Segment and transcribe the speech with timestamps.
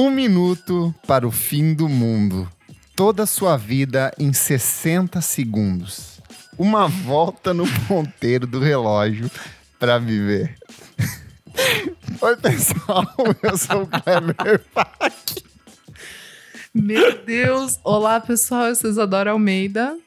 [0.00, 2.48] Um minuto para o fim do mundo.
[2.94, 6.20] Toda a sua vida em 60 segundos.
[6.56, 9.28] Uma volta no ponteiro do relógio
[9.76, 10.54] para viver.
[12.22, 13.04] Oi, pessoal.
[13.42, 15.42] Eu sou o Kleber Pack.
[16.72, 17.80] Meu Deus!
[17.82, 18.66] Olá, pessoal.
[18.66, 19.98] Eu sou Isadora Almeida.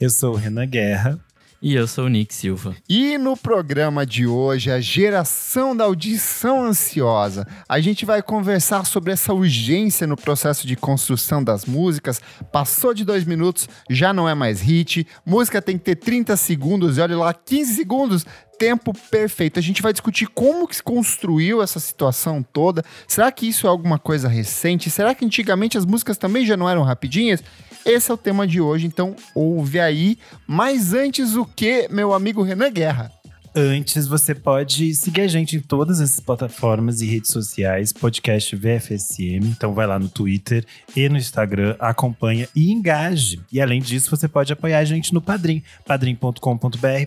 [0.00, 1.20] Eu sou o Renan Guerra.
[1.60, 2.76] E eu sou o Nick Silva.
[2.88, 9.12] E no programa de hoje, a geração da audição ansiosa, a gente vai conversar sobre
[9.12, 12.20] essa urgência no processo de construção das músicas.
[12.52, 15.04] Passou de dois minutos, já não é mais hit.
[15.26, 18.24] Música tem que ter 30 segundos, e olha lá, 15 segundos
[18.56, 19.58] tempo perfeito.
[19.58, 22.84] A gente vai discutir como que se construiu essa situação toda.
[23.06, 24.90] Será que isso é alguma coisa recente?
[24.90, 27.42] Será que antigamente as músicas também já não eram rapidinhas?
[27.84, 30.18] Esse é o tema de hoje, então ouve aí.
[30.46, 33.12] Mas antes o que, meu amigo Renan Guerra?
[33.54, 39.46] Antes, você pode seguir a gente em todas essas plataformas e redes sociais, podcast VFSM.
[39.46, 43.40] Então vai lá no Twitter e no Instagram, acompanha e engaje.
[43.50, 46.38] E além disso, você pode apoiar a gente no Padrim, padrim.com.br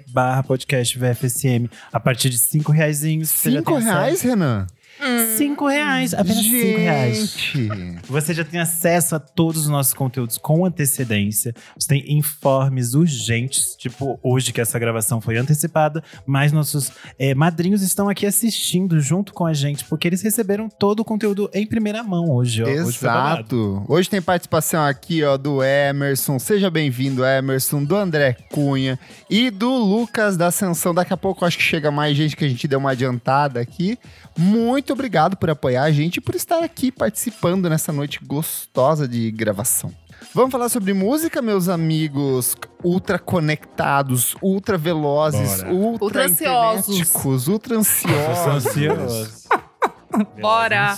[0.09, 1.69] barra podcast VFSM.
[1.91, 2.97] A partir de cinco reais.
[3.25, 4.67] Cinco reais, Renan?
[5.01, 5.35] Hum.
[5.35, 6.61] Cinco reais, apenas Gente.
[6.61, 8.01] cinco reais.
[8.07, 11.53] Você já tem acesso a todos os nossos conteúdos com antecedência.
[11.77, 17.81] Você tem informes urgentes, tipo hoje que essa gravação foi antecipada, mas nossos é, madrinhos
[17.81, 22.03] estão aqui assistindo junto com a gente, porque eles receberam todo o conteúdo em primeira
[22.03, 22.63] mão hoje.
[22.63, 22.67] Ó.
[22.67, 23.55] Exato.
[23.55, 29.49] Hoje, hoje tem participação aqui ó, do Emerson, seja bem-vindo Emerson, do André Cunha e
[29.49, 30.93] do Lucas da Ascensão.
[30.93, 33.97] Daqui a pouco acho que chega mais gente que a gente deu uma adiantada aqui.
[34.37, 39.31] Muito obrigado por apoiar a gente e por estar aqui participando nessa noite gostosa de
[39.31, 39.93] gravação.
[40.33, 45.73] Vamos falar sobre música, meus amigos ultra conectados, ultra velozes, Bora.
[45.73, 47.47] ultra, ultra ansiosos.
[47.47, 49.47] Ultra ansiosos.
[50.39, 50.95] Bora!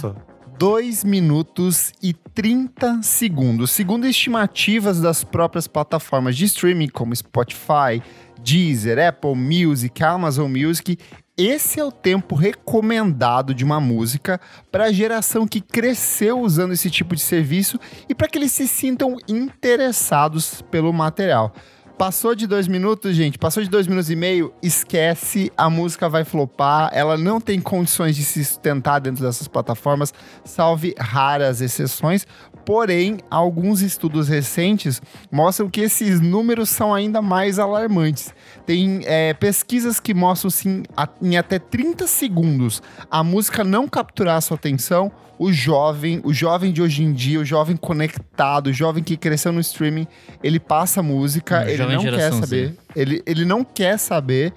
[0.60, 3.72] 2 minutos e 30 segundos.
[3.72, 8.02] Segundo estimativas das próprias plataformas de streaming, como Spotify,
[8.44, 10.98] Deezer, Apple Music, Amazon Music,
[11.38, 14.40] esse é o tempo recomendado de uma música
[14.72, 18.68] para a geração que cresceu usando esse tipo de serviço e para que eles se
[18.68, 21.52] sintam interessados pelo material.
[21.98, 26.24] Passou de dois minutos, gente, passou de dois minutos e meio, esquece, a música vai
[26.24, 30.12] flopar, ela não tem condições de se sustentar dentro dessas plataformas,
[30.44, 32.26] salve raras exceções.
[32.66, 38.34] Porém, alguns estudos recentes mostram que esses números são ainda mais alarmantes.
[38.66, 40.84] Tem é, pesquisas que mostram, sim,
[41.22, 42.82] em até 30 segundos
[43.12, 45.12] a música não capturar a sua atenção,
[45.44, 49.52] o jovem, o jovem de hoje em dia, o jovem conectado, o jovem que cresceu
[49.52, 50.08] no streaming,
[50.42, 52.78] ele passa a música, ele não quer saber.
[52.96, 54.54] Ele, ele não quer saber.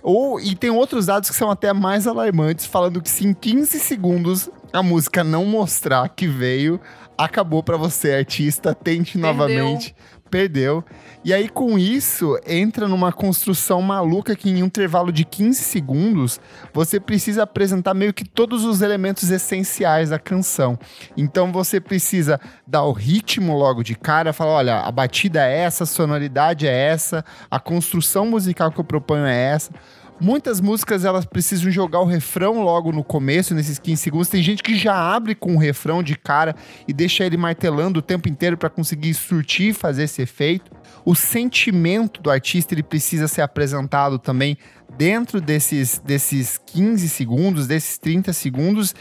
[0.00, 3.80] Ou, e tem outros dados que são até mais alarmantes, falando que se em 15
[3.80, 6.80] segundos a música não mostrar que veio,
[7.16, 8.72] acabou para você, artista.
[8.72, 9.32] Tente Perdeu.
[9.32, 9.92] novamente
[10.28, 10.84] perdeu.
[11.24, 16.40] E aí, com isso, entra numa construção maluca que em um intervalo de 15 segundos,
[16.72, 20.78] você precisa apresentar meio que todos os elementos essenciais da canção.
[21.16, 25.84] Então você precisa dar o ritmo logo de cara, falar, olha, a batida é essa,
[25.84, 29.72] a sonoridade é essa, a construção musical que eu proponho é essa.
[30.20, 34.28] Muitas músicas elas precisam jogar o refrão logo no começo, nesses 15 segundos.
[34.28, 36.56] Tem gente que já abre com o refrão de cara
[36.88, 40.72] e deixa ele martelando o tempo inteiro para conseguir surtir, fazer esse efeito.
[41.04, 44.58] O sentimento do artista ele precisa ser apresentado também
[44.96, 48.94] dentro desses, desses 15 segundos, desses 30 segundos.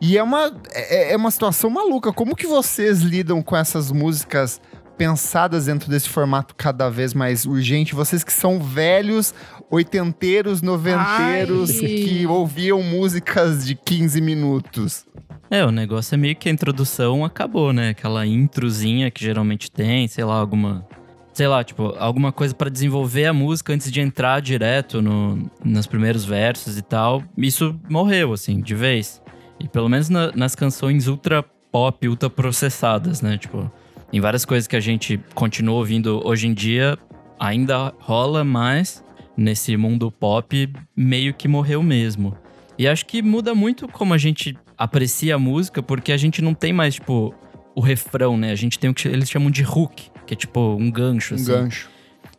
[0.00, 2.12] E é uma, é, é uma situação maluca.
[2.12, 4.60] Como que vocês lidam com essas músicas
[4.96, 7.94] pensadas dentro desse formato cada vez mais urgente?
[7.94, 9.34] Vocês que são velhos,
[9.72, 11.88] oitenteiros, noventeiros, Ai.
[11.88, 15.06] que ouviam músicas de 15 minutos.
[15.50, 17.88] É, o negócio é meio que a introdução acabou, né?
[17.88, 20.86] Aquela introzinha que geralmente tem, sei lá, alguma.
[21.32, 25.86] Sei lá, tipo, alguma coisa para desenvolver a música antes de entrar direto no, nos
[25.86, 27.22] primeiros versos e tal.
[27.38, 29.22] Isso morreu, assim, de vez.
[29.58, 33.38] E pelo menos na, nas canções ultra pop, ultra processadas, né?
[33.38, 33.72] Tipo,
[34.12, 36.98] em várias coisas que a gente continua ouvindo hoje em dia,
[37.40, 39.02] ainda rola, mas
[39.36, 42.36] nesse mundo pop meio que morreu mesmo.
[42.78, 46.54] E acho que muda muito como a gente aprecia a música, porque a gente não
[46.54, 47.34] tem mais, tipo,
[47.74, 48.50] o refrão, né?
[48.50, 51.36] A gente tem o que eles chamam de hook, que é tipo um gancho, um
[51.36, 51.52] assim.
[51.52, 51.90] gancho.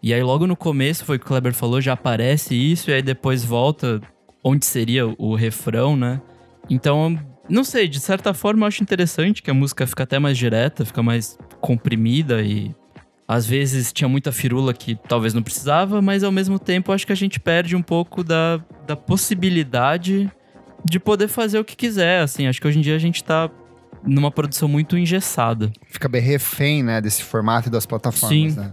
[0.01, 2.93] E aí logo no começo, foi o que o Kleber falou, já aparece isso, e
[2.93, 4.01] aí depois volta
[4.43, 6.21] onde seria o refrão, né?
[6.69, 7.17] Então
[7.49, 10.85] não sei, de certa forma eu acho interessante que a música fica até mais direta,
[10.85, 12.75] fica mais comprimida e
[13.33, 17.11] às vezes tinha muita firula que talvez não precisava, mas ao mesmo tempo acho que
[17.11, 20.31] a gente perde um pouco da, da possibilidade
[20.85, 22.45] de poder fazer o que quiser, assim.
[22.45, 23.49] Acho que hoje em dia a gente tá
[24.05, 25.71] numa produção muito engessada.
[25.87, 28.59] Fica bem refém, né, desse formato e das plataformas, Sim.
[28.59, 28.71] né?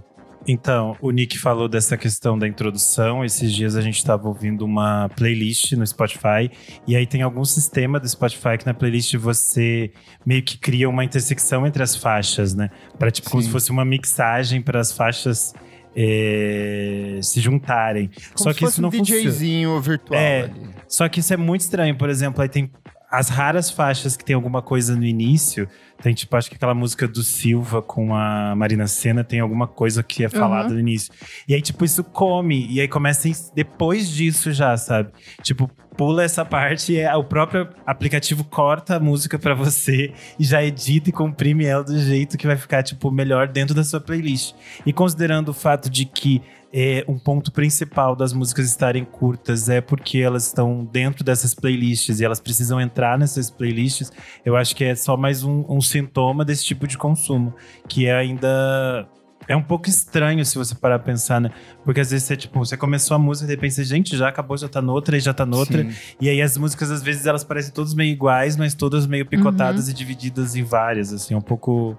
[0.52, 3.24] Então, o Nick falou dessa questão da introdução.
[3.24, 6.50] Esses dias a gente estava ouvindo uma playlist no Spotify.
[6.88, 9.92] E aí tem algum sistema do Spotify que na playlist você
[10.26, 12.68] meio que cria uma intersecção entre as faixas, né?
[12.98, 13.46] Para tipo, como Sim.
[13.46, 15.54] se fosse uma mixagem para as faixas
[15.94, 18.08] eh, se juntarem.
[18.08, 19.22] Como Só se que fosse isso não um funciona.
[19.22, 20.42] DJzinho virtual É.
[20.42, 20.70] ali.
[20.88, 21.96] Só que isso é muito estranho.
[21.96, 22.70] Por exemplo, aí tem
[23.10, 25.68] as raras faixas que tem alguma coisa no início.
[26.02, 30.02] Tem, tipo, acho que aquela música do Silva com a Marina Senna tem alguma coisa
[30.02, 31.12] que é falada no início.
[31.46, 32.66] E aí, tipo, isso come.
[32.70, 35.10] E aí começa depois disso já, sabe?
[35.42, 40.44] Tipo, pula essa parte e é- o próprio aplicativo corta a música pra você e
[40.44, 44.00] já edita e comprime ela do jeito que vai ficar, tipo, melhor dentro da sua
[44.00, 44.54] playlist.
[44.86, 46.40] E considerando o fato de que
[46.72, 52.20] é, um ponto principal das músicas estarem curtas é porque elas estão dentro dessas playlists
[52.20, 54.12] e elas precisam entrar nessas playlists,
[54.44, 57.54] eu acho que é só mais um, um sintoma desse tipo de consumo,
[57.88, 59.08] que é ainda.
[59.48, 61.50] É um pouco estranho se você parar pra pensar, né?
[61.84, 64.28] Porque às vezes você, tipo, você começou a música e de repente você, gente, já
[64.28, 65.82] acabou, já tá noutra e já tá noutra.
[65.82, 65.96] Sim.
[66.20, 69.88] E aí as músicas, às vezes, elas parecem todas meio iguais, mas todas meio picotadas
[69.88, 71.98] e divididas em várias, assim, é um pouco.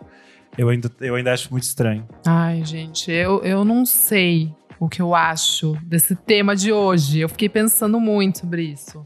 [0.57, 2.07] Eu ainda, eu ainda acho muito estranho.
[2.25, 7.19] Ai, gente, eu, eu não sei o que eu acho desse tema de hoje.
[7.19, 9.05] Eu fiquei pensando muito sobre isso.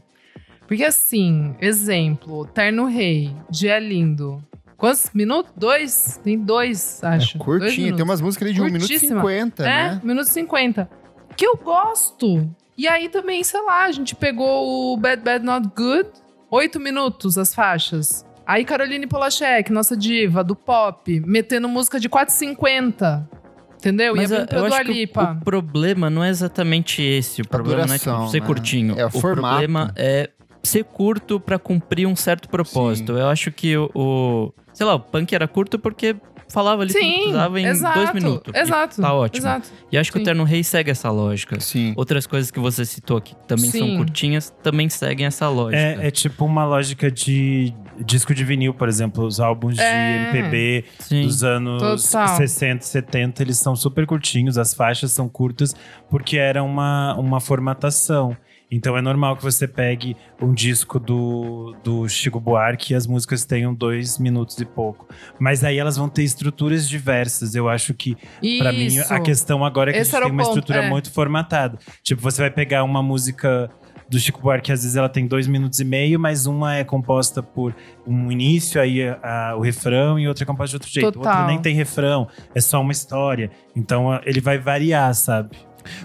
[0.66, 4.42] Porque assim, exemplo, Terno Rei, Dia Lindo.
[4.76, 5.52] Quantos minutos?
[5.54, 6.18] Dois?
[6.24, 7.36] Tem dois, acho.
[7.36, 8.02] É Dois curtinho, tem minutos.
[8.04, 9.20] umas músicas ali de 1 minuto e Curtíssima.
[9.20, 10.00] 50, É, né?
[10.02, 10.90] minuto e 50.
[11.36, 12.50] Que eu gosto.
[12.76, 16.08] E aí também, sei lá, a gente pegou o Bad Bad Not Good.
[16.50, 18.24] Oito minutos as faixas.
[18.46, 23.26] Aí Caroline Polachek, nossa diva do pop, metendo música de 4,50.
[23.78, 24.14] Entendeu?
[24.16, 25.32] Mas Ia eu, vir pra eu Dua acho que o, Lipa.
[25.40, 27.42] o problema não é exatamente esse.
[27.42, 28.46] O problema duração, não é tipo, ser né?
[28.46, 28.94] curtinho.
[28.98, 29.48] É o formato.
[29.48, 30.30] problema é
[30.62, 33.12] ser curto pra cumprir um certo propósito.
[33.12, 36.16] Eu acho que o, o- Sei lá, o punk era curto porque
[36.48, 38.54] falava ali tudo que Sim, precisava em exato, dois minutos.
[38.54, 39.02] E Exato.
[39.02, 39.46] Tá ótimo.
[39.46, 39.68] Exato.
[39.90, 40.22] E acho que Sim.
[40.22, 41.58] o Terno Rei segue essa lógica.
[41.60, 41.92] Sim.
[41.96, 43.96] Outras coisas que você citou aqui que também são Sim.
[43.96, 45.76] curtinhas também seguem essa lógica.
[45.82, 50.30] É, é tipo uma lógica de disco de vinil, por exemplo, os álbuns de É.
[50.30, 51.22] MPB Sim.
[51.22, 52.36] dos anos Total.
[52.36, 55.74] 60, 70, eles são super curtinhos, as faixas são curtas,
[56.10, 58.36] porque era uma, uma formatação.
[58.70, 63.44] Então é normal que você pegue um disco do, do Chico Buarque e as músicas
[63.44, 65.06] tenham dois minutos e pouco.
[65.38, 67.54] Mas aí elas vão ter estruturas diversas.
[67.54, 68.16] Eu acho que
[68.58, 70.90] Pra mim, a questão agora é que Esse a gente tem uma ponto, estrutura é.
[70.90, 71.78] muito formatada.
[72.02, 73.70] Tipo, você vai pegar uma música
[74.08, 77.42] do Chico Buarque, às vezes ela tem dois minutos e meio, mas uma é composta
[77.42, 77.74] por
[78.06, 79.18] um início, aí a-
[79.50, 81.12] a- o refrão, e outra é composta de outro jeito.
[81.12, 81.32] Total.
[81.32, 83.50] Outra nem tem refrão, é só uma história.
[83.74, 85.56] Então ele vai variar, sabe?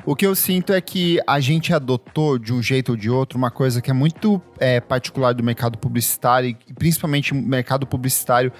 [0.05, 3.37] O que eu sinto é que a gente adotou, de um jeito ou de outro,
[3.37, 8.51] uma coisa que é muito é, particular do mercado publicitário, e principalmente mercado publicitário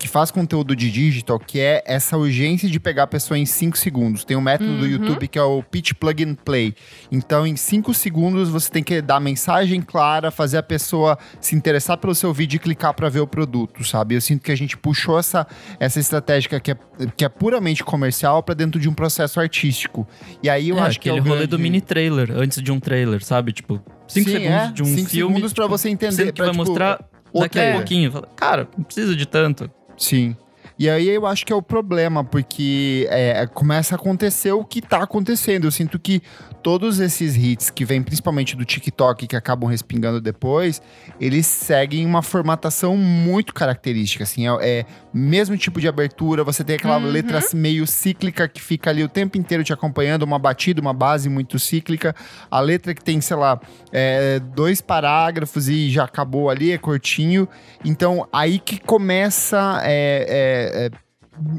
[0.00, 3.76] que faz conteúdo de digital, que é essa urgência de pegar a pessoa em 5
[3.76, 4.24] segundos.
[4.24, 4.90] Tem um método do Uhum.
[4.92, 6.74] YouTube que é o Pitch Plug and Play.
[7.12, 11.54] Então, em 5 segundos, você tem que dar a mensagem clara, fazer a pessoa se
[11.54, 14.14] interessar pelo seu vídeo e clicar para ver o produto, sabe?
[14.14, 15.46] Eu sinto que a gente puxou essa,
[15.78, 16.76] essa estratégia que é,
[17.16, 20.08] que é puramente comercial para dentro de um processo artístico.
[20.42, 22.62] E aí eu É, acho que é aquele o rolê do grande- mini trailer, antes
[22.62, 23.52] de um trailer, sabe?
[23.52, 23.74] Tipo,
[24.08, 24.72] cinco Sim, segundos é.
[24.72, 25.34] de um Cinco filme.
[25.34, 27.04] segundos pra tipo, você entender, que pra, vai tipo, mostrar
[27.34, 28.10] daqui a pouquinho.
[28.10, 29.70] Fala, Cara, não precisa de tanto.
[30.00, 30.36] Sim.
[30.80, 34.80] E aí eu acho que é o problema, porque é, começa a acontecer o que
[34.80, 35.66] tá acontecendo.
[35.66, 36.22] Eu sinto que
[36.62, 40.80] todos esses hits que vêm principalmente do TikTok que acabam respingando depois,
[41.20, 44.24] eles seguem uma formatação muito característica.
[44.24, 47.10] Assim, é, é mesmo tipo de abertura, você tem aquela Uhum.
[47.10, 51.28] letra meio cíclica que fica ali o tempo inteiro te acompanhando, uma batida, uma base
[51.28, 52.14] muito cíclica.
[52.50, 53.60] A letra que tem, sei lá,
[53.92, 57.46] é, dois parágrafos e já acabou ali, é curtinho.
[57.84, 60.90] Então, aí que começa é, é, é,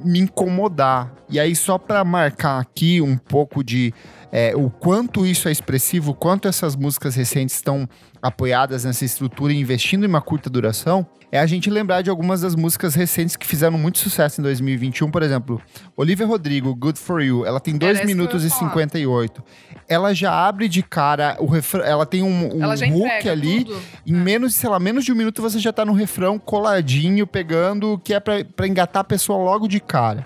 [0.04, 1.14] me incomodar.
[1.30, 3.94] E aí, só para marcar aqui um pouco de
[4.32, 7.88] é, o quanto isso é expressivo, quanto essas músicas recentes estão
[8.22, 12.42] apoiadas nessa estrutura e investindo em uma curta duração, é a gente lembrar de algumas
[12.42, 15.10] das músicas recentes que fizeram muito sucesso em 2021.
[15.10, 15.62] Por exemplo,
[15.96, 18.70] Olivia Rodrigo, Good For You, ela tem 2 essa que eu minutos e falar.
[18.70, 19.44] 58.
[19.88, 23.64] Ela já abre de cara o refrão, ela tem um, um hook ali.
[23.64, 23.82] tudo.
[24.06, 28.00] Em menos, sei lá, menos de um minuto você já tá no refrão coladinho, pegando,
[28.04, 30.26] que é pra, pra engatar a pessoa logo de cara.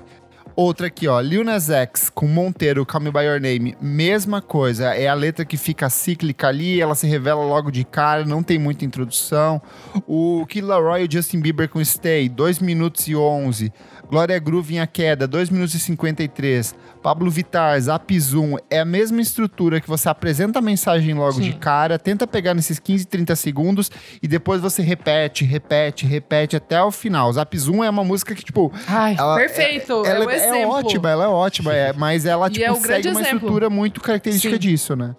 [0.55, 1.19] Outra aqui, ó.
[1.19, 3.75] Lil Nas X com Monteiro, Call Me By Your Name.
[3.81, 4.95] Mesma coisa.
[4.95, 8.57] É a letra que fica cíclica ali, ela se revela logo de cara, não tem
[8.57, 9.61] muita introdução.
[10.07, 13.71] O Kid Laroi e o Justin Bieber com Stay, 2 minutos e 11.
[14.09, 16.73] Glória Groove em A Queda, 2 minutos e 53.
[17.01, 21.41] Pablo Vittar, Zap Zoom, é a mesma estrutura que você apresenta a mensagem logo Sim.
[21.41, 23.91] de cara, tenta pegar nesses 15, 30 segundos
[24.23, 27.31] e depois você repete, repete, repete até o final.
[27.33, 28.71] Zap Zoom é uma música que, tipo.
[28.87, 30.05] Ai, ela, perfeito.
[30.05, 33.21] É, ela, é, é ótima, ela é ótima, é, mas ela, tipo, é segue uma
[33.21, 33.37] exemplo.
[33.37, 34.59] estrutura muito característica Sim.
[34.59, 35.15] disso, né?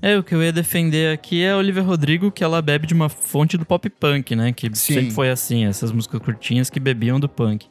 [0.00, 2.94] É, o que eu ia defender aqui é a Olivia Rodrigo, que ela bebe de
[2.94, 4.52] uma fonte do pop punk, né?
[4.52, 4.94] Que Sim.
[4.94, 7.66] sempre foi assim, essas músicas curtinhas que bebiam do punk.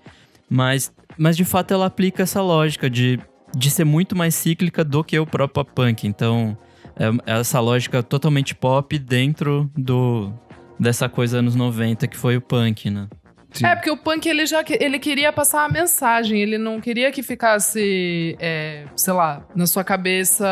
[0.49, 3.19] Mas, mas de fato ela aplica essa lógica de,
[3.55, 6.07] de ser muito mais cíclica do que o próprio pop punk.
[6.07, 6.57] Então,
[6.95, 10.31] é, é essa lógica totalmente pop dentro do
[10.79, 13.07] dessa coisa anos 90 que foi o punk, né?
[13.51, 13.65] Sim.
[13.65, 17.21] É, porque o punk ele já ele queria passar a mensagem, ele não queria que
[17.21, 20.47] ficasse, é, sei lá, na sua cabeça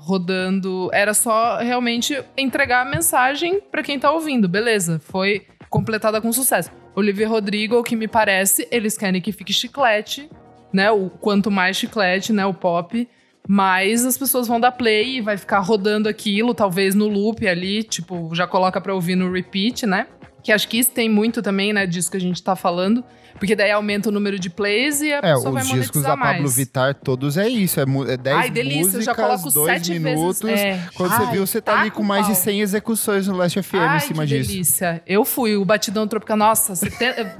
[0.00, 0.88] rodando.
[0.92, 5.00] Era só realmente entregar a mensagem para quem tá ouvindo, beleza?
[5.04, 6.70] Foi completada com sucesso.
[6.94, 10.30] Olivia Rodrigo, o que me parece, eles querem que fique chiclete,
[10.72, 10.90] né?
[10.90, 12.46] O quanto mais chiclete, né?
[12.46, 13.08] O pop,
[13.48, 17.82] mais as pessoas vão dar play e vai ficar rodando aquilo, talvez no loop ali,
[17.82, 20.06] tipo, já coloca pra ouvir no repeat, né?
[20.48, 23.04] Que acho que isso tem muito também, né, disso que a gente tá falando.
[23.38, 25.74] Porque daí aumenta o número de plays e a é, pessoa vai monetizar mais.
[25.74, 27.78] os discos da Pablo Vittar, todos é isso.
[27.78, 30.40] É, é 10 Ai, delícia, músicas, eu já coloco 2 minutos.
[30.40, 30.88] Vezes, é.
[30.94, 32.34] Quando Ai, você viu, você tá, tá ali com mais pau.
[32.34, 34.50] de 100 execuções no Last FM Ai, em cima que disso.
[34.50, 35.02] delícia.
[35.06, 36.72] Eu fui, o Batidão Tropical, nossa,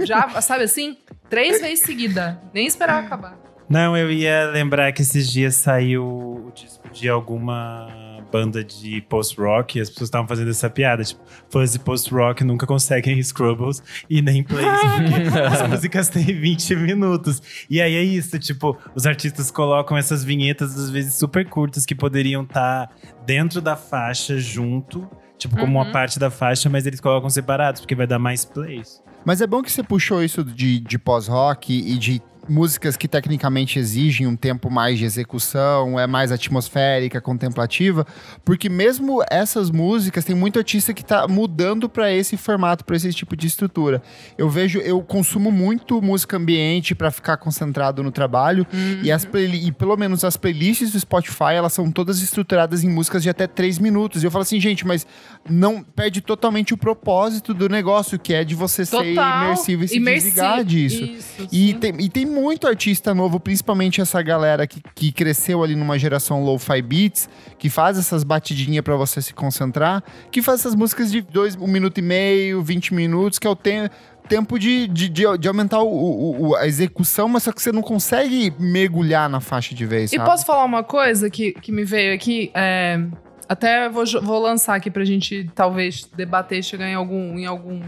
[0.01, 0.99] já, sabe assim?
[1.31, 2.39] Três vezes seguida.
[2.53, 3.39] Nem esperava acabar.
[3.71, 9.79] Não, eu ia lembrar que esses dias saiu o disco de alguma banda de post-rock
[9.79, 11.05] e as pessoas estavam fazendo essa piada.
[11.05, 11.21] Tipo,
[11.51, 17.43] fãs de post-rock nunca conseguem Scrubbles e nem plays, porque as músicas têm 20 minutos.
[17.69, 21.95] E aí é isso, tipo, os artistas colocam essas vinhetas, às vezes super curtas, que
[21.95, 22.95] poderiam estar tá
[23.27, 25.09] dentro da faixa junto.
[25.37, 25.85] Tipo, como uhum.
[25.85, 29.01] uma parte da faixa, mas eles colocam separados, porque vai dar mais plays.
[29.25, 33.79] Mas é bom que você puxou isso de, de pós-rock e de músicas que tecnicamente
[33.79, 38.07] exigem um tempo mais de execução, é mais atmosférica, contemplativa,
[38.45, 43.13] porque mesmo essas músicas tem muito artista que está mudando para esse formato, para esse
[43.13, 44.03] tipo de estrutura.
[44.37, 49.01] Eu vejo, eu consumo muito música ambiente para ficar concentrado no trabalho uhum.
[49.03, 53.23] e, as e pelo menos as playlists do Spotify, elas são todas estruturadas em músicas
[53.23, 54.23] de até três minutos.
[54.23, 55.07] E eu falo assim, gente, mas
[55.49, 59.05] não perde totalmente o propósito do negócio, que é de você Total.
[59.05, 61.05] ser imersivo e se Imersi desligar disso.
[61.05, 65.75] Isso, e, tem, e tem muito artista novo, principalmente essa galera que, que cresceu ali
[65.75, 67.29] numa geração lo-fi beats,
[67.59, 71.67] que faz essas batidinhas para você se concentrar, que faz essas músicas de dois, um
[71.67, 73.95] minuto e meio, 20 minutos, que é o tempo
[74.29, 78.53] tempo de, de, de, aumentar o, o, a execução, mas só que você não consegue
[78.59, 80.11] mergulhar na faixa de vez.
[80.11, 80.23] Sabe?
[80.23, 82.51] E posso falar uma coisa que, que me veio aqui?
[82.55, 83.01] É,
[83.49, 87.81] até vou, vou lançar aqui pra gente talvez debater e chegar em algum, em algum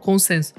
[0.00, 0.54] consenso.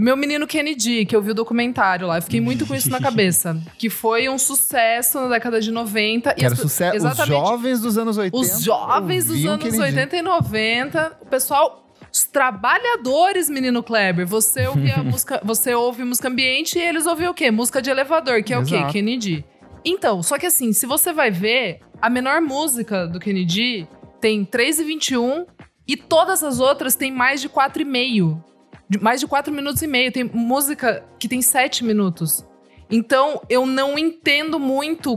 [0.00, 2.98] Meu menino Kennedy, que eu vi o documentário lá, eu fiquei muito com isso na
[3.02, 3.60] cabeça.
[3.76, 6.32] Que foi um sucesso na década de 90.
[6.32, 6.96] Que e era sucesso.
[6.96, 8.36] Exatamente, os jovens dos anos 80.
[8.38, 9.82] Os jovens dos anos Kennedy.
[9.82, 11.18] 80 e 90.
[11.20, 11.86] O pessoal.
[12.10, 14.26] Os trabalhadores, menino Kleber.
[14.26, 17.50] Você ouve a música, você ouve música ambiente e eles ouvem o quê?
[17.50, 18.82] Música de elevador, que é Exato.
[18.82, 18.92] o quê?
[18.92, 19.44] Kennedy.
[19.84, 23.86] Então, só que assim, se você vai ver, a menor música do Kennedy
[24.18, 25.46] tem 3,21
[25.86, 28.48] e todas as outras têm mais de 4,5
[28.90, 30.10] de mais de 4 minutos e meio.
[30.10, 32.44] Tem música que tem 7 minutos.
[32.90, 35.16] Então, eu não entendo muito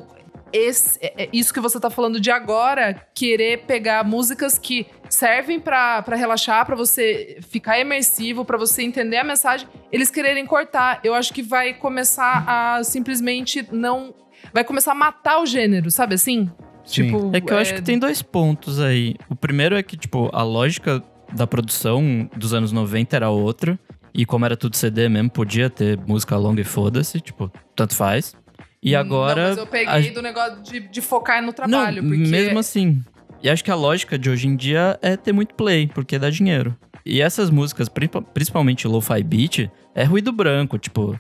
[0.53, 5.59] esse, é, é, isso que você tá falando de agora, querer pegar músicas que servem
[5.59, 10.99] para relaxar, para você ficar imersivo, para você entender a mensagem, eles quererem cortar.
[11.03, 14.13] Eu acho que vai começar a simplesmente não.
[14.53, 16.51] Vai começar a matar o gênero, sabe assim?
[16.85, 17.05] Sim.
[17.05, 17.61] Tipo, é que eu é...
[17.61, 19.15] acho que tem dois pontos aí.
[19.27, 21.03] O primeiro é que, tipo, a lógica
[21.33, 23.79] da produção dos anos 90 era outra.
[24.13, 28.35] E como era tudo CD mesmo, podia ter música longa e foda-se, tipo, tanto faz.
[28.81, 29.41] E agora.
[29.41, 30.13] Não, mas eu peguei a...
[30.13, 32.03] do negócio de, de, focar no trabalho.
[32.03, 32.29] Não, porque...
[32.29, 33.01] Mesmo assim.
[33.41, 36.29] E acho que a lógica de hoje em dia é ter muito play, porque dá
[36.29, 36.75] dinheiro.
[37.05, 37.89] E essas músicas,
[38.33, 41.19] principalmente lo-fi beat, é ruído branco, tipo.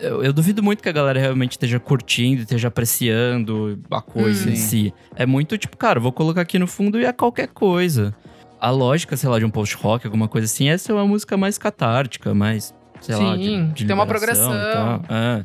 [0.00, 4.52] Eu, eu, duvido muito que a galera realmente esteja curtindo, esteja apreciando a coisa hum.
[4.52, 4.92] em si.
[5.16, 8.14] É muito tipo, cara, vou colocar aqui no fundo e é qualquer coisa
[8.60, 11.58] a lógica, sei lá, de um post-rock, alguma coisa assim, essa é uma música mais
[11.58, 14.52] catártica, mais, sei Sim, lá, de, de tem uma progressão.
[15.08, 15.44] É.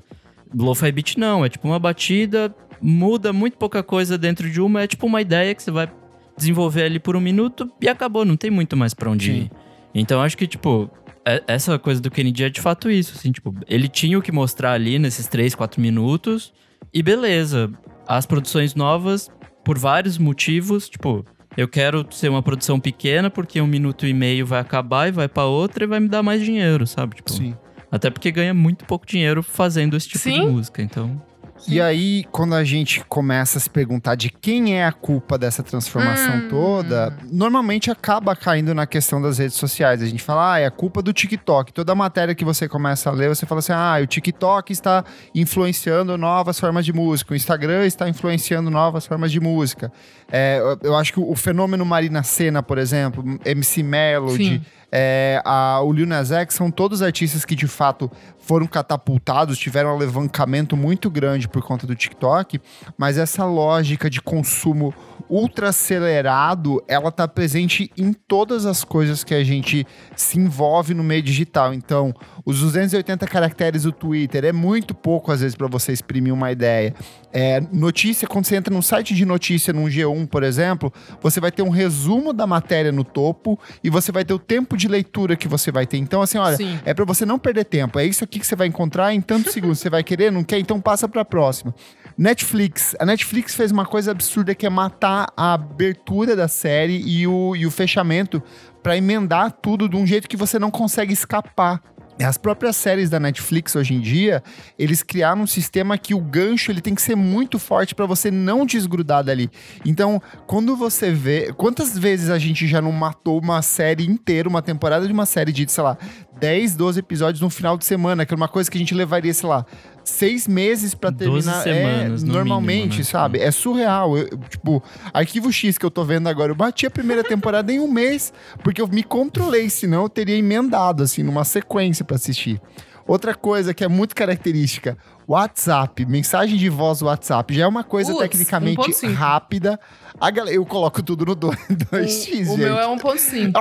[0.55, 4.87] Lo-fi beat não, é tipo uma batida, muda muito pouca coisa dentro de uma, é
[4.87, 5.89] tipo uma ideia que você vai
[6.37, 9.37] desenvolver ali por um minuto e acabou, não tem muito mais pra onde Sim.
[9.43, 9.51] ir.
[9.95, 10.89] Então acho que, tipo,
[11.25, 14.31] é- essa coisa do Kennedy é de fato isso, assim, tipo, ele tinha o que
[14.31, 16.53] mostrar ali nesses 3, 4 minutos
[16.93, 17.71] e beleza.
[18.07, 19.29] As produções novas,
[19.63, 21.25] por vários motivos, tipo,
[21.57, 25.27] eu quero ser uma produção pequena porque um minuto e meio vai acabar e vai
[25.27, 27.15] pra outra e vai me dar mais dinheiro, sabe?
[27.17, 27.55] Tipo, Sim.
[27.91, 30.41] até porque ganha muito pouco dinheiro fazendo esse tipo Sim.
[30.41, 31.21] de música, então.
[31.67, 35.63] E aí, quando a gente começa a se perguntar de quem é a culpa dessa
[35.63, 36.47] transformação Hum.
[36.49, 40.01] toda, normalmente acaba caindo na questão das redes sociais.
[40.01, 41.71] A gente fala, ah, é a culpa do TikTok.
[41.73, 45.03] Toda matéria que você começa a ler, você fala assim, ah, o TikTok está
[45.33, 49.91] influenciando novas formas de música, o Instagram está influenciando novas formas de música.
[50.31, 54.61] É, eu- eu acho que o fenômeno Marina Senna, por exemplo, MC Melody, Sim.
[54.95, 59.89] É, a, o Lil Nas X são todos artistas que de fato foram catapultados, tiveram
[59.89, 62.61] um alavancamento muito grande por conta do TikTok,
[62.95, 64.93] mas essa lógica de consumo
[65.27, 71.03] ultra acelerado, ela tá presente em todas as coisas que a gente se envolve no
[71.03, 71.73] meio digital.
[71.73, 72.13] Então,
[72.45, 76.93] os 280 caracteres do Twitter é muito pouco às vezes para você exprimir uma ideia.
[77.31, 81.51] É, notícia, quando você entra num site de notícia, num G1, por exemplo, você vai
[81.51, 85.35] ter um resumo da matéria no topo e você vai ter o tempo de leitura
[85.35, 85.97] que você vai ter.
[85.97, 86.79] Então, assim, olha, Sim.
[86.85, 87.97] é pra você não perder tempo.
[87.97, 89.79] É isso aqui que você vai encontrar em tantos segundos.
[89.79, 90.59] Você vai querer, não quer?
[90.59, 91.73] Então passa pra próxima.
[92.17, 92.95] Netflix.
[92.99, 97.55] A Netflix fez uma coisa absurda que é matar a abertura da série e o,
[97.55, 98.41] e o fechamento
[98.83, 101.81] pra emendar tudo de um jeito que você não consegue escapar.
[102.23, 104.43] As próprias séries da Netflix hoje em dia,
[104.77, 108.31] eles criaram um sistema que o gancho ele tem que ser muito forte pra você
[108.31, 109.49] não desgrudar dali.
[109.85, 111.53] Então, quando você vê.
[111.53, 115.51] Quantas vezes a gente já não matou uma série inteira, uma temporada de uma série
[115.51, 115.97] de, sei lá,
[116.43, 119.33] 10, 12 episódios no final de semana, que é uma coisa que a gente levaria,
[119.33, 119.65] sei lá,
[120.03, 121.63] seis meses pra 12 terminar.
[121.63, 123.03] semanas, é, no normalmente, mínimo, né?
[123.05, 123.39] sabe?
[123.39, 124.17] É surreal.
[124.17, 124.83] Eu, tipo,
[125.13, 128.33] Arquivo X que eu tô vendo agora, eu bati a primeira temporada em um mês,
[128.61, 132.61] porque eu me controlei, senão eu teria emendado, assim, numa sequência pra assistir.
[133.07, 138.11] Outra coisa que é muito característica, WhatsApp, mensagem de voz WhatsApp, já é uma coisa
[138.11, 139.13] Putz, tecnicamente 1.5.
[139.13, 139.79] rápida.
[140.19, 141.53] A galera, eu coloco tudo no 2x,
[141.93, 142.07] O
[142.45, 142.57] gente.
[142.57, 143.51] meu é 1.5.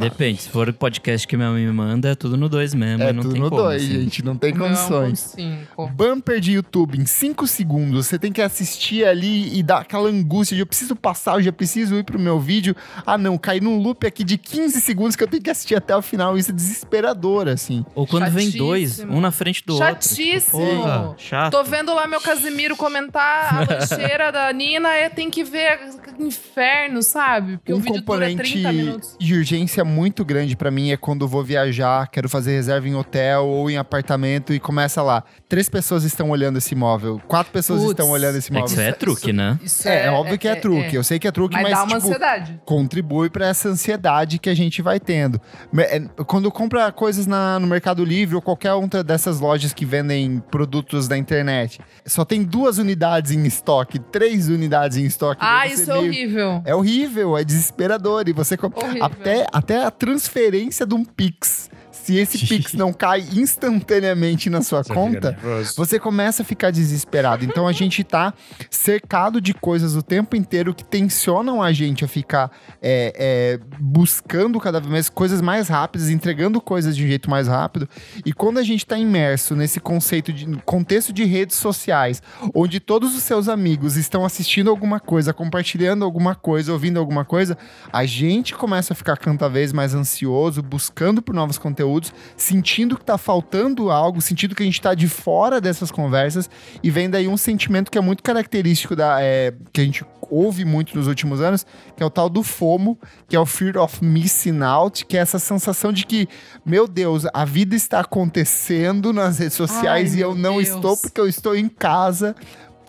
[0.00, 3.02] Depende, se for o podcast que minha mãe me manda, é tudo no 2 mesmo.
[3.04, 3.92] É não tudo tem no como, 2, assim.
[4.00, 5.34] gente, não tem O é condições.
[5.36, 5.92] 1.5.
[5.92, 10.54] Bumper de YouTube em 5 segundos, você tem que assistir ali e dar aquela angústia
[10.54, 12.74] de eu preciso passar, eu já preciso ir pro meu vídeo.
[13.06, 15.94] Ah, não, caí num loop aqui de 15 segundos que eu tenho que assistir até
[15.96, 16.36] o final.
[16.36, 17.84] Isso é desesperador, assim.
[17.94, 19.16] Ou quando vem dois, Chatíssimo.
[19.16, 19.86] um na frente do outro.
[19.94, 20.58] tipo, Chatíssimo.
[20.58, 21.52] porra, chato.
[21.52, 25.80] Tô vendo lá meu Casimiro comentar a lancheira da Nina, é, tem que ver
[26.18, 27.56] inferno, sabe?
[27.58, 29.16] Porque o um vídeo dura componente 30 minutos.
[29.18, 33.46] de urgência muito grande pra mim é quando vou viajar, quero fazer reserva em hotel
[33.46, 35.24] ou em apartamento e começa lá.
[35.48, 37.90] Três pessoas estão olhando esse imóvel, quatro pessoas Putz.
[37.92, 38.72] estão olhando esse É imóvel.
[38.72, 39.58] isso é truque, né?
[39.62, 40.94] Isso É, é óbvio que é, truque.
[40.94, 42.60] Eu sei que é truque, Mas, mas, dá uma tipo, ansiedade.
[42.64, 45.40] contribui para essa ansiedade que a gente vai tendo.
[45.78, 50.42] É, Quando compra coisas na- no Mercado Livre ou qualquer outra dessas lojas que vendem
[50.50, 55.40] produtos da internet, só tem duas unidades em estoque, três unidades em estoque.
[55.44, 56.62] Ah, isso é meio- horrível.
[56.64, 58.28] É horrível, é desesperador.
[58.28, 59.04] E você Horrível.
[59.04, 61.70] até, até a transferência de um Pix.
[62.08, 65.38] Se esse Pix não cai instantaneamente na sua Você conta,
[65.76, 67.44] você começa a ficar desesperado.
[67.44, 68.32] Então a gente tá
[68.70, 74.58] cercado de coisas o tempo inteiro que tensionam a gente a ficar é, é, buscando
[74.58, 77.86] cada vez mais coisas mais rápidas, entregando coisas de um jeito mais rápido.
[78.24, 82.22] E quando a gente tá imerso nesse conceito de contexto de redes sociais,
[82.54, 87.58] onde todos os seus amigos estão assistindo alguma coisa, compartilhando alguma coisa, ouvindo alguma coisa,
[87.92, 91.97] a gente começa a ficar cada vez mais ansioso, buscando por novos conteúdos,
[92.36, 96.48] sentindo que tá faltando algo, sentindo que a gente tá de fora dessas conversas
[96.82, 100.64] e vem daí um sentimento que é muito característico da é, que a gente ouve
[100.64, 104.04] muito nos últimos anos, que é o tal do FOMO, que é o Fear of
[104.04, 106.28] Missing Out, que é essa sensação de que,
[106.64, 110.68] meu Deus, a vida está acontecendo nas redes sociais Ai, e eu não Deus.
[110.68, 112.36] estou porque eu estou em casa,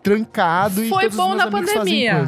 [0.03, 2.25] trancado e Foi todos os bom meus na pandemia.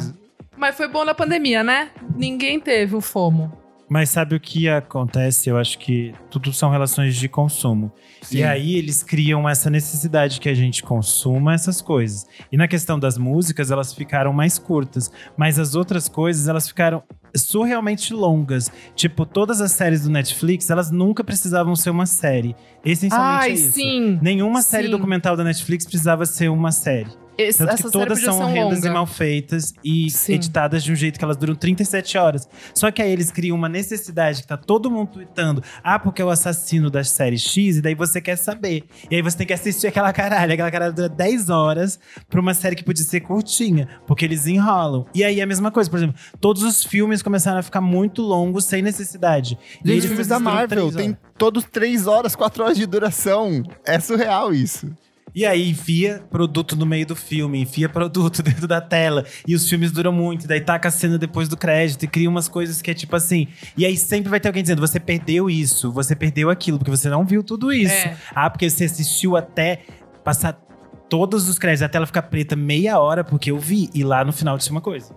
[0.56, 1.90] Mas foi bom na pandemia, né?
[2.14, 3.61] Ninguém teve o FOMO.
[3.92, 5.50] Mas sabe o que acontece?
[5.50, 7.92] Eu acho que tudo são relações de consumo.
[8.22, 8.38] Sim.
[8.38, 12.26] E aí eles criam essa necessidade que a gente consuma essas coisas.
[12.50, 15.12] E na questão das músicas, elas ficaram mais curtas.
[15.36, 17.02] Mas as outras coisas, elas ficaram
[17.36, 18.72] surrealmente longas.
[18.96, 22.56] Tipo, todas as séries do Netflix, elas nunca precisavam ser uma série.
[22.82, 23.72] Essencialmente Ai, é isso.
[23.72, 24.18] sim.
[24.22, 24.92] Nenhuma série Sim.
[24.92, 27.10] documental da Netflix precisava ser uma série.
[27.38, 28.88] Esse, Tanto essa que todas são horrendas longa.
[28.88, 30.34] e mal feitas e Sim.
[30.34, 32.48] editadas de um jeito que elas duram 37 horas.
[32.74, 35.62] Só que aí eles criam uma necessidade que tá todo mundo tweetando.
[35.82, 38.84] Ah, porque é o assassino da série X, e daí você quer saber.
[39.10, 40.52] E aí você tem que assistir aquela caralho.
[40.52, 45.06] Aquela caralho dura 10 horas pra uma série que podia ser curtinha, porque eles enrolam.
[45.14, 48.20] E aí é a mesma coisa, por exemplo, todos os filmes começaram a ficar muito
[48.22, 49.58] longos sem necessidade.
[49.76, 53.62] E Gente, eles filmes da Marvel tem todos três horas, quatro horas de duração.
[53.86, 54.90] É surreal isso.
[55.34, 59.24] E aí enfia produto no meio do filme, enfia produto dentro da tela.
[59.46, 62.28] E os filmes duram muito, e daí taca a cena depois do crédito e cria
[62.28, 63.48] umas coisas que é tipo assim.
[63.76, 67.08] E aí sempre vai ter alguém dizendo: você perdeu isso, você perdeu aquilo, porque você
[67.08, 67.92] não viu tudo isso.
[67.92, 68.16] É.
[68.34, 69.80] Ah, porque você assistiu até
[70.22, 70.52] passar
[71.08, 73.90] todos os créditos, a tela ficar preta meia hora, porque eu vi.
[73.94, 75.14] E lá no final tinha uma coisa.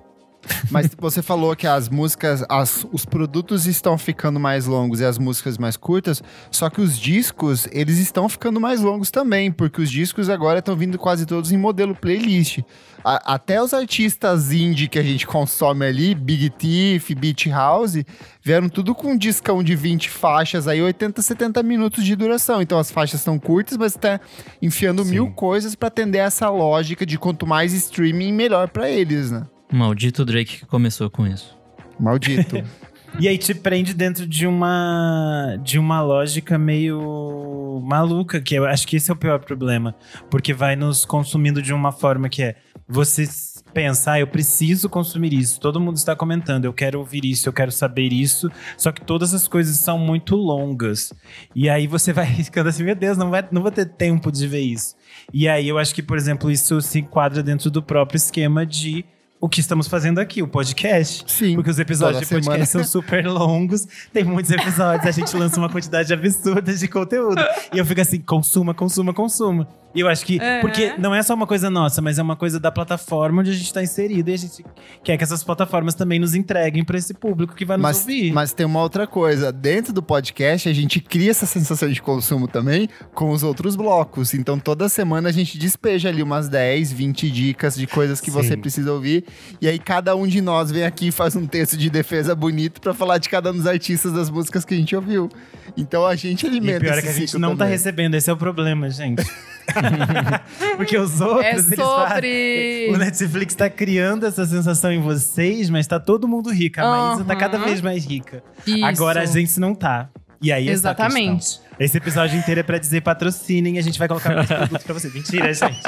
[0.72, 5.18] Mas você falou que as músicas, as- os produtos estão ficando mais longos e as
[5.18, 9.90] músicas mais curtas, só que os discos, eles estão ficando mais longos também, porque os
[9.90, 12.60] discos agora estão vindo quase todos em modelo playlist.
[13.04, 17.98] A- até os artistas indie que a gente consome ali, Big Thief, Beat House,
[18.42, 22.62] vieram tudo com um discão de 20 faixas aí, 80, 70 minutos de duração.
[22.62, 24.20] Então as faixas são curtas, mas tá
[24.62, 25.12] enfiando Sim.
[25.12, 29.44] mil coisas pra atender essa lógica de quanto mais streaming, melhor pra eles, né?
[29.76, 31.56] Maldito Drake que começou com isso.
[32.00, 32.64] Maldito.
[33.18, 38.86] E aí te prende dentro de uma de uma lógica meio maluca, que eu acho
[38.86, 39.96] que esse é o pior problema,
[40.30, 43.26] porque vai nos consumindo de uma forma que é você
[43.74, 45.60] pensar, ah, eu preciso consumir isso.
[45.62, 49.34] Todo mundo está comentando, eu quero ouvir isso, eu quero saber isso, só que todas
[49.34, 51.14] as coisas são muito longas.
[51.56, 54.46] E aí você vai ficando assim, meu Deus, não vai não vou ter tempo de
[54.46, 54.96] ver isso.
[55.34, 59.06] E aí eu acho que, por exemplo, isso se enquadra dentro do próprio esquema de
[59.40, 61.24] o que estamos fazendo aqui, o podcast.
[61.32, 61.56] Sim.
[61.56, 62.86] Porque os episódios de podcast semana.
[62.88, 67.42] são super longos, tem muitos episódios, a gente lança uma quantidade absurda de conteúdo.
[67.74, 69.68] E eu fico assim, consuma, consuma, consuma.
[69.96, 70.40] E eu acho que.
[70.42, 70.60] É.
[70.60, 73.54] Porque não é só uma coisa nossa, mas é uma coisa da plataforma onde a
[73.54, 74.30] gente tá inserido.
[74.30, 74.64] E a gente
[75.04, 78.34] quer que essas plataformas também nos entreguem pra esse público que vai nos Mas, ouvir.
[78.34, 79.52] mas tem uma outra coisa.
[79.54, 84.34] Dentro do podcast, a gente cria essa sensação de consumo também com os outros blocos.
[84.34, 88.38] Então, toda semana a gente despeja ali umas 10, 20 dicas de coisas que Sim.
[88.44, 89.24] você precisa ouvir.
[89.62, 92.82] E aí, cada um de nós vem aqui e faz um texto de defesa bonito
[92.82, 95.30] pra falar de cada um dos artistas das músicas que a gente ouviu.
[95.78, 97.72] Então, a gente E alimenta pior é que a gente não tá também.
[97.72, 99.24] recebendo, esse é o problema, gente.
[100.78, 102.90] Porque os outros, É sobre.
[102.94, 106.80] O Netflix tá criando essa sensação em vocês, mas tá todo mundo rico.
[106.82, 107.40] A Maísa tá Aham.
[107.40, 108.44] cada vez mais rica.
[108.66, 108.86] Isso.
[108.86, 110.10] Agora a gente não tá.
[110.42, 110.70] E aí.
[110.70, 111.60] Exatamente.
[111.80, 114.94] Esse episódio inteiro é pra dizer patrocinem e a gente vai colocar mais produtos pra
[114.94, 115.10] você.
[115.10, 115.82] Mentira, gente.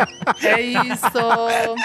[0.44, 1.78] É isso.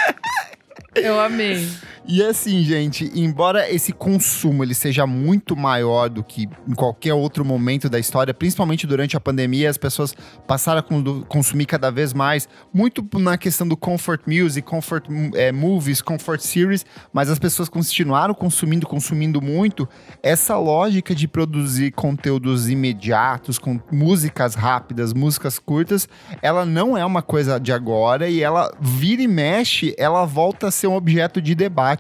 [0.95, 1.69] Eu amei.
[2.05, 7.45] E assim, gente, embora esse consumo ele seja muito maior do que em qualquer outro
[7.45, 10.13] momento da história, principalmente durante a pandemia, as pessoas
[10.45, 15.53] passaram a con- consumir cada vez mais, muito na questão do comfort music, comfort eh,
[15.53, 19.89] movies, comfort series, mas as pessoas continuaram consumindo, consumindo muito.
[20.25, 26.09] Essa lógica de produzir conteúdos imediatos, com músicas rápidas, músicas curtas,
[26.43, 30.71] ela não é uma coisa de agora e ela vira e mexe, ela volta a
[30.73, 31.92] ser um objeto de debate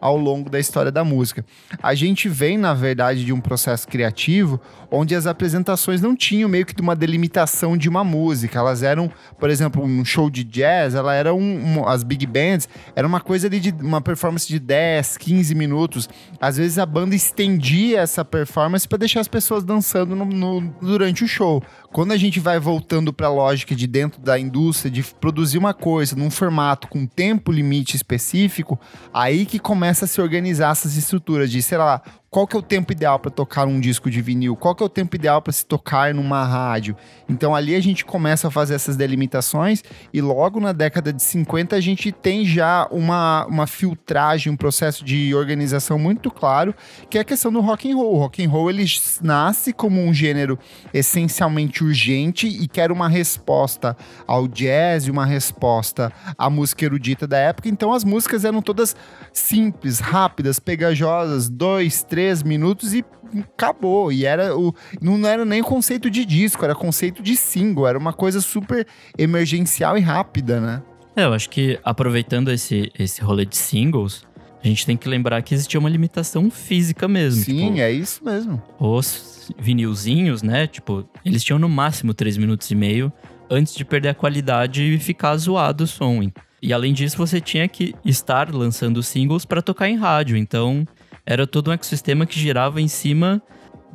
[0.00, 1.44] ao longo da história da música.
[1.82, 6.64] A gente vem, na verdade, de um processo criativo onde as apresentações não tinham meio
[6.64, 8.58] que de uma delimitação de uma música.
[8.58, 12.68] Elas eram, por exemplo, um show de jazz, ela era um, um- as big bands,
[12.94, 16.08] era uma coisa ali de uma performance de 10, 15 minutos.
[16.40, 21.24] Às vezes a banda estendia essa performance para deixar as pessoas dançando no- no- durante
[21.24, 21.62] o show.
[21.92, 25.74] Quando a gente vai voltando para a lógica de dentro da indústria de produzir uma
[25.74, 28.78] coisa num formato com tempo limite específico,
[29.12, 32.00] aí que começa a se organizar essas estruturas de, sei lá,
[32.36, 34.54] qual que é o tempo ideal para tocar um disco de vinil?
[34.54, 36.94] Qual que é o tempo ideal para se tocar numa rádio?
[37.26, 41.74] Então ali a gente começa a fazer essas delimitações e logo na década de 50
[41.74, 46.74] a gente tem já uma, uma filtragem, um processo de organização muito claro,
[47.08, 48.16] que é a questão do rock and roll.
[48.16, 48.84] O rock and roll ele
[49.22, 50.58] nasce como um gênero
[50.92, 53.96] essencialmente urgente e quer uma resposta
[54.26, 57.70] ao jazz uma resposta à música erudita da época.
[57.70, 58.94] Então as músicas eram todas
[59.32, 63.04] simples, rápidas, pegajosas, dois, três minutos e
[63.54, 64.12] acabou.
[64.12, 68.12] E era o não era nem conceito de disco, era conceito de single, era uma
[68.12, 68.86] coisa super
[69.18, 70.82] emergencial e rápida, né?
[71.14, 74.24] É, eu acho que aproveitando esse, esse rolê de singles,
[74.62, 77.42] a gente tem que lembrar que existia uma limitação física mesmo.
[77.42, 78.62] Sim, tipo, é isso mesmo.
[78.78, 80.66] os vinilzinhos, né?
[80.66, 83.12] Tipo, eles tinham no máximo 3 minutos e meio
[83.48, 86.20] antes de perder a qualidade e ficar zoado o som.
[86.60, 90.36] E além disso, você tinha que estar lançando singles para tocar em rádio.
[90.36, 90.86] Então,
[91.26, 93.42] era todo um ecossistema que girava em cima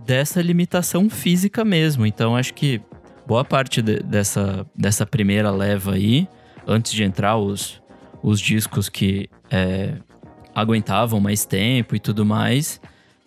[0.05, 2.05] dessa limitação física mesmo.
[2.05, 2.81] Então, acho que
[3.25, 6.27] boa parte de- dessa, dessa primeira leva aí,
[6.67, 7.81] antes de entrar os,
[8.21, 9.93] os discos que é,
[10.53, 12.81] aguentavam mais tempo e tudo mais,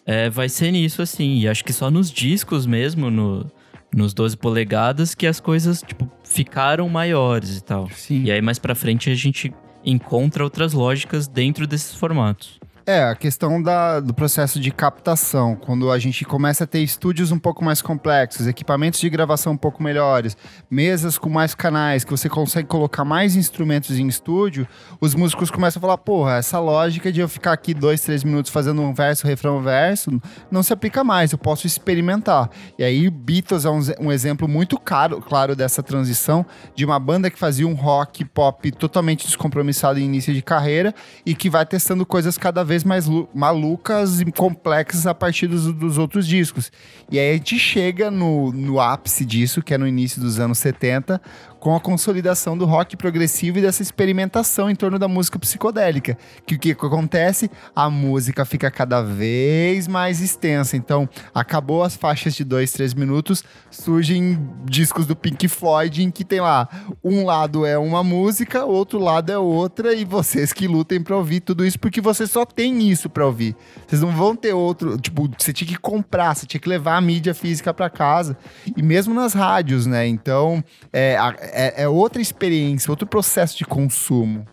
[0.05, 1.39] é, vai ser nisso, assim.
[1.39, 3.51] E acho que só nos discos mesmo, no,
[3.95, 7.89] nos 12 polegadas, que as coisas, tipo, ficaram maiores e tal.
[7.91, 8.25] Sim.
[8.25, 9.53] E aí mais pra frente a gente
[9.85, 12.59] encontra outras lógicas dentro desses formatos.
[12.87, 17.33] É, a questão da, do processo de captação, quando a gente começa a ter estúdios
[17.33, 20.37] um pouco mais complexos, equipamentos de gravação um pouco melhores,
[20.71, 24.69] mesas com mais canais, que você consegue colocar mais instrumentos em estúdio,
[25.01, 28.53] os músicos começam a falar: porra, essa lógica de eu ficar aqui dois, três minutos
[28.53, 30.21] fazendo um verso, refrão, verso,
[30.51, 32.51] não se aplica mais, eu posso experimentar.
[32.79, 36.45] E aí, Beatles é um, um exemplo muito caro, claro dessa transição
[36.75, 40.95] de uma banda que fazia um rock pop totalmente descompromissado em início de carreira
[41.25, 45.73] e que vai testando coisas cada vez vez mais malucas e complexas a partir dos,
[45.73, 46.71] dos, outros discos.
[47.11, 50.59] E aí a gente chega no, no ápice disso, que é no início dos anos
[50.59, 51.21] 70,
[51.65, 56.19] com a consolidação do rock progressivo e dessa experimentação em torno da música psicodélica.
[56.45, 57.51] Que o que acontece?
[57.75, 60.77] A música fica cada vez mais extensa.
[60.77, 66.23] Então, acabou as faixas de dois, três minutos, surgem discos do Pink Floyd em que
[66.23, 66.69] tem lá
[67.03, 71.41] um lado é uma música, outro lado é outra, e vocês que lutem para ouvir
[71.41, 73.57] tudo isso, porque você só tem isso para ouvir.
[73.87, 74.99] Vocês não vão ter outro.
[74.99, 78.37] Tipo, você tinha que comprar, você tinha que levar a mídia física para casa.
[78.77, 80.07] E mesmo nas rádios, né?
[80.07, 81.17] Então, é,
[81.55, 84.47] é, é outra experiência, outro processo de consumo.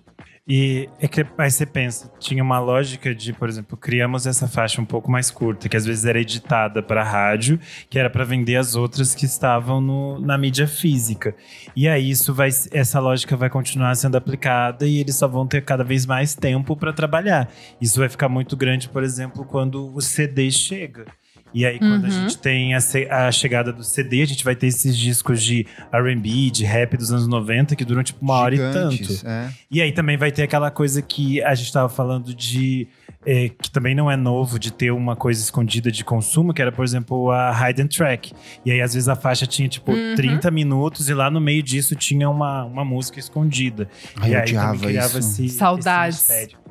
[0.47, 4.81] E é que aí você pensa, tinha uma lógica de, por exemplo, criamos essa faixa
[4.81, 7.59] um pouco mais curta, que às vezes era editada para rádio,
[7.89, 11.35] que era para vender as outras que estavam no, na mídia física.
[11.75, 15.63] E aí isso vai, essa lógica vai continuar sendo aplicada e eles só vão ter
[15.63, 17.49] cada vez mais tempo para trabalhar.
[17.79, 21.05] Isso vai ficar muito grande, por exemplo, quando o CD chega.
[21.53, 22.07] E aí, quando uhum.
[22.07, 25.65] a gente tem a, a, chegada do CD, a gente vai ter esses discos de
[25.93, 29.27] RB, de rap dos anos 90, que duram tipo uma Gigantes, hora e tanto.
[29.27, 29.49] É.
[29.69, 32.87] E aí também vai ter aquela coisa que a gente tava falando de.
[33.23, 36.71] É, que também não é novo de ter uma coisa escondida de consumo, que era,
[36.71, 38.33] por exemplo, a Hidden Track.
[38.65, 40.15] E aí, às vezes, a faixa tinha, tipo, uhum.
[40.15, 43.87] 30 minutos e lá no meio disso tinha uma, uma música escondida.
[44.19, 45.43] Ai, e aí também criava isso.
[45.43, 45.49] esse.
[45.49, 46.27] Saudades.
[46.29, 46.61] Esse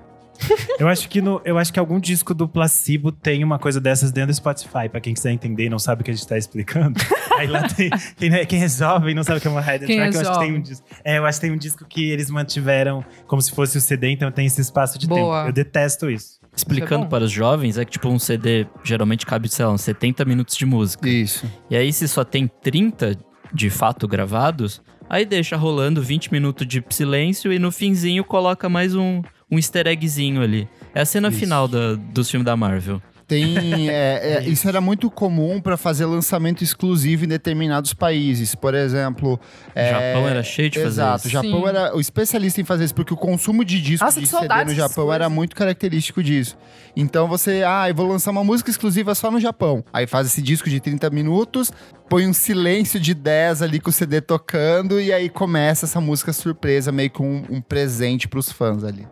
[0.78, 4.12] eu acho que no, eu acho que algum disco do Placebo tem uma coisa dessas
[4.12, 6.38] dentro do Spotify, para quem quiser entender e não sabe o que a gente tá
[6.38, 6.98] explicando.
[7.38, 9.96] Aí lá tem quem, é, quem é jovem não sabe o que é uma hidden
[9.96, 10.86] track, eu acho que tem um disco.
[11.04, 14.10] É, eu acho que tem um disco que eles mantiveram como se fosse o CD,
[14.10, 15.38] então tem esse espaço de Boa.
[15.38, 15.48] tempo.
[15.48, 16.40] Eu detesto isso.
[16.54, 19.82] Explicando é para os jovens, é que tipo um CD geralmente cabe, sei lá, uns
[19.82, 21.08] 70 minutos de música.
[21.08, 21.50] Isso.
[21.70, 23.16] E aí se só tem 30
[23.52, 28.94] de fato gravados, aí deixa rolando 20 minutos de silêncio e no finzinho coloca mais
[28.94, 30.68] um um easter eggzinho ali.
[30.94, 31.38] É a cena isso.
[31.38, 33.00] final da, dos filmes da Marvel.
[33.30, 33.56] Tem,
[33.88, 38.56] é, é, isso era muito comum para fazer lançamento exclusivo em determinados países.
[38.56, 39.38] Por exemplo.
[39.72, 41.28] É, Japão era cheio de fazer exato, isso.
[41.28, 41.68] Exato, o Japão Sim.
[41.68, 44.74] era o especialista em fazer isso, porque o consumo de disco Nossa, de CD no
[44.74, 46.58] Japão era muito característico disso.
[46.96, 49.84] Então você, ah, eu vou lançar uma música exclusiva só no Japão.
[49.92, 51.72] Aí faz esse disco de 30 minutos,
[52.08, 56.32] põe um silêncio de 10 ali com o CD tocando, e aí começa essa música
[56.32, 59.06] surpresa, meio com um, um presente pros fãs ali.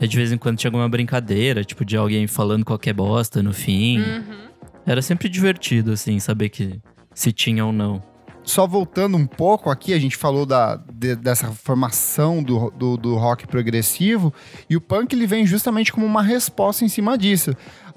[0.00, 3.52] E de vez em quando tinha alguma brincadeira, tipo, de alguém falando qualquer bosta no
[3.52, 4.00] fim.
[4.00, 4.48] Uhum.
[4.86, 6.80] Era sempre divertido, assim, saber que
[7.14, 8.02] se tinha ou não.
[8.42, 13.14] Só voltando um pouco aqui, a gente falou da, de, dessa formação do, do, do,
[13.16, 14.32] rock progressivo,
[14.68, 17.54] e o punk ele vem justamente como uma resposta em cima disso.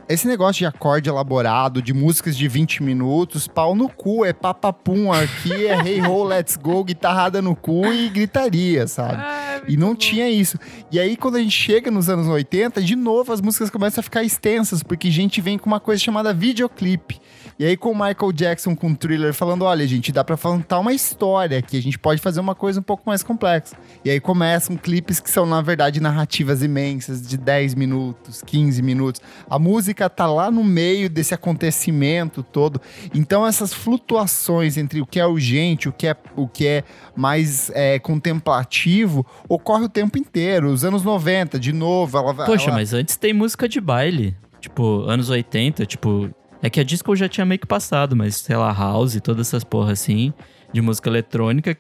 [0.08, 5.12] Esse negócio de acorde elaborado, de músicas de 20 minutos, pau no cu, é papapum
[5.12, 9.16] aqui, é hey ho, let's go, guitarrada no cu e gritaria, sabe?
[9.16, 9.96] Ah, e não bom.
[9.96, 10.58] tinha isso.
[10.92, 14.04] E aí, quando a gente chega nos anos 80, de novo as músicas começam a
[14.04, 17.22] ficar extensas, porque a gente vem com uma coisa chamada videoclipe.
[17.58, 20.80] E aí, com o Michael Jackson com o thriller falando: olha, gente, dá pra contar
[20.80, 23.76] uma história aqui, a gente pode fazer uma coisa um pouco mais complexa.
[24.04, 29.22] E aí começam clipes que são, na verdade, narrativas imensas, de 10 minutos, 15 minutos.
[29.50, 32.82] A música tá lá no meio desse acontecimento todo.
[33.14, 36.84] Então, essas flutuações entre o que é urgente, o que é, o que é
[37.16, 40.70] mais é, contemplativo, ocorre o tempo inteiro.
[40.70, 42.78] Os anos 90, de novo, ela Poxa, ela...
[42.78, 44.36] mas antes tem música de baile.
[44.60, 46.30] Tipo, anos 80, tipo,
[46.64, 49.48] é que a disco já tinha meio que passado, mas sei lá, house e todas
[49.48, 50.34] essas porra assim,
[50.72, 51.78] de música eletrônica,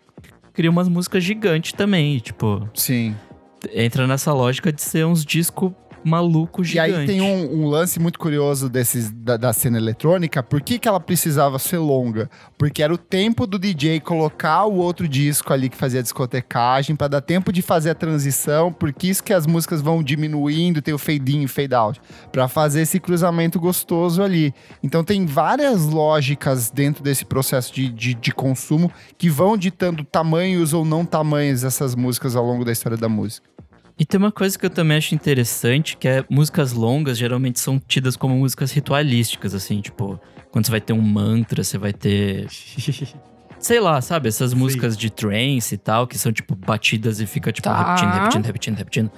[0.54, 2.69] cria umas músicas gigantes também, tipo.
[2.74, 3.15] Sim.
[3.74, 5.72] Entra nessa lógica de ser uns discos
[6.04, 6.92] maluco gigante.
[6.92, 10.42] E aí tem um, um lance muito curioso desses da, da, cena eletrônica.
[10.44, 12.30] Por que, que ela precisava ser longa?
[12.58, 16.96] Porque era o tempo do DJ colocar o outro disco ali que fazia a discotecagem
[16.96, 18.72] para dar tempo de fazer a transição.
[18.72, 22.48] Porque isso que as músicas vão diminuindo, tem o fade in e fade out, para
[22.48, 24.54] fazer esse cruzamento gostoso ali.
[24.82, 30.74] Então tem várias lógicas dentro desse processo de, de, de consumo que vão ditando tamanhos
[30.74, 33.54] ou não tamanhos dessas músicas ao longo da história da música.
[33.97, 37.79] E tem uma coisa que eu também acho interessante, que é músicas longas geralmente são
[37.79, 40.19] tidas como músicas ritualísticas, assim, tipo,
[40.51, 42.47] quando você vai ter um mantra, você vai ter.
[43.60, 44.27] Sei lá, sabe?
[44.27, 44.58] Essas Sim.
[44.58, 47.77] músicas de trance e tal, que são, tipo, batidas e fica, tipo, Tá.
[47.77, 49.12] repetindo, repetindo, repetindo, repetindo.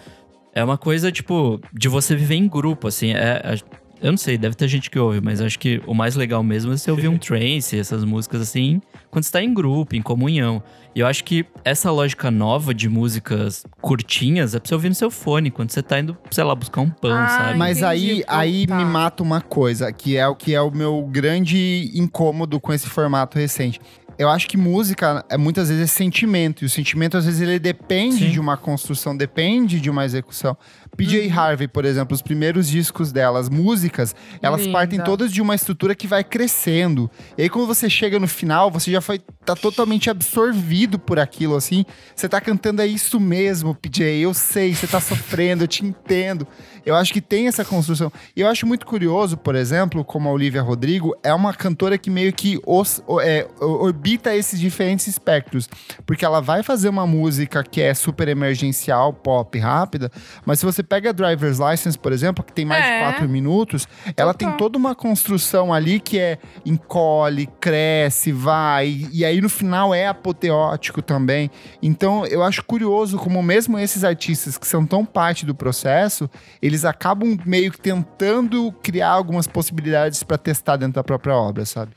[0.53, 3.11] É uma coisa, tipo, de você viver em grupo, assim.
[3.11, 3.57] É, é-
[4.05, 6.71] eu não sei, deve ter gente que ouve, mas acho que o mais legal mesmo
[6.71, 10.61] é você ouvir um trance, essas músicas assim, quando você tá em grupo, em comunhão.
[10.95, 14.95] E eu acho que essa lógica nova de músicas curtinhas é pra você ouvir no
[14.95, 17.57] seu fone, quando você tá indo, sei lá, buscar um pão, Ah, sabe?
[17.57, 17.85] Mas entendi.
[17.85, 18.77] aí, aí Tá.
[18.77, 22.87] me mata uma coisa, que é o que é o meu grande incômodo com esse
[22.87, 23.79] formato recente.
[24.17, 27.59] Eu acho que música é muitas vezes é sentimento, e o sentimento às vezes ele
[27.59, 28.29] depende Sim.
[28.31, 30.55] de uma construção, depende de uma execução.
[30.95, 31.39] PJ Uhum.
[31.39, 34.73] Harvey, por exemplo, os primeiros discos dela, as músicas, elas Linda.
[34.73, 37.09] partem todas de uma estrutura que vai crescendo.
[37.37, 41.55] E aí quando você chega no final, você já foi tá totalmente absorvido por aquilo
[41.55, 41.85] assim.
[42.15, 46.47] Você tá cantando é isso mesmo, PJ, eu sei, você tá sofrendo, eu te entendo.
[46.85, 48.11] Eu acho que tem essa construção.
[48.35, 52.11] E eu acho muito curioso, por exemplo, como a Olivia Rodrigo é uma cantora que
[52.11, 55.67] meio que os, é, orbita esses diferentes espectros.
[56.05, 60.11] Porque ela vai fazer uma música que é super emergencial, pop, rápida,
[60.45, 62.99] mas se você pega a Driver's License, por exemplo, que tem mais de É.
[63.01, 64.57] quatro minutos, ela tem Total.
[64.57, 71.01] toda uma construção ali que é encolhe, cresce, vai, e aí no final é apoteótico
[71.01, 71.49] também.
[71.81, 76.29] Então eu acho curioso como mesmo esses artistas que são tão parte do processo,
[76.61, 81.91] eles acabam meio que tentando criar algumas possibilidades pra testar dentro da própria obra, sabe?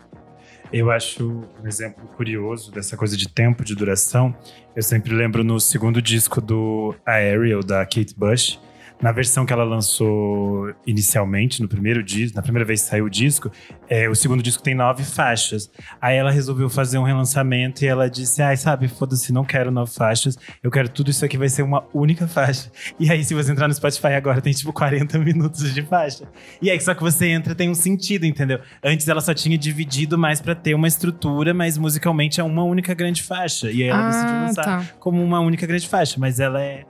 [0.71, 4.35] Eu acho um exemplo curioso dessa coisa de tempo de duração.
[4.77, 8.61] Eu sempre lembro no segundo disco do Aerial, da Kate Bush.
[9.01, 13.11] Na versão que ela lançou inicialmente, no primeiro disco, na primeira vez que saiu o
[13.11, 13.51] disco,
[13.89, 15.71] é, o segundo disco tem nove faixas.
[16.01, 19.93] Aí ela resolveu fazer um relançamento e ela disse: Ai, sabe, foda-se, não quero nove
[19.93, 22.71] faixas, eu quero tudo isso aqui vai ser uma única faixa.
[22.99, 26.25] E aí, se você entrar no Spotify agora, tem tipo 40 minutos de faixa.
[26.61, 28.59] E aí, só que você entra, tem um sentido, entendeu?
[28.83, 32.95] Antes ela só tinha dividido mais pra ter uma estrutura, mas musicalmente é uma única
[32.95, 33.71] grande faixa.
[33.71, 34.85] E aí ela decidiu Ah, lançar tá.
[34.99, 36.85] como uma única grande faixa, mas ela é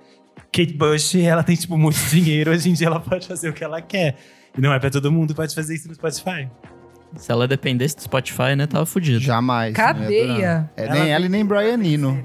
[0.53, 3.63] Kate Bush, ela tem tipo muito dinheiro, hoje em dia ela pode fazer o que
[3.63, 4.17] ela quer.
[4.57, 6.49] E não é pra todo mundo, pode fazer isso no Spotify.
[7.17, 9.21] Se ela dependesse do Spotify, né, tava fudido.
[9.21, 9.75] Jamais.
[9.75, 10.71] Cadeia.
[10.77, 12.25] É, nem ela e nem Brian Eno.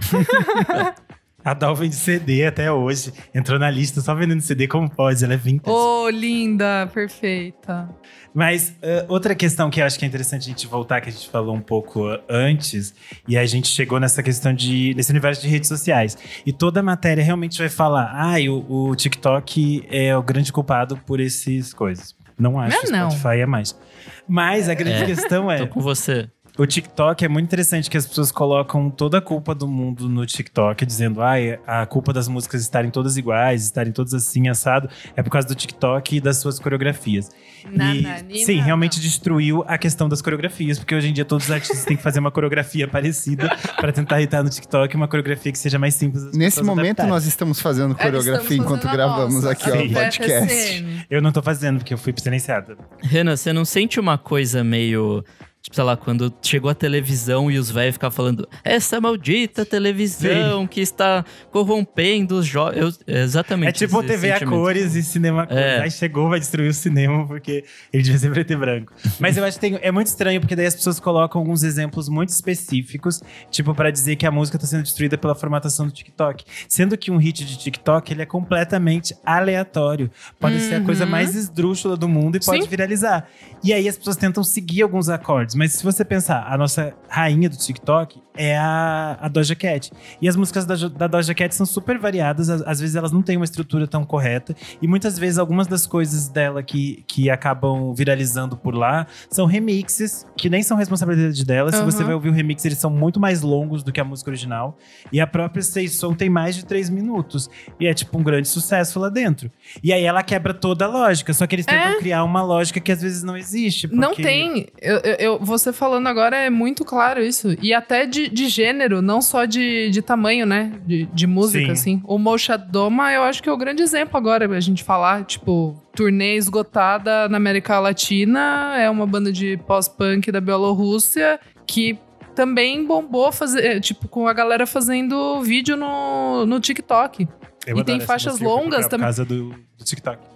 [1.44, 3.12] A Dal vende CD até hoje.
[3.34, 5.76] Entrou na lista só vendendo CD como pode, ela é vintage.
[5.76, 7.88] Ô, linda, perfeita.
[8.32, 11.12] Mas uh, outra questão que eu acho que é interessante a gente voltar, que a
[11.12, 12.94] gente falou um pouco antes,
[13.28, 16.16] e a gente chegou nessa questão de nesse universo de redes sociais.
[16.44, 20.96] E toda a matéria realmente vai falar: ah, o, o TikTok é o grande culpado
[21.06, 22.14] por essas coisas.
[22.38, 23.10] Não acho Não é que o não.
[23.10, 23.78] Spotify é mais.
[24.26, 25.06] Mas a grande É.
[25.06, 25.58] questão é.
[25.58, 26.28] Tô com você.
[26.56, 30.24] O TikTok é muito interessante que as pessoas colocam toda a culpa do mundo no
[30.24, 35.22] TikTok, dizendo, ai, a culpa das músicas estarem todas iguais, estarem todas assim, assado, é
[35.22, 37.28] por causa do TikTok e das suas coreografias.
[37.64, 39.02] e, Nananina, sim, realmente não.
[39.02, 42.20] destruiu a questão das coreografias, porque hoje em dia todos os artistas têm que fazer
[42.20, 43.48] uma coreografia parecida
[43.80, 46.30] pra tentar irritar no TikTok, uma coreografia que seja mais simples.
[46.32, 47.10] Nesse momento, adaptarem.
[47.10, 49.92] nós estamos fazendo É, coreografia estamos enquanto fazendo gravamos nossa, aqui, ó, Sim.
[49.92, 50.48] podcast.
[50.54, 51.06] FSM.
[51.10, 52.76] Eu não tô fazendo, porque eu fui silenciada.
[53.02, 55.24] Renan, você não sente uma coisa meio.
[55.64, 60.66] Tipo, sei lá, quando chegou a televisão e os velhos ficavam falando essa maldita televisão
[60.66, 63.00] que está corrompendo os jovens.
[63.06, 63.70] Exatamente.
[63.70, 65.62] É tipo TV a cores e cinema a cores.
[65.64, 65.80] É.
[65.80, 68.92] Aí chegou, vai destruir o cinema, porque ele devia ser preto e branco.
[69.18, 72.10] Mas eu acho que tem- é muito estranho, porque daí as pessoas colocam alguns exemplos
[72.10, 76.44] muito específicos, tipo, pra dizer que a música tá sendo destruída pela formatação do TikTok.
[76.68, 80.10] Sendo que um hit de TikTok, ele é completamente aleatório.
[80.38, 81.10] Pode ser a coisa Uhum.
[81.10, 82.68] mais esdrúxula do mundo e pode Sim.
[82.68, 83.26] viralizar.
[83.62, 85.53] E aí as pessoas tentam seguir alguns acordes.
[85.54, 89.92] Mas se você pensar, a nossa rainha do TikTok é a, a Doja Cat.
[90.20, 93.22] E as músicas da, da Doja Cat são super variadas, às, às vezes elas não
[93.22, 94.54] têm uma estrutura tão correta.
[94.82, 100.26] E muitas vezes algumas das coisas dela que, que acabam viralizando por lá são remixes,
[100.36, 101.70] que nem são responsabilidade dela.
[101.72, 104.30] Se você vai ouvir o remix, eles são muito mais longos do que a música
[104.30, 104.76] original.
[105.12, 107.48] E a própria Say Soul tem mais de três minutos.
[107.78, 109.50] E é tipo um grande sucesso lá dentro.
[109.82, 111.98] E aí ela quebra toda a lógica, só que eles tentam É.
[111.98, 113.86] criar uma lógica que às vezes não existe.
[113.92, 114.66] Não porque- tem.
[114.82, 117.56] Eu, eu- eu- você falando agora é muito claro isso.
[117.62, 120.72] E até de, de gênero, não só de, de tamanho, né?
[120.86, 121.72] De, de música, Sim.
[121.72, 122.02] assim.
[122.04, 125.24] O Mocha Doma, eu acho que é o grande exemplo agora pra gente falar.
[125.24, 128.74] Tipo, turnê esgotada na América Latina.
[128.76, 131.98] É uma banda de pós-punk da Bielorrússia que
[132.34, 137.28] também bombou, fazer, tipo, com a galera fazendo vídeo no, no TikTok.
[137.66, 138.98] Eu E adoro tem faixas longas também.
[138.98, 140.33] Por causa do, do TikTok.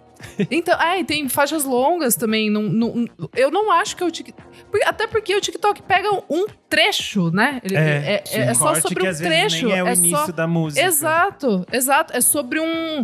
[0.51, 2.51] Então, é, e tem faixas longas também.
[2.51, 4.49] Não, não, eu não acho que o TikTok.
[4.85, 7.61] Até porque o TikTok pega um trecho, né?
[7.65, 9.67] Ele, é, é, é só sobre um trecho.
[9.67, 10.33] Nem é o é início só...
[10.33, 10.85] da música.
[10.85, 12.17] Exato, exato.
[12.17, 13.03] É sobre um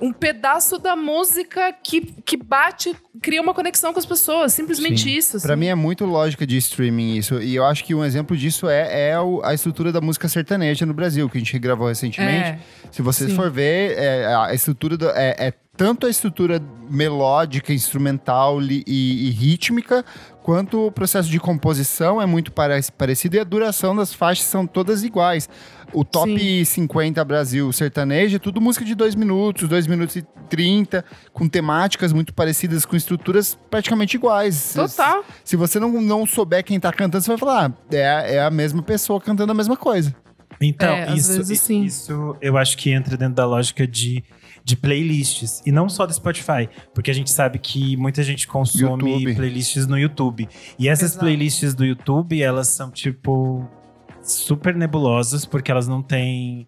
[0.00, 4.52] um pedaço da música que, que bate, cria uma conexão com as pessoas.
[4.52, 5.10] Simplesmente Sim.
[5.10, 5.36] isso.
[5.38, 5.46] Assim.
[5.46, 7.40] Para mim é muito lógica de streaming isso.
[7.40, 10.92] E eu acho que um exemplo disso é, é a estrutura da música sertaneja no
[10.92, 12.50] Brasil, que a gente gravou recentemente.
[12.50, 12.58] É.
[12.90, 18.62] Se vocês for ver, é, a estrutura do, é, é tanto a estrutura melódica, instrumental
[18.62, 20.04] e, e, rítmica,
[20.42, 25.02] quanto o processo de composição é muito parecido e a duração das faixas são todas
[25.02, 25.48] iguais.
[25.92, 26.64] O top Sim.
[26.64, 32.12] 50 Brasil sertanejo é tudo música de 2 minutos, 2 minutos e 30, com temáticas
[32.12, 34.74] muito parecidas, com estruturas praticamente iguais.
[34.74, 35.22] Total.
[35.44, 38.42] Se, se você não, não souber quem tá cantando, você vai falar, ah, é, é
[38.42, 40.14] a mesma pessoa cantando a mesma coisa.
[40.60, 44.24] Então, é, isso, isso eu acho que entra dentro da lógica de
[44.66, 45.62] de playlists.
[45.64, 49.36] E não só do Spotify, porque a gente sabe que muita gente consome YouTube.
[49.36, 50.48] playlists no YouTube.
[50.76, 51.24] E essas Exato.
[51.24, 53.64] playlists do YouTube, elas são tipo
[54.20, 56.66] super nebulosas, porque elas não têm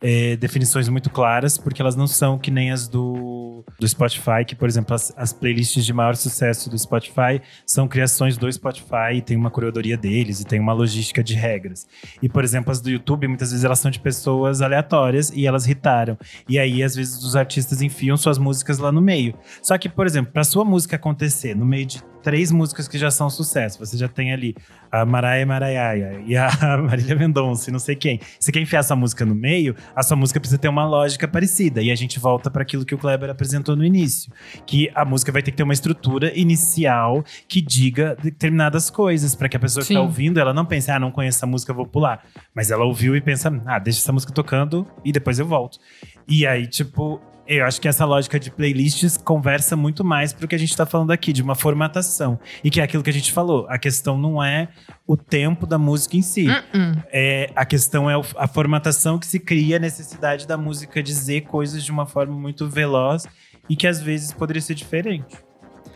[0.00, 4.54] é, definições muito claras, porque elas não são que nem as do, do Spotify, que,
[4.54, 9.22] por exemplo, as, as playlists de maior sucesso do Spotify são criações do Spotify e
[9.22, 11.86] tem uma curadoria deles e tem uma logística de regras.
[12.22, 15.64] E, por exemplo, as do YouTube, muitas vezes elas são de pessoas aleatórias e elas
[15.64, 16.18] irritaram.
[16.48, 19.34] E aí, às vezes, os artistas enfiam suas músicas lá no meio.
[19.62, 23.08] Só que, por exemplo, para sua música acontecer no meio de três músicas que já
[23.08, 23.78] são sucesso.
[23.78, 24.56] Você já tem ali
[24.90, 26.50] a Maraia Maraiaia e a
[26.82, 28.18] Marília Mendonça e não sei quem.
[28.40, 31.80] Você quer enfiar essa música no meio, a sua música precisa ter uma lógica parecida.
[31.80, 34.32] E a gente volta para aquilo que o Kleber apresentou no início.
[34.66, 39.48] Que a música vai ter que ter uma estrutura inicial que diga determinadas coisas, para
[39.48, 39.94] que a pessoa Sim.
[39.94, 42.24] que tá ouvindo, ela não pense, ah, não conheço essa música, vou pular.
[42.52, 45.78] Mas ela ouviu e pensa, ah, deixa essa música tocando e depois eu volto.
[46.26, 50.54] E aí, tipo, eu acho que essa lógica de playlists conversa muito mais pro que
[50.54, 52.38] a gente está falando aqui, de uma formatação.
[52.62, 53.66] E que é aquilo que a gente falou.
[53.68, 54.68] A questão não é
[55.06, 56.48] o tempo da música em si.
[56.48, 57.04] Uh -uh.
[57.12, 61.84] É, a questão é a formatação que se cria a necessidade da música dizer coisas
[61.84, 63.26] de uma forma muito veloz
[63.68, 65.36] e que às vezes poderia ser diferente.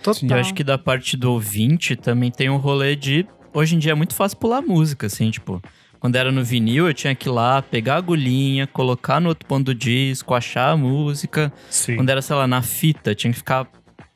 [0.02, 0.30] Total.
[0.30, 3.26] Eu acho que da parte do ouvinte também tem um rolê de.
[3.52, 5.60] Hoje em dia é muito fácil pular música, assim, tipo.
[6.00, 9.46] Quando era no vinil, eu tinha que ir lá, pegar a agulhinha, colocar no outro
[9.46, 11.52] ponto do disco, achar a música.
[11.68, 11.96] Sim.
[11.96, 13.66] Quando era, sei lá, na fita, tinha que ficar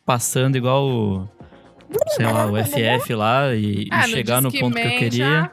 [0.05, 1.28] passando igual o.
[2.09, 5.26] Sei lá, o FF lá e, ah, e chegar no, no ponto que eu queria.
[5.26, 5.51] Já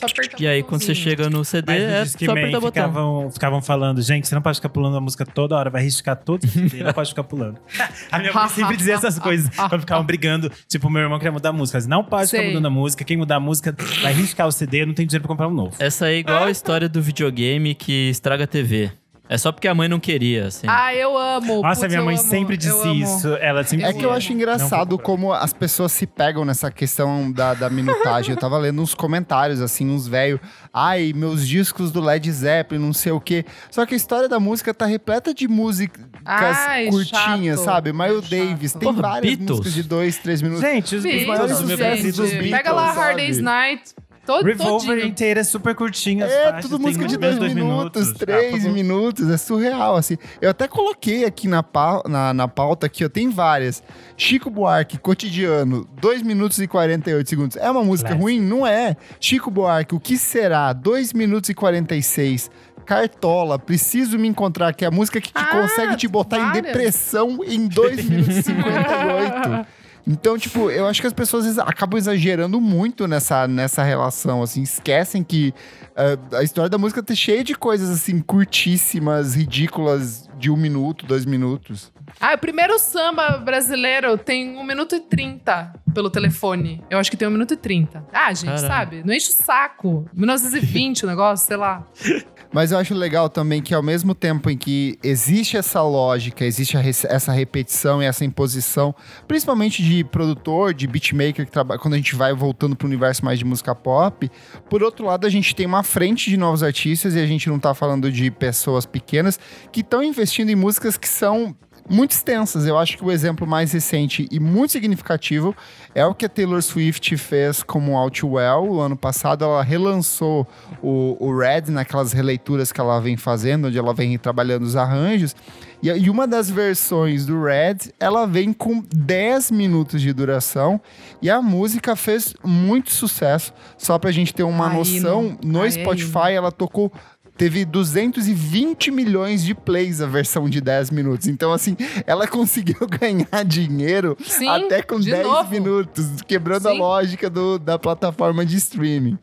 [0.00, 2.82] só apertar E aí, quando você chega no CD, é só apertar o botão.
[2.82, 6.16] Ficavam, ficavam falando, gente, você não pode ficar pulando a música toda hora, vai riscar
[6.16, 7.58] todo o CD, não pode ficar pulando.
[8.10, 10.50] a minha mãe sempre dizia essas coisas, quando ficavam brigando.
[10.68, 11.78] Tipo, meu irmão queria mudar a música.
[11.86, 12.40] Não pode Sei.
[12.40, 15.22] ficar mudando a música, quem mudar a música vai riscar o CD, não tem dinheiro
[15.22, 15.76] pra comprar um novo.
[15.78, 18.90] Essa é igual a história do videogame que estraga a TV.
[19.32, 20.66] É só porque a mãe não queria, assim.
[20.68, 21.62] Ah, eu amo.
[21.62, 23.28] Nossa, Putz, minha mãe sempre disse isso.
[23.36, 27.54] Ela sempre É que eu acho engraçado como as pessoas se pegam nessa questão da,
[27.54, 28.32] da minutagem.
[28.34, 30.40] eu tava lendo uns comentários, assim, uns velhos.
[30.74, 33.44] Ai, meus discos do Led Zeppelin, não sei o quê.
[33.70, 37.64] Só que a história da música tá repleta de músicas Ai, curtinhas, chato.
[37.64, 37.92] sabe?
[37.92, 38.72] Miles Davis.
[38.72, 39.50] Tem Porra, várias Beatles.
[39.58, 40.62] músicas de dois, três minutos.
[40.64, 42.50] Gente, os, Beatles, os maiores sucessos dos Beatles.
[42.50, 43.94] Pega lá Hard Day's Night.
[44.26, 45.06] Todo, Revolver todinho.
[45.06, 46.26] inteira é super curtinha.
[46.26, 49.30] É, faixas, tudo música de dois, dois minutos, minutos, três ah, minutos.
[49.30, 50.18] É surreal, assim.
[50.40, 53.82] Eu até coloquei aqui na, pa na, na pauta aqui, ó, tem várias.
[54.16, 57.56] Chico Buarque, Cotidiano, 2 minutos e 48 segundos.
[57.56, 58.22] É uma música Less.
[58.22, 58.40] ruim?
[58.40, 58.96] Não é.
[59.18, 60.72] Chico Buarque, O Que Será?
[60.72, 62.50] 2 minutos e 46.
[62.84, 66.58] Cartola, Preciso Me Encontrar, que é a música que, que ah, consegue te botar várias.
[66.58, 69.66] em depressão em 2 minutos e 58.
[70.06, 75.22] Então, tipo, eu acho que as pessoas acabam exagerando muito nessa, nessa relação, assim, esquecem
[75.22, 75.54] que
[75.90, 81.04] uh, a história da música tá cheia de coisas, assim, curtíssimas, ridículas, de um minuto,
[81.04, 81.92] dois minutos.
[82.18, 86.82] Ah, o primeiro samba brasileiro tem um minuto e trinta pelo telefone.
[86.90, 88.04] Eu acho que tem um minuto e trinta.
[88.12, 88.66] Ah, gente, Caramba.
[88.66, 89.02] sabe?
[89.04, 90.08] Não enche o saco.
[90.14, 91.84] 1920 o negócio, sei lá.
[92.52, 96.76] Mas eu acho legal também que ao mesmo tempo em que existe essa lógica, existe
[97.08, 98.94] essa repetição e essa imposição,
[99.28, 103.24] principalmente de produtor, de beatmaker que trabalha quando a gente vai voltando para o universo
[103.24, 104.28] mais de música pop,
[104.68, 107.56] por outro lado a gente tem uma frente de novos artistas e a gente não
[107.56, 109.38] está falando de pessoas pequenas
[109.70, 111.56] que estão investindo em músicas que são
[111.90, 112.66] muito extensas.
[112.66, 115.54] Eu acho que o exemplo mais recente e muito significativo
[115.92, 118.70] é o que a Taylor Swift fez como Outwell.
[118.70, 120.46] O ano passado ela relançou
[120.80, 125.34] o, o Red naquelas releituras que ela vem fazendo, onde ela vem trabalhando os arranjos.
[125.82, 130.80] E, e uma das versões do Red, ela vem com 10 minutos de duração
[131.20, 133.52] e a música fez muito sucesso.
[133.76, 136.92] Só pra gente ter uma noção, no, no Spotify ela tocou
[137.40, 141.26] teve 220 milhões de plays a versão de 10 minutos.
[141.26, 141.74] Então, assim,
[142.06, 145.50] ela conseguiu ganhar dinheiro Sim, até com de 10 novo.
[145.50, 146.78] minutos, quebrando a Sim.
[146.78, 149.18] lógica do, da plataforma de streaming.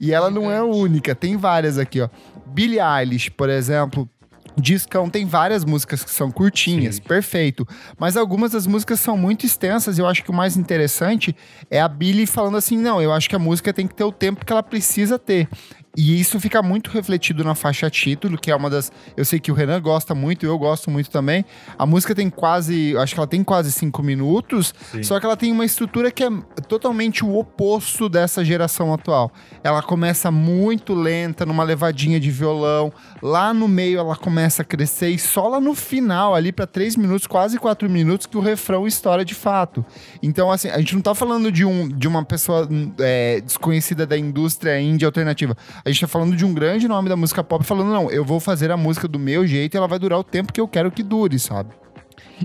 [0.00, 2.08] E ela não é a única, tem várias aqui, ó.
[2.46, 4.08] Billie Eilish, por exemplo.
[4.58, 7.02] Discão tem várias músicas que são curtinhas, Sim.
[7.02, 7.66] perfeito.
[7.98, 9.98] Mas algumas das músicas são muito extensas.
[9.98, 11.36] e Eu acho que o mais interessante
[11.68, 14.12] é a Billie falando assim: não, eu acho que a música tem que ter o
[14.12, 15.46] tempo que ela precisa ter.
[15.96, 18.92] E isso fica muito refletido na faixa título, que é uma das.
[19.16, 21.44] Eu sei que o Renan gosta muito, eu gosto muito também.
[21.78, 22.94] A música tem quase.
[22.98, 25.02] Acho que ela tem quase cinco minutos, Sim.
[25.02, 26.30] só que ela tem uma estrutura que é
[26.68, 29.32] totalmente o oposto dessa geração atual.
[29.64, 32.92] Ela começa muito lenta, numa levadinha de violão.
[33.22, 36.94] Lá no meio ela começa a crescer e só lá no final, ali para três
[36.94, 39.84] minutos, quase quatro minutos, que o refrão estoura de fato.
[40.22, 44.06] Então, assim, a gente não tá falando de, um, de uma pessoa hum, é, desconhecida
[44.06, 45.56] da indústria indie alternativa.
[45.86, 48.40] A gente tá falando de um grande nome da música pop falando, não, eu vou
[48.40, 50.90] fazer a música do meu jeito e ela vai durar o tempo que eu quero
[50.90, 51.70] que dure, sabe?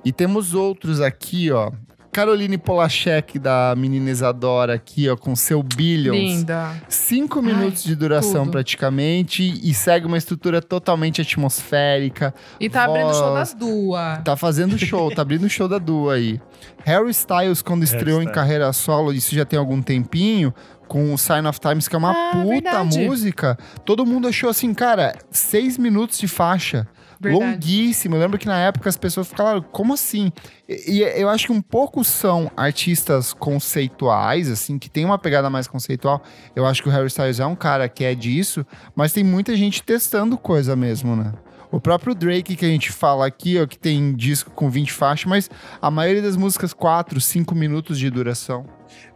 [0.06, 1.72] E temos outros aqui, ó.
[2.12, 6.16] Caroline Polachek, da menina Isadora, aqui, ó, com seu Billions.
[6.16, 6.76] Linda.
[6.88, 8.52] Cinco minutos de duração, tudo.
[8.52, 12.36] praticamente, e segue uma estrutura totalmente atmosférica.
[12.60, 13.34] E tá abrindo o show Voz.
[13.34, 14.24] das duas.
[14.24, 16.40] Tá fazendo show, tá abrindo o show da Dua aí.
[16.84, 20.54] Harry Styles, quando estreou em carreira solo, isso já tem algum tempinho,
[20.92, 23.00] com o Sign of Times, que é uma Ah, puta verdade.
[23.08, 26.86] música, todo mundo achou assim, cara, seis minutos de faixa.
[27.18, 27.46] Verdade.
[27.46, 28.16] Longuíssimo.
[28.16, 30.34] Eu lembro que na época as pessoas ficaram, como assim?
[30.68, 35.50] E, e eu acho que um pouco são artistas conceituais, assim, que tem uma pegada
[35.50, 36.22] mais conceitual.
[36.54, 39.56] Eu acho que o Harry Styles é um cara que é disso, mas tem muita
[39.56, 41.32] gente testando coisa mesmo, né?
[41.72, 45.26] O próprio Drake que a gente fala aqui, ó, que tem disco com 20 faixas,
[45.30, 45.50] mas
[45.82, 48.66] a maioria das músicas 4, 5 minutos de duração.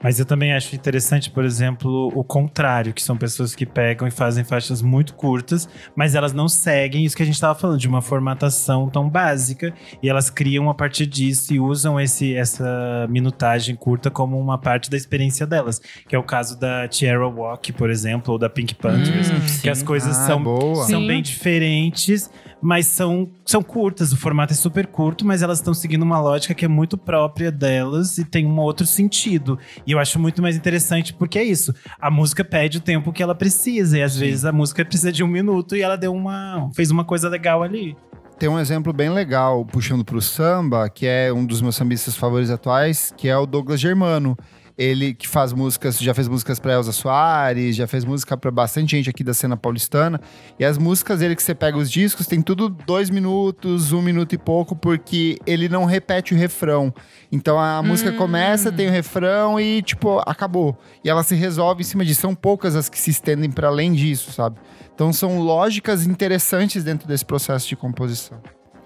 [0.03, 4.11] Mas eu também acho interessante, por exemplo, o contrário, que são pessoas que pegam e
[4.11, 7.87] fazem faixas muito curtas, mas elas não seguem isso que a gente estava falando, de
[7.87, 9.73] uma formatação tão básica,
[10.03, 14.89] e elas criam a partir disso e usam esse, essa minutagem curta como uma parte
[14.89, 18.75] da experiência delas, que é o caso da Tierra Walk, por exemplo, ou da Pink
[18.75, 19.85] Panthers, Hum, que as sim.
[19.85, 20.85] coisas Ah, são, boa.
[20.85, 21.07] são Sim.
[21.07, 22.29] bem diferentes,
[22.65, 26.55] mas são, são curtas, o formato é super curto, mas elas estão seguindo uma lógica
[26.55, 29.59] que é muito própria delas e tem um outro sentido.
[29.85, 31.75] E eu acho muito mais interessante porque é isso.
[32.01, 33.99] A música pede o tempo que ela precisa.
[33.99, 36.71] E às vezes a música precisa de um minuto e ela deu uma.
[36.73, 37.95] fez uma coisa legal ali.
[38.39, 42.49] Tem um exemplo bem legal, puxando pro samba, que é um dos meus sambistas favoritos
[42.49, 44.35] atuais, que é o Douglas Germano.
[44.77, 48.91] Ele que faz músicas, já fez músicas pra Elza Soares, já fez música pra bastante
[48.91, 50.19] gente aqui da cena paulistana.
[50.59, 54.33] E as músicas dele que você pega os discos, tem tudo dois minutos, um minuto
[54.33, 56.93] e pouco, porque ele não repete o refrão.
[57.31, 60.77] Então a música começa, tem o refrão e, tipo, acabou.
[61.03, 62.21] E ela se resolve em cima disso.
[62.21, 64.57] São poucas as que se estendem para além disso, sabe?
[64.93, 68.41] Então são lógicas interessantes dentro desse processo de composição.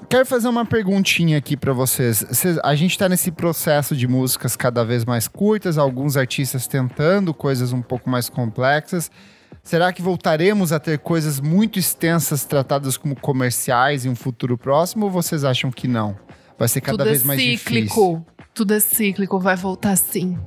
[0.08, 2.26] Quero fazer uma perguntinha aqui pra vocês.
[2.32, 7.34] Cês- A gente tá nesse processo de músicas cada vez mais curtas, alguns artistas tentando
[7.34, 9.12] coisas um pouco mais complexas.
[9.62, 15.06] Será que voltaremos a ter coisas muito extensas tratadas como comerciais em um futuro próximo
[15.06, 16.18] ou vocês acham que não?
[16.58, 17.58] Vai ser cada Tudo é vez mais difícil.
[17.82, 18.26] cíclico.
[18.54, 19.40] Tudo é cíclico.
[19.40, 20.40] Vai voltar sim.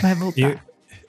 [0.00, 0.40] Vai voltar.
[0.40, 0.58] Eu,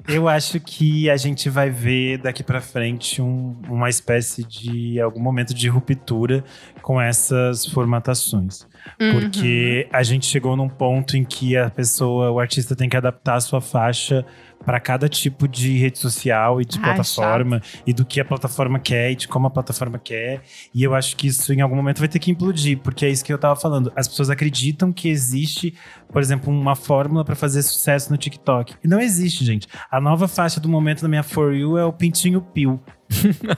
[0.07, 5.19] eu acho que a gente vai ver daqui pra frente um- uma espécie de algum
[5.19, 6.43] momento de ruptura
[6.81, 8.67] com essas formatações.
[8.99, 9.19] Uhum.
[9.19, 13.35] Porque a gente chegou num ponto em que a pessoa, o artista tem que adaptar
[13.35, 14.25] a sua faixa
[14.65, 18.79] para cada tipo de rede social e de Ai, plataforma e do que a plataforma
[18.79, 20.41] quer e de como a plataforma quer.
[20.73, 23.23] E eu acho que isso em algum momento vai ter que implodir, porque é isso
[23.23, 23.91] que eu tava falando.
[23.95, 25.73] As pessoas acreditam que existe,
[26.11, 28.75] por exemplo, uma fórmula para fazer sucesso no TikTok.
[28.83, 29.67] E não existe, gente.
[29.91, 32.79] A nova faixa do momento da minha For You é o Pintinho Pio.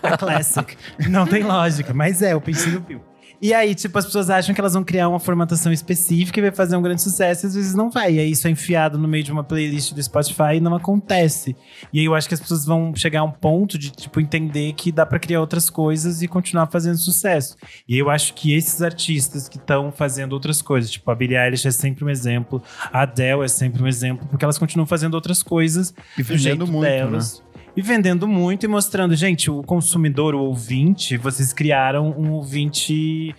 [0.01, 0.75] A classic.
[1.07, 3.14] Não tem lógica, mas é o Pintinho Pio.
[3.41, 6.51] E aí, tipo, as pessoas acham que elas vão criar uma formatação específica e vai
[6.51, 8.13] fazer um grande sucesso, e às vezes não vai.
[8.13, 11.55] E aí isso é enfiado no meio de uma playlist do Spotify e não acontece.
[11.91, 14.73] E aí eu acho que as pessoas vão chegar a um ponto de, tipo, entender
[14.73, 17.55] que dá pra criar outras coisas e continuar fazendo sucesso.
[17.87, 21.67] E eu acho que esses artistas que estão fazendo outras coisas, tipo, a Billie Eilish
[21.67, 22.61] é sempre um exemplo,
[22.91, 26.65] a Adele é sempre um exemplo, porque elas continuam fazendo outras coisas E do jeito
[26.65, 27.44] vendendo muito, né?
[27.77, 33.35] E vendendo muito e mostrando, gente, o consumidor, o ouvinte, vocês criaram um ouvinte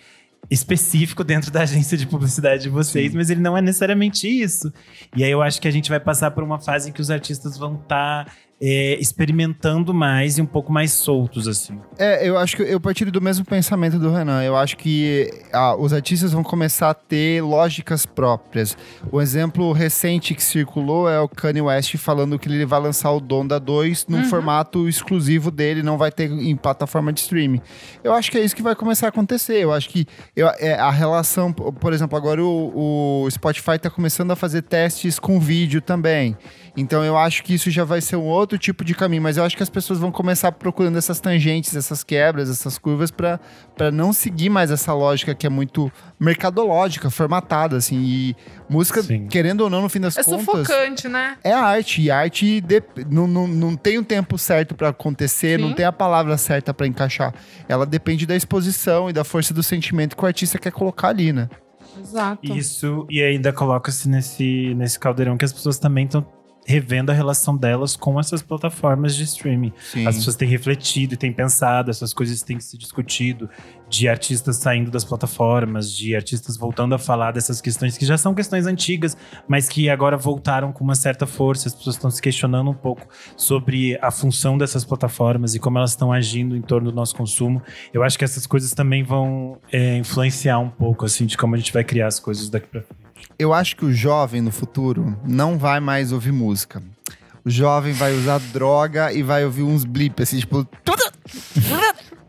[0.49, 4.71] específico dentro da agência de publicidade de vocês, mas ele não é necessariamente isso.
[5.15, 7.09] E aí eu acho que a gente vai passar por uma fase em que os
[7.09, 11.79] artistas vão estar é, experimentando mais e um pouco mais soltos, assim.
[11.97, 14.43] É, eu acho que eu partilho do mesmo pensamento do Renan.
[14.43, 18.75] Eu acho que ah, os artistas vão começar a ter lógicas próprias.
[19.11, 23.19] O exemplo recente que circulou é o Kanye West falando que ele vai lançar o
[23.19, 27.61] Donda 2 num formato exclusivo dele, não vai ter em plataforma de streaming.
[28.03, 29.57] Eu acho que é isso que vai começar a acontecer.
[29.63, 34.31] Eu acho que eu- é, a relação, por exemplo, agora o, o Spotify está começando
[34.31, 36.35] a fazer testes com vídeo também.
[36.75, 39.43] Então eu acho que isso já vai ser um outro tipo de caminho, mas eu
[39.43, 43.39] acho que as pessoas vão começar procurando essas tangentes, essas quebras, essas curvas para
[43.91, 47.97] não seguir mais essa lógica que é muito mercadológica, formatada assim.
[48.03, 48.35] E
[48.69, 49.27] música, Sim.
[49.27, 51.35] querendo ou não, no fim das É contas, sufocante, né?
[51.43, 52.03] é arte.
[52.03, 55.73] E arte de- não, não, não tem o tempo certo para acontecer, não Sim.
[55.75, 57.33] tem a palavra certa para encaixar.
[57.67, 61.33] Ela depende da exposição e da força do sentimento que o artista quer colocar ali,
[61.33, 61.49] né?
[61.99, 62.53] Exato.
[62.55, 66.21] Isso, e ainda coloca-se nesse, nesse caldeirão que as pessoas também estão
[66.67, 69.71] revendo a relação delas com essas plataformas de streaming.
[69.79, 70.05] Sim.
[70.05, 73.49] As pessoas têm refletido e têm pensado, essas coisas têm se discutido,
[73.89, 78.35] de artistas saindo das plataformas, de artistas voltando a falar dessas questões que já são
[78.35, 79.15] questões antigas,
[79.47, 81.69] mas que agora voltaram com uma certa força.
[81.69, 83.07] As pessoas estão se questionando um pouco
[83.37, 87.61] sobre a função dessas plataformas e como elas estão agindo em torno do nosso consumo.
[87.93, 91.57] Eu acho que essas coisas também vão é, influenciar um pouco, assim, de como a
[91.57, 93.06] gente vai criar as coisas daqui pra frente.
[93.37, 96.81] Eu acho que o jovem no futuro não vai mais ouvir música.
[97.45, 100.67] O jovem vai usar droga e vai ouvir uns blips, assim, tipo,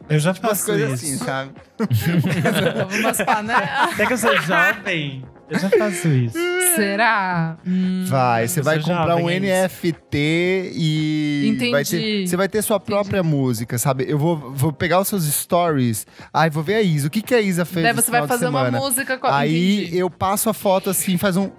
[0.09, 1.15] Eu já umas faço coisas isso.
[1.15, 1.51] assim, sabe?
[3.01, 3.93] Umas panelas.
[3.93, 6.39] Até que eu sou jovem, eu já faço isso.
[6.77, 7.57] Será?
[7.67, 8.05] Hum.
[8.07, 9.41] Vai, você vai comprar um é.
[9.41, 11.71] NFT e Entendi.
[11.71, 14.05] vai ter, você vai ter sua própria música, sabe?
[14.09, 17.09] Eu vou, vou pegar os seus stories, ai, vou ver a Isa.
[17.09, 19.99] O que, que a Isa fez Daí você vai fazer uma música com Aí Entendi.
[19.99, 21.51] eu passo a foto assim, faz um.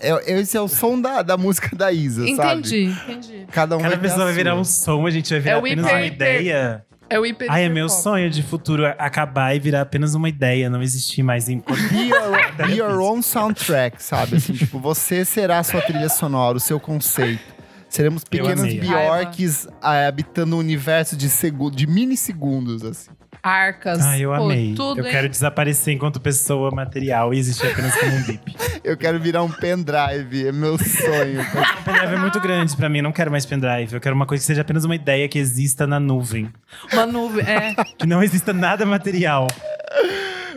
[0.00, 2.60] É- Esse é o som da, da música da Isa, sabe?
[2.60, 3.46] Entendi, entendi.
[3.50, 5.58] Cada um Cada vai pessoa a vai virar um som, a gente vai virar É
[5.58, 6.84] apenas hiper- uma ideia.
[7.10, 7.50] É o hiper.
[7.50, 11.48] Ai, é meu sonho de futuro acabar e virar apenas uma ideia, não existir mais
[11.48, 14.36] em Be your, be your own soundtrack, sabe?
[14.36, 17.42] Assim, tipo, você será a sua trilha sonora, o seu conceito.
[17.88, 18.74] Seremos pequenos.
[18.74, 23.10] Bjorks ah, habitando um universo de, segu de minissegundos, assim.
[23.42, 24.00] Arcas.
[24.04, 24.74] Ah, eu Pô, amei.
[24.74, 25.10] Tudo, eu hein?
[25.12, 28.56] quero desaparecer enquanto pessoa material e existir apenas como um bip.
[28.84, 31.40] Eu quero virar um pendrive, é meu sonho.
[31.42, 31.44] O
[31.84, 33.92] pendrive é muito grande pra mim, não quero mais pendrive.
[33.94, 36.50] Eu quero uma coisa que seja apenas uma ideia que exista na nuvem.
[36.92, 37.44] Uma nuvem.
[37.44, 37.74] É.
[37.98, 39.46] Que não exista nada material.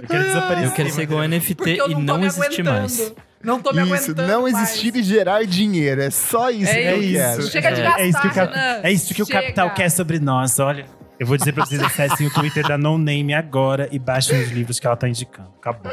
[0.01, 0.67] Eu quero desaparecer.
[0.69, 3.13] Eu quero ser igual NFT eu e não, não existir mais.
[3.43, 4.27] Não tô me isso, aguentando.
[4.27, 4.55] não mais.
[4.55, 6.01] existir e gerar dinheiro.
[6.01, 7.13] É só isso É que eu isso.
[7.17, 7.43] quero.
[7.47, 8.53] Chega de é, gastar, é isso que o, cap-
[8.83, 10.85] é isso que o capital quer sobre nós, olha.
[11.21, 14.49] Eu vou dizer pra vocês acessem o Twitter da No Name agora e baixem os
[14.49, 15.49] livros que ela tá indicando.
[15.59, 15.91] Acabou.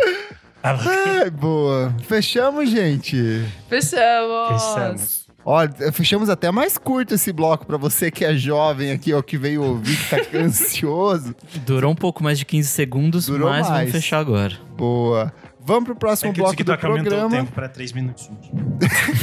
[0.62, 0.74] Ah,
[1.20, 1.94] Ai, boa.
[2.04, 3.44] Fechamos, gente.
[3.68, 4.62] Fechamos.
[4.62, 5.28] Fechamos.
[5.44, 5.60] Ó,
[5.92, 9.62] fechamos até mais curto esse bloco pra você que é jovem aqui, ó, que veio
[9.62, 11.36] ouvir, que tá ansioso.
[11.66, 13.80] Durou um pouco mais de 15 segundos, Durou mas mais.
[13.80, 14.56] vamos fechar agora.
[14.78, 15.30] Boa.
[15.60, 17.30] Vamos pro É próximo que o bloco do aumentou o programa.
[17.30, 18.46] tempo pra três minutinhos.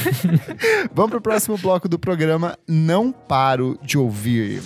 [0.93, 2.55] Vamos pro próximo bloco do programa.
[2.67, 4.61] Não paro de ouvir.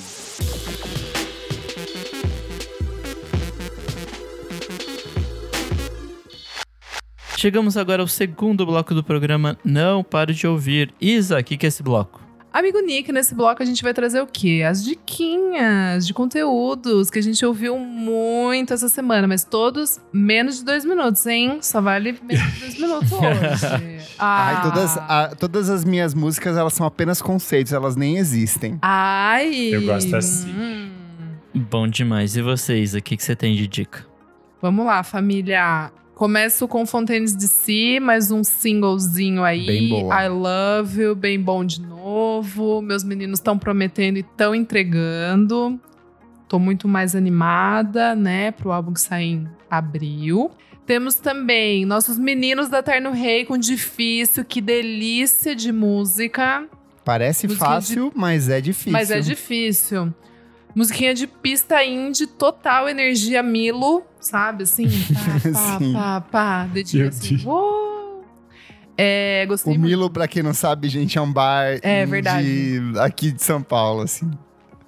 [7.40, 10.94] Chegamos agora ao segundo bloco do programa Não Paro de Ouvir.
[11.00, 12.20] Isa, o que, que é esse bloco?
[12.52, 14.62] Amigo Nick, nesse bloco a gente vai trazer o quê?
[14.70, 20.66] As diquinhas de conteúdos que a gente ouviu muito essa semana, mas todos menos de
[20.66, 21.60] dois minutos, hein?
[21.62, 24.06] Só vale menos de dois minutos hoje.
[24.20, 24.58] Ah.
[24.58, 28.78] Ai, todas, a- todas as minhas músicas, elas são apenas conceitos, elas nem existem.
[28.82, 29.70] Ai.
[29.74, 30.50] Eu gosto assim.
[30.52, 30.90] Hum.
[31.56, 32.36] Bom demais.
[32.36, 34.06] E vocês, o que, que você tem de dica?
[34.62, 35.90] Vamos lá, família.
[36.20, 39.65] Começo com Fontaines de Si, mais um singlezinho aí.
[39.65, 40.22] Bem boa.
[40.22, 42.82] I Love You, bem bom de novo.
[42.82, 45.80] Meus meninos estão prometendo e estão entregando.
[46.49, 50.51] Tô muito mais animada, né, pro álbum que sai em abril.
[50.86, 56.67] Temos também nossos meninos da Terno Rei com Difícil, que delícia de música.
[57.05, 58.91] Parece Musiquinha fácil, mas é difícil.
[58.91, 60.13] Mas é difícil.
[60.76, 64.63] Musiquinha de pista indie, total energia Milo, sabe?
[64.63, 65.93] Assim, pá, pá, Sim.
[65.93, 67.36] pá, pá, dedinho Meu assim.
[67.38, 67.45] Deus.
[68.97, 69.89] É, gostei O muito.
[69.89, 72.82] Milo, pra quem não sabe, gente, é um bar É, indie verdade.
[72.99, 74.30] aqui de São Paulo, assim.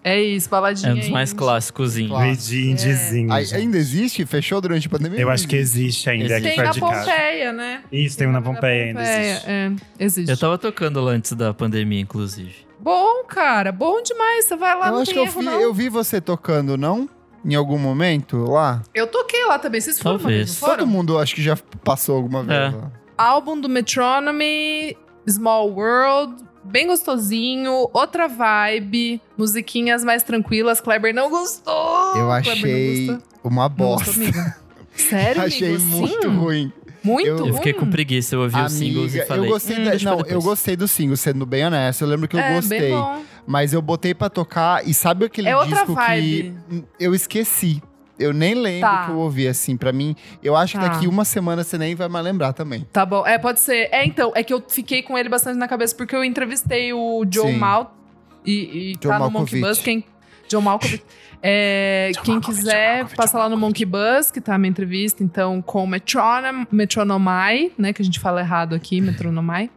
[0.03, 1.37] É isso, baladinha É um dos mais indie.
[1.39, 1.95] clássicos.
[1.95, 3.55] Ai, gente.
[3.55, 4.25] ainda existe?
[4.25, 5.19] Fechou durante a pandemia?
[5.19, 7.11] Eu acho que existe ainda aqui Tem perto na de casa.
[7.11, 7.83] Pompeia, né?
[7.91, 9.01] Isso, tem um na Pompeia ainda.
[9.01, 9.49] Existe.
[9.49, 10.31] É, existe.
[10.31, 12.55] Eu tava tocando lá antes da pandemia, inclusive.
[12.81, 14.45] Bom, cara, bom demais.
[14.45, 15.59] Você vai lá, Eu não acho que eu erro, vi, não.
[15.61, 17.07] eu vi você tocando, não?
[17.45, 18.81] Em algum momento lá?
[18.93, 19.81] Eu toquei lá também.
[19.81, 20.57] Vocês foram, Talvez.
[20.57, 20.77] foram?
[20.77, 22.75] Todo mundo acho que já passou alguma vez É.
[22.75, 22.91] lá.
[23.17, 24.97] Álbum do Metronomy,
[25.29, 30.81] Small World, bem gostosinho, outra vibe, musiquinhas mais tranquilas.
[30.81, 32.13] Kleber não gostou.
[32.15, 33.27] Eu não achei gostou.
[33.43, 34.61] uma Não gostou, bosta.
[34.95, 35.83] Sério, achei amigo?
[35.85, 36.27] muito Sim?
[36.37, 36.73] ruim.
[37.03, 37.47] Muito Eu-.
[37.47, 39.45] Eu fiquei com preguiça, eu ouvi os singles e Amiga, falei.
[39.49, 42.01] eu gostei "Hum, da- não, eu depois." gostei do single, sendo bem honesto.
[42.01, 42.79] Eu lembro que eu é, gostei.
[42.79, 43.21] bem bom.
[43.47, 46.53] Mas eu botei pra tocar e sabe aquele É outra disco vibe.
[46.69, 47.81] que eu esqueci.
[48.19, 49.05] Eu nem lembro Tá.
[49.05, 49.75] que eu ouvi assim.
[49.75, 50.89] Pra mim, eu acho que Tá.
[50.93, 52.85] daqui uma semana você nem vai mais lembrar também.
[52.93, 53.25] Tá bom.
[53.25, 53.89] É, pode ser.
[53.91, 57.25] É, então, é que eu fiquei com ele bastante na cabeça porque eu entrevistei o
[57.27, 57.57] Joe Sim.
[57.57, 57.97] Mal
[58.45, 59.61] e, e Joe tá no Monkey Malkovich.
[59.61, 59.79] Bus.
[59.79, 60.03] Quem,
[60.51, 61.03] Joe Malkovich.
[61.43, 65.87] É, quem quiser, passa lá no Monkey Bus, que tá a minha entrevista, então, com
[65.87, 67.91] Metronom, Metronomai, né?
[67.91, 69.71] Que a gente fala errado aqui, Metronomai.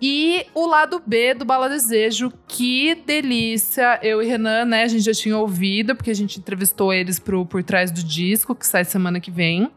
[0.00, 3.98] E o lado B do Bala Desejo, que delícia!
[4.02, 7.44] Eu e Renan, né, a gente já tinha ouvido, porque a gente entrevistou eles pro
[7.46, 9.70] Por Trás do Disco, que sai semana que vem.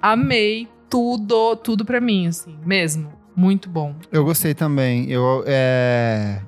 [0.00, 3.12] Amei tudo, tudo pra mim, assim, mesmo.
[3.34, 3.94] Muito bom.
[4.10, 5.10] Eu gostei também.
[5.10, 6.40] Eu, é...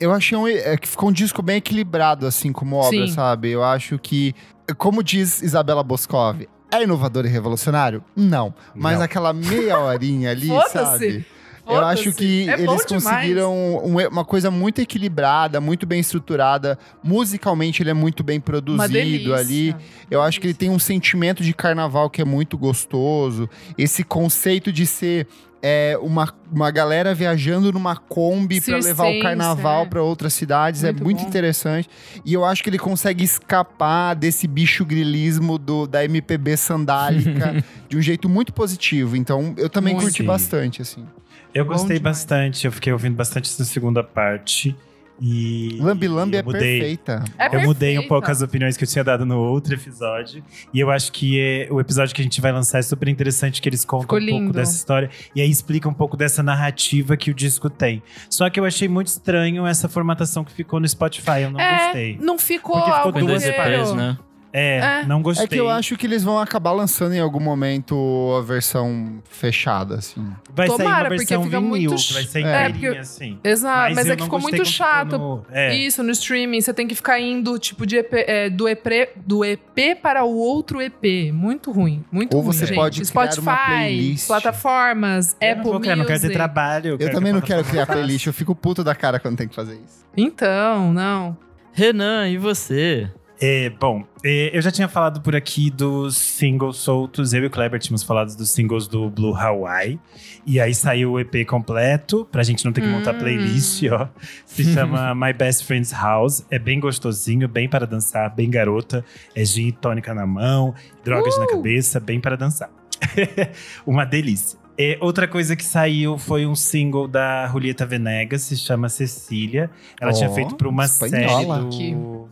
[0.00, 3.12] eu achei um, é, que ficou um disco bem equilibrado, assim, como obra, Sim.
[3.12, 3.50] sabe?
[3.50, 4.34] Eu acho que,
[4.78, 6.42] como diz Isabela Boscov,
[6.72, 8.02] é inovador e revolucionário?
[8.16, 8.54] Não.
[8.74, 9.04] Mas Não.
[9.04, 11.24] aquela meia horinha ali, sabe?
[11.66, 16.76] Eu acho que É eles conseguiram um- uma coisa muito equilibrada, muito bem estruturada.
[17.00, 19.76] Musicalmente, ele é muito bem produzido ali.
[20.10, 23.48] Eu acho que ele tem um sentimento de carnaval que é muito gostoso.
[23.78, 25.28] Esse conceito de ser
[25.62, 29.86] é, uma, uma galera viajando numa Kombi pra levar o carnaval é.
[29.86, 31.28] pra outras cidades é Muito muito bom.
[31.28, 31.88] interessante.
[32.24, 37.96] E eu acho que ele consegue escapar desse bicho grilismo do, da MPB sandálica de
[37.96, 39.16] um jeito muito positivo.
[39.16, 40.04] Então, eu também Muito.
[40.06, 40.26] curti Sim.
[40.26, 41.04] bastante, assim.
[41.52, 42.18] Eu Bom gostei demais.
[42.18, 44.74] bastante, eu fiquei ouvindo bastante essa segunda parte.
[45.20, 45.76] E.
[45.80, 47.24] Lambi Lambi eu é mudei, perfeita.
[47.38, 50.42] É eu mudei um pouco as opiniões que eu tinha dado no outro episódio.
[50.72, 53.60] E eu acho que é- o episódio que a gente vai lançar é super interessante,
[53.60, 55.10] que eles contam Ficou um pouco dessa história.
[55.34, 58.02] E aí explica um pouco dessa narrativa que o disco tem.
[58.30, 61.42] Só que eu achei muito estranho essa formatação que ficou no Spotify.
[61.42, 62.18] Eu não é, gostei.
[62.20, 63.40] não ficou Porque ficou inteiro.
[63.46, 64.18] EPs, né?
[64.52, 65.04] É, É.
[65.06, 65.44] não gostei.
[65.44, 67.94] É que eu acho que eles vão acabar lançando em algum momento
[68.38, 70.26] a versão fechada, assim.
[70.52, 72.98] Vai sair Tomara, uma porque versão fica vinil, muito que vai ser É, inteirinha, porque-
[72.98, 73.38] assim.
[73.44, 75.18] Exato, mas, eu é que ficou muito chato.
[75.18, 75.74] no- é.
[75.76, 79.44] Isso, no streaming, você tem que ficar indo, tipo, de EP, é, do, EP, do
[79.44, 81.30] EP para o outro EP.
[81.32, 82.74] Muito ruim, muito Ou ruim, você gente.
[82.76, 84.26] pode criar Spotify, uma playlist.
[84.26, 86.34] plataformas, Eu Apple não, vou criar, não quero ter Music.
[86.36, 86.88] trabalho.
[86.90, 89.54] Eu quero também não quero criar playlist, eu fico puto da cara quando tem que
[89.54, 90.04] fazer isso.
[90.16, 91.36] Então, não.
[91.72, 93.08] Renan, e você?
[93.42, 97.32] É, bom, é, eu já tinha falado por aqui dos singles soltos.
[97.32, 99.98] Eu e o Kleber tínhamos falado dos singles do Blue Hawaii.
[100.44, 103.18] E aí saiu o EP completo, pra gente não ter que montar Hum.
[103.18, 104.08] playlist, ó.
[104.44, 106.44] Se chama My Best Friend's House.
[106.50, 109.02] É bem gostosinho, bem para dançar, bem garota.
[109.34, 111.48] É gin e tônica na mão, drogas na Uh!
[111.48, 112.68] cabeça, bem para dançar.
[113.86, 114.58] Uma delícia.
[114.76, 119.70] É, outra coisa que saiu foi um single da Julieta Venegas, se chama Cecília.
[120.00, 121.56] Ela Ó, tinha feito para uma espanhola.
[121.70, 122.28] série do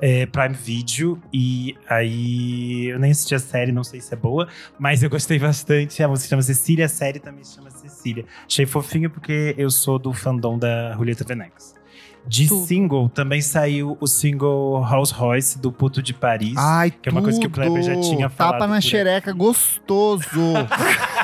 [0.00, 1.20] é, Prime Video.
[1.32, 4.48] E aí eu nem assisti a série, não sei se é boa,
[4.78, 6.02] mas eu gostei bastante.
[6.02, 8.24] A música chama Cecília, a série também se chama Cecília.
[8.46, 11.74] Achei fofinho porque eu sou do fandom da Julieta Venegas.
[12.26, 12.66] De Tudo.
[12.66, 16.54] single, também saiu o single House Royce do Puto de Paris.
[16.56, 18.10] Ai, Que é uma coisa que o Kleber já tudo.
[18.10, 20.28] tinha falado Tapa na xereca, gostoso.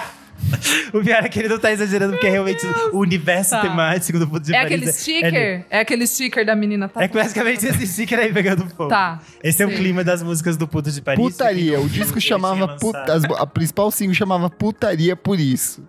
[0.92, 3.60] O pior é que ele não tá exagerando, porque é realmente o universo Tá.
[3.62, 4.72] temático do Puto de É Paris.
[4.76, 5.64] aquele sticker?
[5.70, 7.02] É, aquele sticker da menina tá?
[7.02, 8.88] É basicamente esse sticker aí pegando fogo.
[8.88, 9.20] Tá.
[9.42, 9.76] Esse é o Sim.
[9.76, 11.20] clima das músicas do Puto de Paris.
[11.20, 11.80] Putaria.
[11.80, 12.76] O disco chamava.
[12.76, 12.96] Put...
[13.38, 15.82] A principal single chamava Putaria por isso.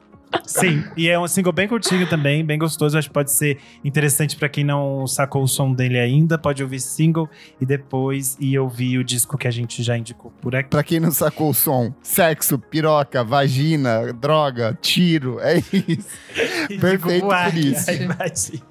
[0.45, 2.97] Sim, e é um single bem curtinho também, bem gostoso.
[2.97, 6.37] Acho que pode ser interessante pra quem não sacou o som dele ainda.
[6.37, 10.31] Pode ouvir esse single e depois ir ouvir o disco que a gente já indicou
[10.41, 10.69] por aqui.
[10.69, 16.07] Pra quem não sacou o som, sexo, piroca, vagina, droga, tiro, é isso.
[16.79, 17.85] Perfeito Uai, por isso.
[18.19, 18.61] ai.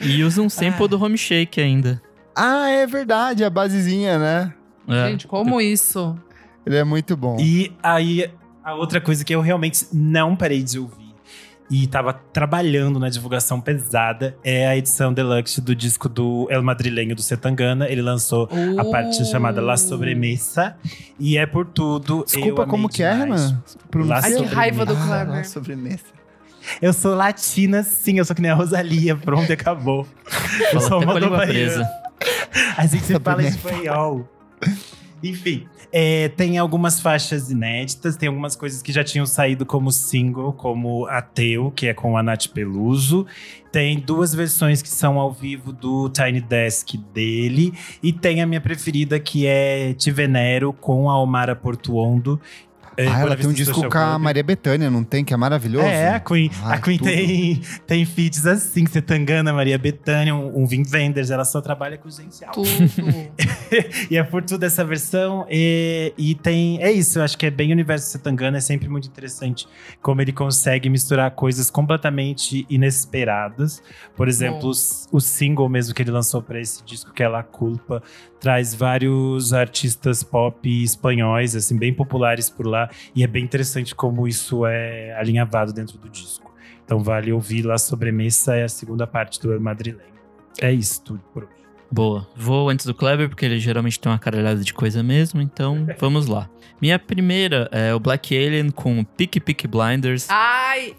[0.00, 2.00] E usa um sample do Home Shake ainda.
[2.34, 4.54] Ah, é verdade, a basezinha, né?
[4.88, 5.08] É.
[5.08, 6.16] Gente, como isso?
[6.64, 7.36] Ele é muito bom.
[7.40, 8.30] E aí,
[8.66, 11.06] a outra coisa que eu realmente não parei de ouvir
[11.70, 17.14] e tava trabalhando na divulgação pesada é a edição deluxe do disco do El Madrilenho
[17.14, 17.88] do Setangana.
[17.88, 20.76] Ele lançou a parte chamada La Sobremesa
[21.18, 22.24] e é por tudo.
[22.26, 23.12] Desculpa, como que é.
[23.12, 23.62] Renan?
[24.22, 25.28] Ai, que raiva do Ah, Kleber.
[25.28, 26.04] lá, sobremesa.
[26.82, 29.14] Eu sou latina, sim, eu sou que nem a Rosalia.
[29.14, 30.04] Pronto, acabou.
[30.72, 31.46] Eu sou a moldovariana.
[31.46, 31.88] presa.
[32.90, 34.28] Que se fala espanhol.
[35.22, 35.66] Enfim,
[35.98, 41.06] é, tem algumas faixas inéditas, tem algumas coisas que já tinham saído como single, como
[41.06, 43.26] Ateu, que é com a Nath Peluso.
[43.72, 47.72] Tem duas versões que são ao vivo do Tiny Desk dele.
[48.02, 52.38] E tem a minha preferida, que é Te Venero, com a Omara Portuondo.
[52.96, 54.20] É, ah, ela tem um disco com a Club.
[54.22, 55.24] Maria Bethânia, não tem?
[55.24, 55.86] Que é maravilhoso.
[55.86, 57.08] É, a Queen, Ai, a Queen tudo.
[57.10, 62.08] tem, tem feats assim, Setangana, Maria Bethânia, um, um Vim Wenders, ela só trabalha com
[62.10, 62.60] gente alta.
[64.10, 65.46] E é por tudo essa versão.
[65.50, 66.80] E, e tem.
[66.82, 69.66] É isso, eu acho que é bem o universo Setangana, é sempre muito interessante
[70.00, 73.82] como ele consegue misturar coisas completamente inesperadas.
[74.14, 77.42] Por exemplo, os- o single mesmo que ele lançou para esse disco, que é La
[77.42, 78.02] Culpa,
[78.40, 82.85] traz vários artistas pop espanhóis, assim, bem populares por lá.
[83.14, 86.52] E é bem interessante como isso é alinhavado dentro do disco.
[86.84, 90.16] Então vale ouvir lá Sobremesa, é a segunda parte do El Madrileño.
[90.60, 91.52] É isso tudo por hoje.
[91.90, 92.26] Boa.
[92.34, 96.26] Vou antes do Kleber, porque ele geralmente tem uma caralhada de coisa mesmo, então vamos
[96.26, 96.48] lá.
[96.80, 100.26] Minha primeira é o Black Alien com Pick Pick Blinders.
[100.28, 100.94] Ai,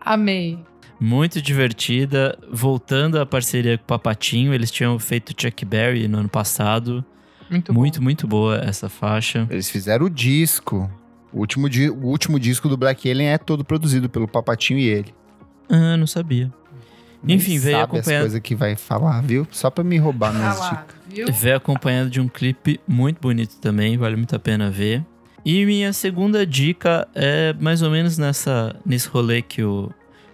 [0.00, 0.58] amei.
[0.98, 2.38] Muito divertida.
[2.50, 7.04] Voltando à parceria com o Papatinho, eles tinham feito Chuck Berry no ano passado.
[7.50, 9.46] Muito, muito, muito boa essa faixa.
[9.50, 10.90] Eles fizeram o disco.
[11.36, 14.84] O último, di- o último disco do Black Alien é todo produzido pelo Papatinho e
[14.88, 15.14] ele.
[15.68, 16.50] Ah, não sabia.
[17.28, 19.46] Enfim, Nem veio sabe as coisas que vai falar, viu?
[19.50, 21.38] Só pra me roubar minhas lá, dicas.
[21.38, 25.04] Veio acompanhado de um clipe muito bonito também, vale muito a pena ver.
[25.44, 29.90] E minha segunda dica é mais ou menos nessa, nesse rolê que o,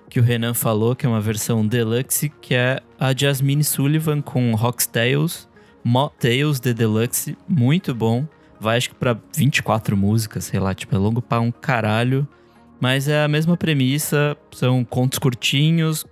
[0.09, 4.55] que o Renan falou, que é uma versão deluxe, que é a Jasmine Sullivan com
[4.55, 5.49] Rockstales,
[5.85, 8.25] Mocktails The Deluxe, muito bom.
[8.63, 12.29] Vai acho que pra 24 músicas, sei lá, tipo, é longo pra um caralho.
[12.81, 16.07] Mas é a mesma premissa, são contos curtinhos,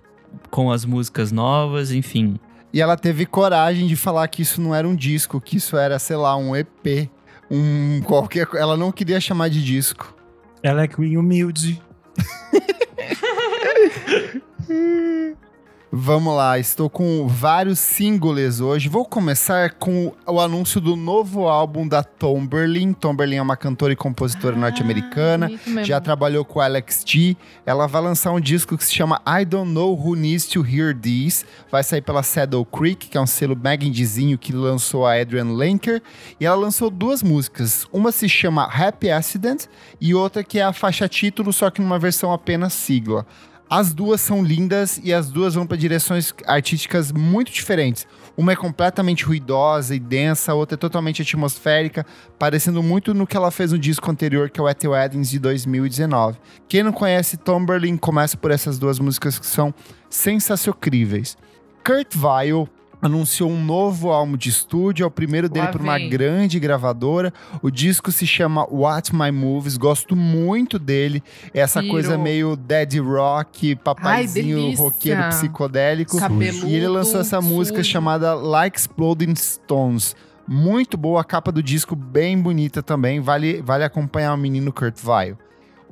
[0.49, 2.37] com as músicas novas, enfim.
[2.73, 5.97] E ela teve coragem de falar que isso não era um disco, que isso era,
[5.97, 7.09] sei lá, um EP.
[7.49, 8.45] Um qualquer.
[8.53, 10.13] Ela não queria chamar de disco.
[10.61, 11.81] Ela é Queen humilde.
[15.93, 18.87] Vamos lá, estou com vários singles hoje.
[18.87, 22.93] Vou começar com o anúncio do novo álbum da Tomberlin.
[22.93, 25.47] Tomberlin é uma cantora e compositora norte-americana.
[25.47, 25.83] Ah, mesmo.
[25.83, 27.35] Já trabalhou com Alex T.
[27.65, 30.97] Ela vai lançar um disco que se chama I Don't Know Who Needs to Hear
[30.97, 31.45] This.
[31.69, 35.51] Vai sair pela Saddle Creek, que é um selo mega indiezinho que lançou a Adrian
[35.51, 36.01] Lenker.
[36.39, 37.85] E ela lançou duas músicas.
[37.91, 39.65] Uma se chama Happy Accident
[39.99, 43.25] e outra que é a faixa título, só que numa versão apenas sigla.
[43.73, 48.05] As duas são lindas e as duas vão para direções artísticas muito diferentes.
[48.35, 52.05] Uma é completamente ruidosa e densa, a outra é totalmente atmosférica,
[52.37, 55.39] parecendo muito no que ela fez no disco anterior, que é o At Weddings de
[55.39, 56.37] 2019.
[56.67, 59.73] Quem não conhece Tomberlin, começa por essas duas músicas que são
[60.09, 61.37] sensacionais.
[61.81, 62.67] Kurt Vile
[63.01, 67.33] anunciou um novo álbum de estúdio, é o primeiro dele por uma grande gravadora.
[67.61, 71.23] O disco se chama What My Moves, gosto muito dele.
[71.53, 71.91] Essa Piro.
[71.91, 74.83] coisa meio dead rock, papaizinho delícia.
[74.83, 76.17] roqueiro psicodélico.
[76.19, 77.89] Cabeludo, E ele lançou essa música sujo.
[77.89, 80.15] chamada Like Exploding Stones.
[80.47, 83.19] Muito boa, a capa do disco bem bonita também.
[83.19, 85.37] Vale, vale acompanhar o menino Kurt Vile.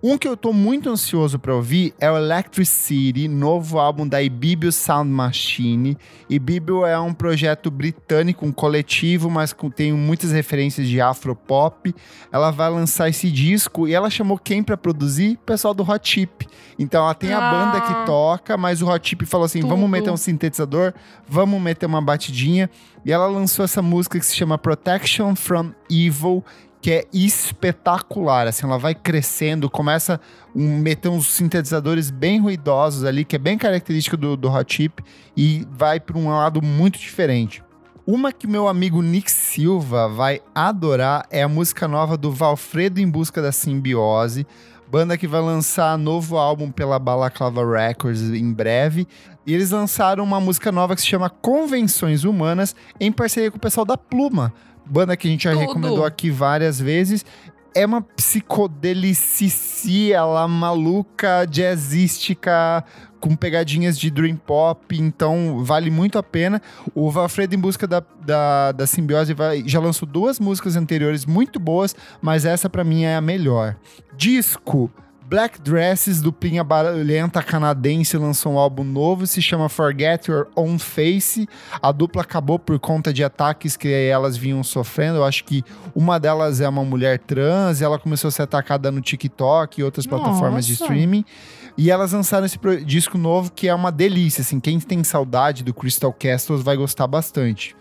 [0.01, 4.71] Um que eu tô muito ansioso pra ouvir é o Electricity, novo álbum da Ibibio
[4.71, 5.97] Sound Machine.
[6.29, 11.93] Ibibio é um projeto britânico, um coletivo, mas com, tem muitas referências de afropop.
[12.31, 15.33] Ela vai lançar esse disco e ela chamou quem pra produzir?
[15.33, 16.47] O pessoal do Hot Chip.
[16.77, 17.51] Então ela tem a Ah.
[17.51, 19.89] banda que toca, mas o Hot Chip falou assim: vamos Tudo.
[19.89, 20.93] meter um sintetizador,
[21.27, 22.69] vamos meter uma batidinha.
[23.05, 26.43] E ela lançou essa música que se chama Protection from Evil,
[26.81, 28.47] que é espetacular.
[28.47, 30.19] Assim, ela vai crescendo, começa a
[30.57, 35.03] meter uns sintetizadores bem ruidosos ali, que é bem característico do, do Hot Chip,
[35.35, 37.63] e vai para um lado muito diferente.
[38.05, 43.07] Uma que meu amigo Nick Silva vai adorar é a música nova do Valfredo em
[43.07, 44.47] Busca da Simbiose,
[44.89, 49.07] banda que vai lançar novo álbum pela Balaclava Records em breve.
[49.45, 53.61] E eles lançaram uma música nova que se chama Convenções Humanas, em parceria com o
[53.61, 54.53] pessoal da Pluma,
[54.89, 55.61] banda que a gente já Tudo.
[55.61, 57.25] recomendou aqui várias vezes.
[57.75, 58.01] É uma
[58.89, 62.83] psicodelicicia lá maluca, jazzística,
[63.19, 66.61] com pegadinhas de dream pop, então vale muito a pena.
[66.95, 71.59] O Valfredo em busca da, da, da simbiose vai- já lançou duas músicas anteriores muito
[71.59, 73.75] boas, mas essa pra mim é a melhor.
[74.17, 74.89] Disco.
[75.29, 81.47] Black Dresses, duplinha barulhenta canadense, lançou um álbum novo, se chama Forget Your Own Face.
[81.79, 85.19] A dupla acabou por conta de ataques que elas vinham sofrendo.
[85.19, 85.63] Eu acho que
[85.93, 89.83] uma delas é uma mulher trans, e ela começou a ser atacada no TikTok e
[89.83, 90.85] outras plataformas de Nossa.
[90.85, 91.23] streaming.
[91.77, 95.75] E elas lançaram esse disco novo que é uma delícia, assim, quem tem saudade do
[95.75, 97.75] Crystal Castles vai gostar bastante.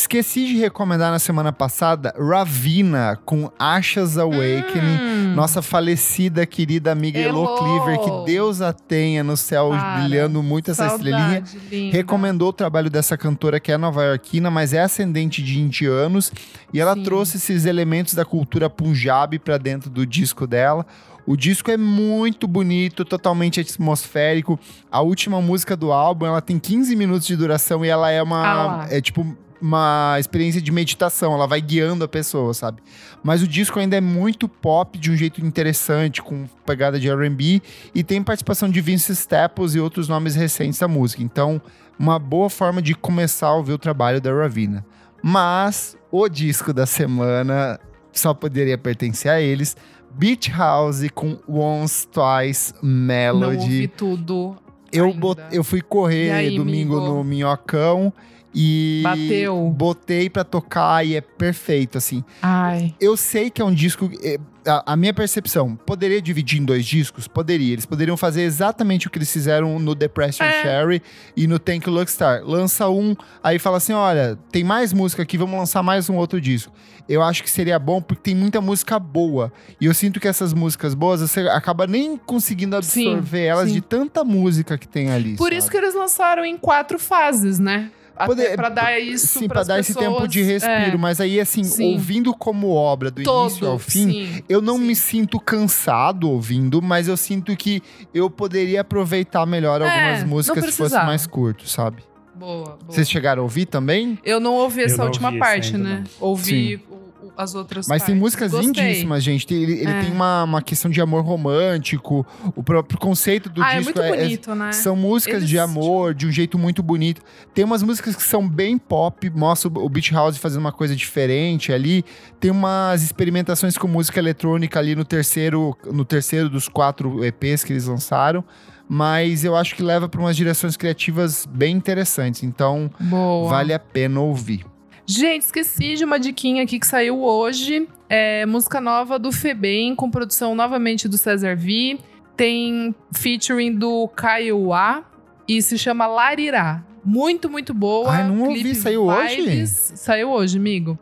[0.00, 4.98] Esqueci de recomendar na semana passada Ravina com Ashes Awakening.
[4.98, 5.34] Hum.
[5.34, 7.58] Nossa falecida querida amiga Elo Elo.
[7.58, 9.98] Cleaver, que Deus a tenha no céu, Para.
[9.98, 11.44] brilhando muito essa estrelinha.
[11.44, 11.96] Saudade, linda.
[11.98, 16.32] Recomendou o trabalho dessa cantora que é nova-iorquina, mas é ascendente de indianos.
[16.72, 17.02] E ela Sim.
[17.02, 20.86] trouxe esses elementos da cultura punjabi pra dentro do disco dela.
[21.26, 24.58] O disco é muito bonito, totalmente atmosférico.
[24.90, 28.24] A última música do álbum, ela tem 15 minutos de duração e ela é Ah
[28.24, 28.86] uma lá.
[28.90, 32.82] é tipo uma experiência de meditação, ela vai guiando a pessoa, sabe?
[33.22, 37.60] Mas o disco ainda é muito pop de um jeito interessante, com pegada de R&B
[37.94, 41.22] e tem participação de Vince Staples e outros nomes recentes da música.
[41.22, 41.60] Então,
[41.98, 44.84] uma boa forma de começar a ouvir o trabalho da Ravina.
[45.22, 47.78] Mas o disco da semana
[48.12, 49.76] só poderia pertencer a eles.
[50.12, 53.88] Beach House com Once Twice Não ouvi Melody.
[53.88, 54.56] tudo.
[54.92, 57.14] Eu, bot- eu fui correr aí, domingo amigo?
[57.14, 58.12] no Minhocão
[58.54, 59.72] e Bateu.
[59.76, 62.24] botei pra tocar e é perfeito, assim.
[62.42, 62.94] Ai.
[63.00, 64.10] Eu sei que é um disco.
[64.22, 67.26] é, A, a minha percepção, poderia dividir em dois discos?
[67.26, 67.72] Poderia.
[67.72, 70.62] Eles poderiam fazer exatamente o que eles fizeram no Depression É.
[70.62, 71.02] Sherry
[71.36, 72.42] e no Thank You Luck Star.
[72.44, 76.40] Lança um, aí fala assim: olha, tem mais música aqui, vamos lançar mais um outro
[76.40, 76.72] disco.
[77.08, 79.50] Eu acho que seria bom porque tem muita música boa.
[79.80, 83.74] E eu sinto que essas músicas boas, você acaba nem conseguindo absorver Sim, elas sim.
[83.74, 85.36] de tanta música que tem ali.
[85.36, 85.56] Por sabe?
[85.56, 87.90] isso que eles lançaram em quatro fases, né?
[88.20, 90.72] Até Poder- pra dar isso Sim, pra dar esse pessoas, tempo de respiro.
[90.94, 91.94] é, Mas aí, assim, Sim.
[91.94, 94.84] ouvindo como obra do todo, início ao fim, sim, eu não sim.
[94.84, 100.28] me sinto cansado ouvindo, mas eu sinto que eu poderia aproveitar melhor É, algumas não
[100.28, 102.02] músicas se fosse mais curto, sabe?
[102.34, 102.78] Boa, boa.
[102.88, 104.18] Vocês chegaram a ouvir também?
[104.24, 106.04] Eu não ouvi essa não última ouvi esse parte, né?
[106.18, 106.99] Ouvi o- o-
[107.36, 108.20] as outras Mas tem partes.
[108.22, 108.66] músicas Gostei.
[108.84, 109.46] lindíssimas, gente.
[109.46, 110.00] Tem- Ele, ele É.
[110.02, 112.26] tem uma, uma questão de amor romântico.
[112.54, 114.72] O próprio conceito do ah, é disco muito bonito, né?
[114.72, 117.22] São músicas Eles, de amor, de um jeito muito bonito.
[117.54, 121.72] Tem umas músicas que são bem pop, mostra o Beach House fazendo uma coisa diferente
[121.72, 122.04] ali.
[122.38, 127.72] Tem umas experimentações com música eletrônica ali no terceiro, no terceiro dos quatro EPs que
[127.72, 128.44] eles lançaram.
[128.92, 132.42] Mas eu acho que leva para umas direções criativas bem interessantes.
[132.42, 133.48] Então, Boa.
[133.48, 134.64] vale a pena ouvir.
[135.12, 137.88] Gente, esqueci de uma diquinha aqui que saiu hoje.
[138.08, 141.98] É música nova do Febem, com produção novamente do César V.
[142.36, 145.02] Tem featuring do Caio A
[145.48, 146.84] e se chama Larirá.
[147.04, 148.08] Muito, muito boa.
[148.08, 149.42] Ai, não ouvi, Clipe saiu hoje?
[149.42, 149.92] vibes.
[149.96, 150.96] Saiu hoje, amigo.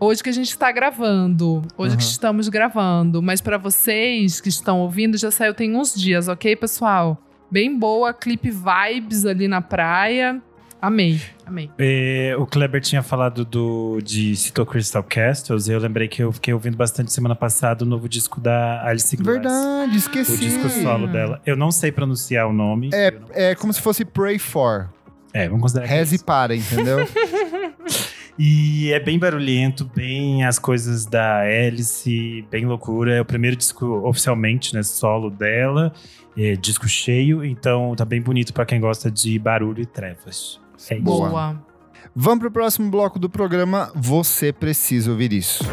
[0.00, 1.60] Hoje que a gente tá gravando.
[1.76, 2.10] Hoje que Aham.
[2.10, 3.20] estamos gravando.
[3.20, 7.18] Mas pra vocês que estão ouvindo, já saiu tem uns dias, ok, pessoal?
[7.50, 10.40] Bem boa, clipe vibes ali na praia.
[10.82, 11.70] Amei, amei.
[11.78, 16.32] É, o Kleber tinha falado do, de Citou Crystal Castles, e eu lembrei que eu
[16.32, 19.34] fiquei ouvindo bastante semana passada o novo disco da Alice Glass.
[19.34, 20.32] Verdade, esqueci.
[20.32, 21.40] O disco solo dela.
[21.46, 22.90] Eu não sei pronunciar o nome.
[22.92, 24.88] É, é como se fosse Pray For.
[25.32, 26.24] É, vamos considerar é Reze isso.
[26.24, 26.98] para, entendeu?
[28.38, 33.16] E é bem barulhento, bem as coisas da Alice, bem loucura.
[33.16, 35.92] É o primeiro disco oficialmente, né, solo dela.
[36.36, 40.61] É disco cheio, então tá bem bonito pra quem gosta de barulho e trevas.
[40.90, 41.04] É isso.
[41.04, 41.28] Boa.
[41.28, 41.66] Boa.
[42.14, 43.90] Vamos pro próximo bloco do programa.
[43.94, 45.64] Você precisa ouvir isso.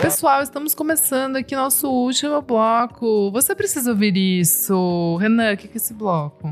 [0.00, 3.30] Pessoal, estamos começando aqui nosso último bloco.
[3.32, 5.16] Você precisa ouvir isso.
[5.20, 6.48] Renan, o que que é esse bloco?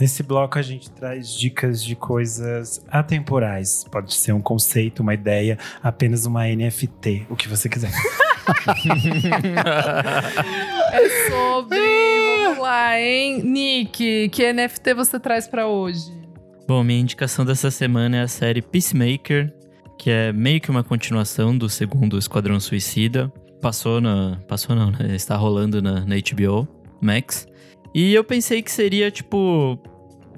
[0.00, 3.84] Nesse bloco a gente traz dicas de coisas atemporais.
[3.90, 7.92] Pode ser um conceito, uma ideia, apenas uma NFT, o que você quiser.
[10.92, 11.80] É sobre.
[12.44, 13.42] Vamos lá, hein?
[13.42, 16.12] Nick, que NFT você traz pra hoje?
[16.68, 19.52] Bom, minha indicação dessa semana é a série Peacemaker,
[19.98, 23.32] que é meio que uma continuação do segundo Esquadrão Suicida.
[23.60, 24.38] Passou na.
[24.46, 25.14] Passou não, né?
[25.14, 26.68] Está rolando na, na HBO
[27.00, 27.46] Max.
[27.94, 29.78] E eu pensei que seria, tipo,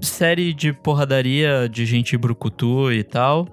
[0.00, 3.48] série de porradaria de gente brucutu e tal.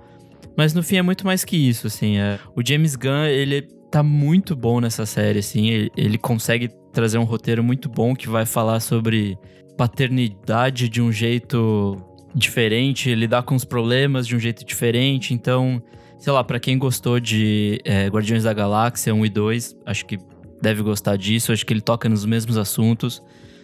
[0.55, 2.17] Mas no fim é muito mais que isso, assim.
[2.17, 5.69] É, o James Gunn, ele tá muito bom nessa série, assim.
[5.69, 9.37] Ele, ele consegue trazer um roteiro muito bom que vai falar sobre
[9.77, 11.97] paternidade de um jeito
[12.33, 15.33] diferente, lidar com os problemas de um jeito diferente.
[15.33, 15.83] Então,
[16.17, 20.17] sei lá, pra quem gostou de é, Guardiões da Galáxia 1 e 2, acho que
[20.61, 21.51] deve gostar disso.
[21.51, 23.21] Acho que ele toca nos mesmos assuntos,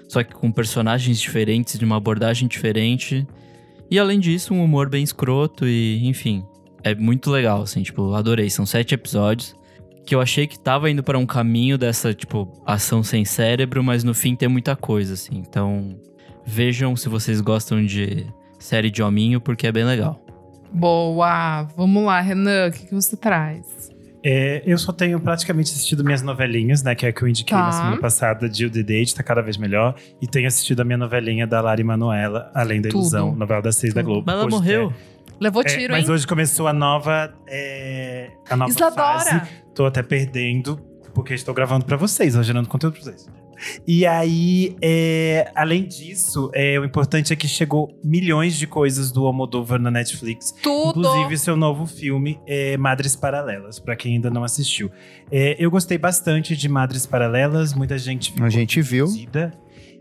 [0.09, 3.25] só que com personagens diferentes, de uma abordagem diferente.
[3.89, 6.43] E além disso, um humor bem escroto e, enfim,
[6.84, 8.49] é muito legal, assim, tipo, adorei.
[8.49, 9.57] São sete episódios
[10.08, 14.05] que eu achei que tava indo pra um caminho dessa, tipo, ação sem cérebro, mas
[14.05, 15.36] no fim tem muita coisa, assim.
[15.38, 15.99] Então,
[16.45, 18.26] vejam se vocês gostam de
[18.58, 20.24] série de hominho, porque é bem legal.
[20.72, 21.64] Boa!
[21.76, 23.89] Vamos lá, Renan, o que, que você traz?
[24.24, 26.95] É, eu só tenho praticamente assistido minhas novelinhas, né?
[26.95, 27.66] Que é a que eu indiquei Tá.
[27.66, 29.95] na semana passada, Jill the Date, tá cada vez melhor.
[30.22, 33.01] E tenho assistido a minha novelinha da Lari Manoela, Além da Tudo.
[33.01, 34.12] Ilusão, novela das seis da Tudo.
[34.14, 34.24] Globo.
[34.26, 34.93] Mas ela Hoje morreu.
[35.39, 36.11] Levou é- é, tiro, mas hein?
[36.11, 39.41] hoje começou a nova, é, a nova fase.
[39.75, 40.77] Tô até perdendo,
[41.13, 43.27] porque estou gravando pra vocês, ó, gerando conteúdo pra vocês.
[43.88, 49.25] E aí, é, além disso, é, o importante é que chegou milhões de coisas do
[49.25, 50.53] Almodóvar na Netflix.
[50.61, 50.99] Tudo.
[50.99, 54.91] Inclusive, seu novo filme, é Madres Paralelas, pra quem ainda não assistiu.
[55.31, 59.07] É, eu gostei bastante de Madres Paralelas, muita gente ficou A gente viu.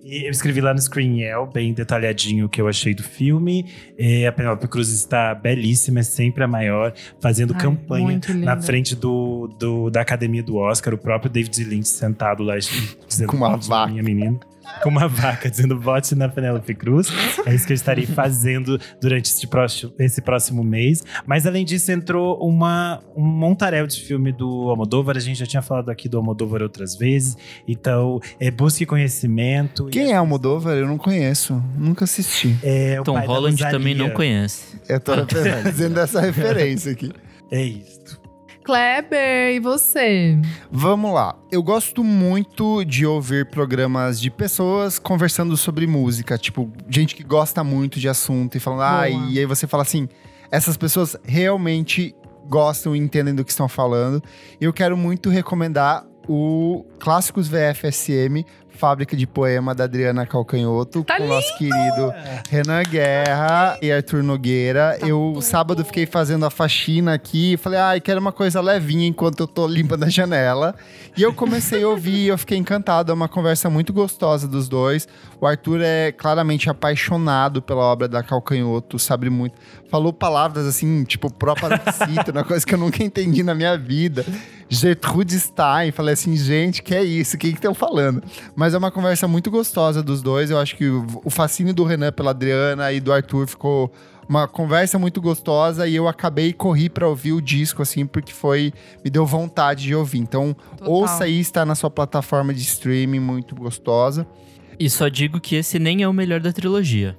[0.09, 3.67] Eu escrevi lá no Screen Yell, bem detalhadinho o que eu achei do filme.
[3.99, 8.95] É, a Penélope Cruz está belíssima, é sempre a maior, fazendo Ai, campanha na frente
[8.95, 12.55] do, do- da academia do Oscar, o próprio David Lynch sentado lá
[13.09, 14.39] dizendo Com uma "Vote na vaca." minha menina.
[14.83, 17.09] Com uma vaca dizendo vote na Penélope Cruz.
[17.45, 21.03] É isso que eu estarei fazendo durante este próximo, esse próximo mês.
[21.27, 25.17] Mas além disso, entrou uma, um montaréu de filme do Almodóvar.
[25.17, 27.37] A gente já tinha falado aqui do Almodóvar outras vezes.
[27.67, 29.87] Então, é, busque conhecimento.
[29.87, 30.77] Quem é Almodóvar?
[30.77, 31.62] Eu não conheço.
[31.77, 32.57] Nunca assisti.
[32.62, 34.79] É o Tom Holland também não conhece.
[34.89, 35.12] Eu tô
[35.62, 37.12] fazendo essa referência aqui.
[37.51, 38.26] É isso.
[38.67, 40.37] Kleber, e você?
[40.73, 41.39] Vamos lá.
[41.53, 46.37] Eu gosto muito de ouvir programas de pessoas conversando sobre música.
[46.37, 50.09] Tipo, gente que gosta muito de assunto e falando, ah, e aí você fala assim:
[50.51, 52.12] essas pessoas realmente
[52.49, 54.21] gostam e entendem do que estão falando.
[54.61, 58.45] Eu quero muito recomendar o Clássicos VFSM,
[58.77, 62.12] Fábrica de Poema da Adriana Calcanhoto, Tá com o nosso querido
[62.51, 64.97] Renan Guerra e Arthur Nogueira.
[65.01, 65.43] Tá eu tudo.
[65.43, 69.47] sábado fiquei fazendo a faxina aqui e falei, ai, quero uma coisa levinha enquanto eu
[69.47, 70.74] tô limpando a janela.
[71.16, 73.11] E eu comecei a ouvir e eu fiquei encantado.
[73.11, 75.09] É uma conversa muito gostosa dos dois.
[75.41, 79.55] O Arthur é claramente apaixonado pela obra da Calcanhoto, sabe muito.
[79.89, 84.24] Falou palavras assim, tipo, proparocito, uma coisa que eu nunca entendi na minha vida.
[84.68, 87.37] Gertrude Stein, falei assim, gente, que é isso?
[87.37, 88.22] O que que estão falando?
[88.57, 90.51] Mas é uma conversa muito gostosa dos dois.
[90.51, 93.93] Eu acho que o fascínio do Renan pela Adriana e do Arthur ficou
[94.28, 98.32] uma conversa muito gostosa e eu acabei e corri pra ouvir o disco assim porque
[98.32, 98.72] foi
[99.05, 100.18] me deu vontade de ouvir.
[100.18, 100.93] Então, Total.
[100.93, 104.26] ouça aí, está na sua plataforma de streaming muito gostosa.
[104.80, 107.16] E só digo que esse nem é o melhor da trilogia.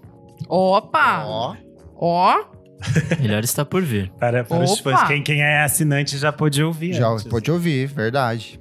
[0.49, 1.23] Opa!
[1.25, 1.55] Ó,
[1.99, 2.43] Ó,
[3.19, 4.11] Melhor está por vir.
[4.19, 5.07] Para, para os fãs.
[5.07, 6.93] Quem, quem é assinante já pôde ouvir.
[6.93, 7.25] já antes.
[7.25, 8.59] pode ouvir, verdade.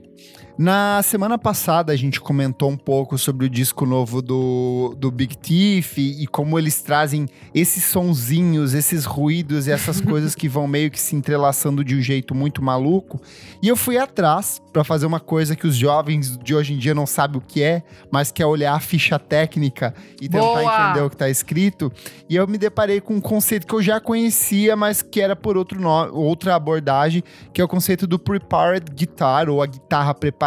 [0.59, 5.36] Na semana passada a gente comentou um pouco sobre o disco novo do, do Big
[5.36, 10.90] Thief e, como eles trazem esses sonzinhos, esses ruídos e essas coisas que vão meio
[10.90, 13.20] que se entrelaçando de um jeito muito maluco.
[13.62, 16.94] E eu fui atrás para fazer uma coisa que os jovens de hoje em dia
[16.94, 20.84] não sabem o que é, mas que é olhar a ficha técnica e tentar Boa!
[20.88, 21.92] entender o que tá escrito.
[22.30, 25.59] E eu me deparei com um conceito que eu já conhecia, mas que era por
[25.59, 30.45] outro nome, outra abordagem, que é o conceito do prepared guitar ou a guitarra preparada.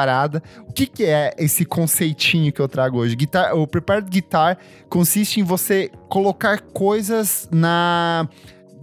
[0.68, 3.16] O que, que é esse conceitinho que eu trago hoje?
[3.16, 8.28] Guitar, o prepared guitar consiste em você colocar coisas na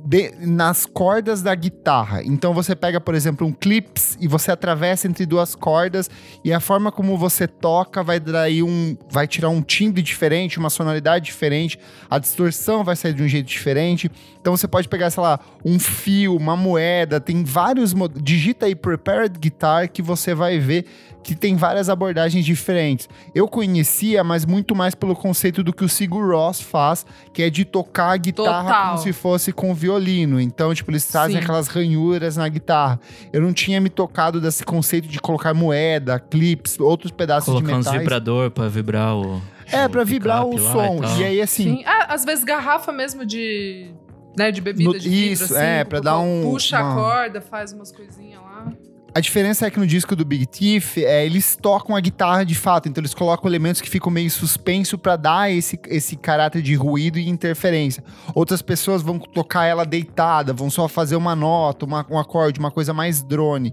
[0.06, 2.22] de- nas cordas da guitarra.
[2.22, 6.08] Então você pega, por exemplo, um clips e você atravessa entre duas cordas
[6.44, 10.70] e a forma como você toca vai daí um, vai tirar um timbre diferente, uma
[10.70, 11.78] sonoridade diferente,
[12.08, 14.10] a distorção vai sair de um jeito diferente.
[14.40, 17.92] Então você pode pegar, sei lá, um fio, uma moeda, tem vários,
[18.22, 20.86] digita aí prepared guitar que você vai ver
[21.24, 23.08] que tem várias abordagens diferentes.
[23.34, 27.50] Eu conhecia, mas muito mais pelo conceito do que o Sigur Ross faz, que é
[27.50, 28.86] de tocar a guitarra Total.
[28.90, 30.40] como se fosse com violino.
[30.40, 31.42] Então, tipo, eles trazem Sim.
[31.42, 33.00] aquelas ranhuras na guitarra.
[33.32, 37.72] Eu não tinha me tocado desse conceito de colocar moeda, clips, outros pedaços Colocar de
[37.74, 37.98] uns metais.
[38.00, 39.40] vibrador pra vibrar o.
[39.72, 41.00] É, o pra vibrar o som.
[41.00, 41.18] tal.
[41.18, 41.82] E, aí, assim, sim.
[41.86, 43.90] Ah, às vezes garrafa mesmo de,
[44.38, 46.94] né, de bebida No- de vidro, isso, assim, é, pra dar um- Puxa uma- a
[46.94, 48.72] corda, faz umas coisinhas lá.
[49.16, 52.54] A diferença é que no disco do Big Thief, é, eles tocam a guitarra de
[52.54, 56.74] fato, então eles colocam elementos que ficam meio suspenso pra dar esse, esse caráter de
[56.74, 58.04] ruído e interferência.
[58.34, 62.70] Outras pessoas vão tocar ela deitada, vão só fazer uma nota, uma- um acorde, uma
[62.70, 63.72] coisa mais drone.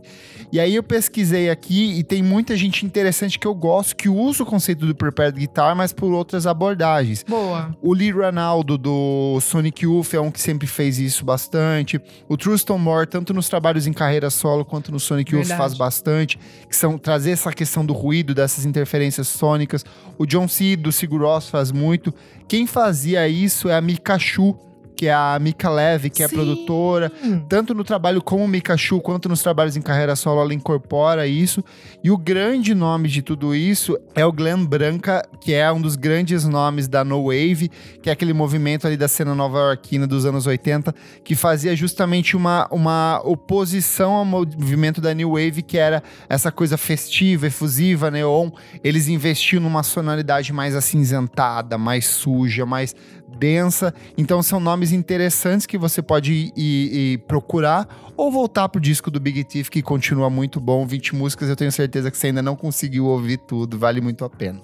[0.50, 4.44] E aí eu pesquisei aqui e tem muita gente interessante que eu gosto que usa
[4.44, 7.26] o conceito do prepared guitar, mas por outras abordagens.
[7.28, 7.76] Boa.
[7.82, 12.00] O Lee Ranaldo do Sonic Youth é um que sempre fez isso bastante.
[12.30, 15.58] O Truston Moore, tanto nos trabalhos em carreira solo quanto no Sonic Youth, Verdade.
[15.58, 16.40] faz bastante.
[16.70, 19.86] Que são trazer essa questão do ruído, dessas interferências sônicas.
[20.18, 20.76] O John C.
[20.76, 22.14] do Sigur Rós faz muito.
[22.48, 24.56] Quem fazia isso é a Mikachu,
[24.96, 26.36] que é a Mika Levy, que é Sim.
[26.36, 27.12] produtora.
[27.50, 31.64] Tanto no trabalho como Mika Chu, quanto nos trabalhos em carreira solo, ela incorpora isso.
[32.04, 35.96] E o grande nome de tudo isso é o Glenn Branca, que é um dos
[35.96, 37.70] grandes nomes da No Wave,
[38.02, 42.68] que é aquele movimento ali da cena nova-iorquina dos anos 80, que fazia justamente uma,
[42.72, 48.52] uma oposição ao movimento da New Wave, que era essa coisa festiva, efusiva, neon.
[48.84, 52.96] Eles investiam numa sonoridade mais acinzentada, mais suja, mais
[53.38, 53.94] densa.
[54.18, 59.10] Então são nomes interessantes que você pode ir, ir- ir procurar ou voltar pro disco
[59.12, 60.86] do Big Thief, que continua muito bom.
[60.86, 64.30] 20 músicas, eu tenho certeza que você ainda não conseguiu ouvir tudo, vale muito a
[64.30, 64.62] pena.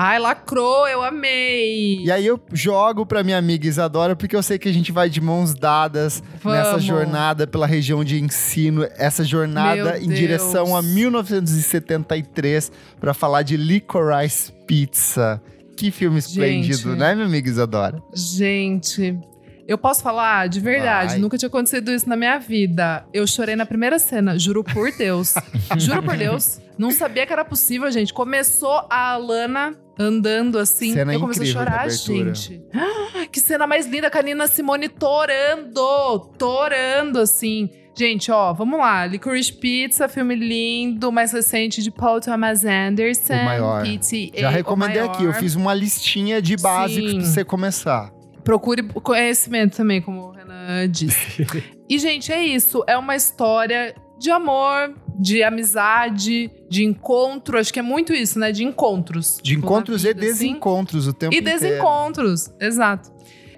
[0.00, 2.04] Ai, lacrou, eu amei.
[2.04, 5.10] E aí eu jogo pra minha amiga Isadora, porque eu sei que a gente vai
[5.10, 6.84] de mãos dadas nessa Vamos.
[6.84, 12.70] jornada pela região de ensino, essa jornada em direção a 1973
[13.00, 15.42] pra falar de Licorice Pizza.
[15.78, 16.98] Que filme esplêndido, Gente.
[16.98, 18.02] né, minha amiga Isadora?
[18.12, 19.16] Gente,
[19.64, 21.18] eu posso falar de verdade, Vai.
[21.20, 23.06] nunca tinha acontecido isso na minha vida.
[23.12, 25.34] Eu chorei na primeira cena, juro por Deus.
[25.78, 26.60] juro por Deus.
[26.76, 28.12] Não sabia que era possível, gente.
[28.12, 30.92] Começou a Alana andando assim.
[30.92, 32.60] Cena eu comecei a chorar, gente.
[32.74, 37.70] Ah, Que cena mais linda, com a Nina Simone torando, torando assim.
[37.98, 39.04] Gente, ó, vamos lá.
[39.06, 43.34] Licorice Pizza, filme lindo, mais recente de Paul Thomas Anderson.
[43.34, 43.82] O maior.
[43.82, 45.40] PTA, Já o recomendei aqui, eu maior.
[45.40, 47.18] fiz uma listinha de básicos Sim.
[47.18, 48.12] pra você começar.
[48.44, 51.44] Procure conhecimento também, como o Renan disse.
[51.90, 52.84] e, gente, é isso.
[52.86, 57.58] É uma história de amor, de amizade, de encontro.
[57.58, 58.52] Acho que é muito isso, né?
[58.52, 59.38] De encontros.
[59.42, 60.32] De Tipo, encontros na e vida, assim.
[60.34, 61.58] desencontros o tempo E inteiro.
[61.60, 63.10] desencontros, exato.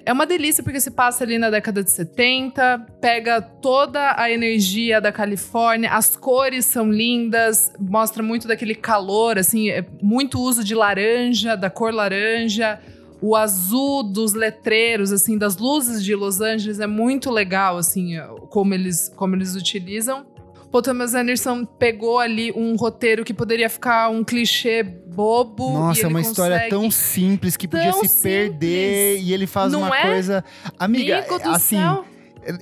[0.05, 5.01] É uma delícia porque se passa ali na década de 70, pega toda a energia
[5.01, 10.75] da Califórnia, as cores são lindas, mostra muito daquele calor, assim, é muito uso de
[10.75, 12.81] laranja, da cor laranja,
[13.21, 18.17] o azul dos letreiros, assim, das luzes de Los Angeles é muito legal, assim,
[18.49, 20.27] como eles, como eles utilizam.
[20.71, 25.73] Paul Thomas Anderson pegou ali um roteiro que poderia ficar um clichê bobo.
[25.73, 29.29] Nossa, é uma história tão simples que podia Tão se perder simples.
[29.29, 30.03] e ele faz Não uma é?
[30.03, 30.45] coisa.
[30.79, 32.05] Amiga, assim, céu.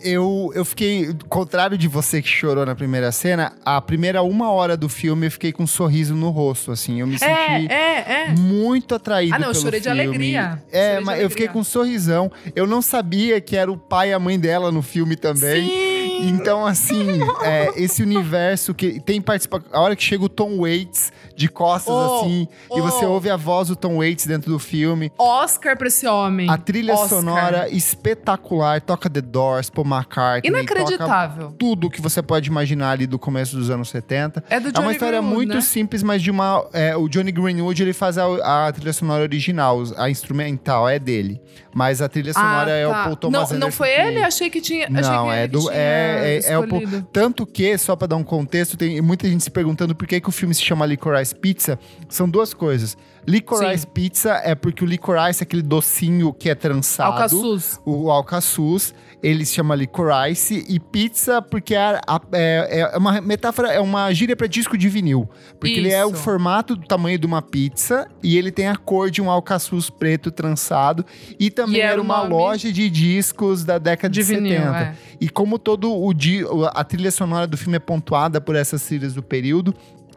[0.03, 1.15] eu, eu fiquei.
[1.29, 5.31] Contrário de você que chorou na primeira cena, a primeira uma hora do filme eu
[5.31, 7.01] fiquei com um sorriso no rosto, assim.
[7.01, 7.73] Eu me É, senti.
[7.73, 8.35] é, é.
[8.39, 10.01] Muito atraído Ah, não, eu chorei de filme.
[10.01, 10.63] alegria.
[10.73, 12.33] É, Chorei de mas eu fiquei com um sorrisão.
[12.57, 15.69] Eu não sabia que era o pai e a mãe dela no filme também.
[15.69, 16.08] Sim!
[16.21, 19.69] Então, assim, é, esse universo que tem participação.
[19.73, 23.11] A hora que chega o Tom Waits de costas, Oh, assim, e você oh.
[23.13, 25.13] ouve a voz do Tom Waits dentro do filme.
[25.19, 26.51] Oscar pra esse homem.
[26.51, 27.09] A trilha Oscar.
[27.09, 31.53] sonora espetacular, toca The Doors, Paul McCartney, Inacreditável.
[31.59, 34.43] tudo que você pode imaginar ali do começo dos anos 70.
[34.51, 35.61] É do É Johnny uma história Greenwood, muito né?
[35.61, 36.67] simples, mas de uma.
[36.73, 41.41] é, o Johnny Greenwood ele faz a, a trilha sonora original, a instrumental é dele.
[41.75, 43.01] Mas a trilha sonora Ah, é tá.
[43.01, 43.65] o Paul Thomas não, Anderson.
[43.67, 44.23] Não foi que- ele?
[44.23, 44.87] Achei que tinha.
[44.87, 45.61] achei Não, que é do.
[45.61, 45.73] tinha
[46.09, 46.67] É, é, é o.
[47.13, 50.29] Tanto que, só pra dar um contexto, tem muita gente se perguntando por que, que
[50.29, 51.79] o filme se chama Licorice Pizza.
[52.09, 52.97] São duas coisas.
[53.29, 53.89] Licorice Sim.
[53.93, 57.13] Pizza é porque o licorice é aquele docinho que é trançado.
[57.13, 57.79] Alcaçuz.
[57.85, 60.65] O alcaçuz, ele se chama licorice.
[60.67, 62.01] E pizza porque é,
[62.33, 65.29] é- é uma metáfora, é uma gíria pra disco de vinil.
[65.61, 66.23] Porque ele é o Isso.
[66.23, 70.31] formato do tamanho de uma pizza e ele tem a cor de um alcaçuz preto
[70.31, 71.05] trançado.
[71.39, 74.79] E também E era o uma loja de discos da década de, De vinil, 70.
[74.79, 74.95] é.
[75.21, 78.83] E como todo o di- o- a trilha sonora do filme é pontuada por essas
[78.85, 79.75] trilhas do período,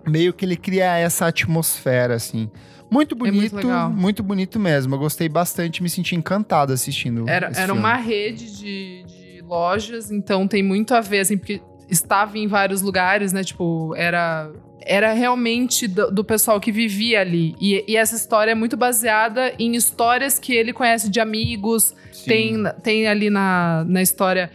[0.07, 2.49] meio que ele cria essa atmosfera, assim.
[2.91, 4.95] Muito bonito, É muito muito bonito mesmo.
[4.95, 7.27] Eu gostei bastante, me senti encantado assistindo.
[7.27, 7.79] Era, era filme.
[7.79, 12.81] uma rede de, de lojas, então tem muito a ver, assim, porque estava em vários
[12.81, 13.43] lugares, né?
[13.43, 14.51] Tipo, era.
[14.83, 17.55] Era realmente do, do pessoal que vivia ali.
[17.61, 22.25] E, e essa história é muito baseada em histórias que ele conhece de amigos, Sim.
[22.25, 24.49] Tem, tem ali na, na história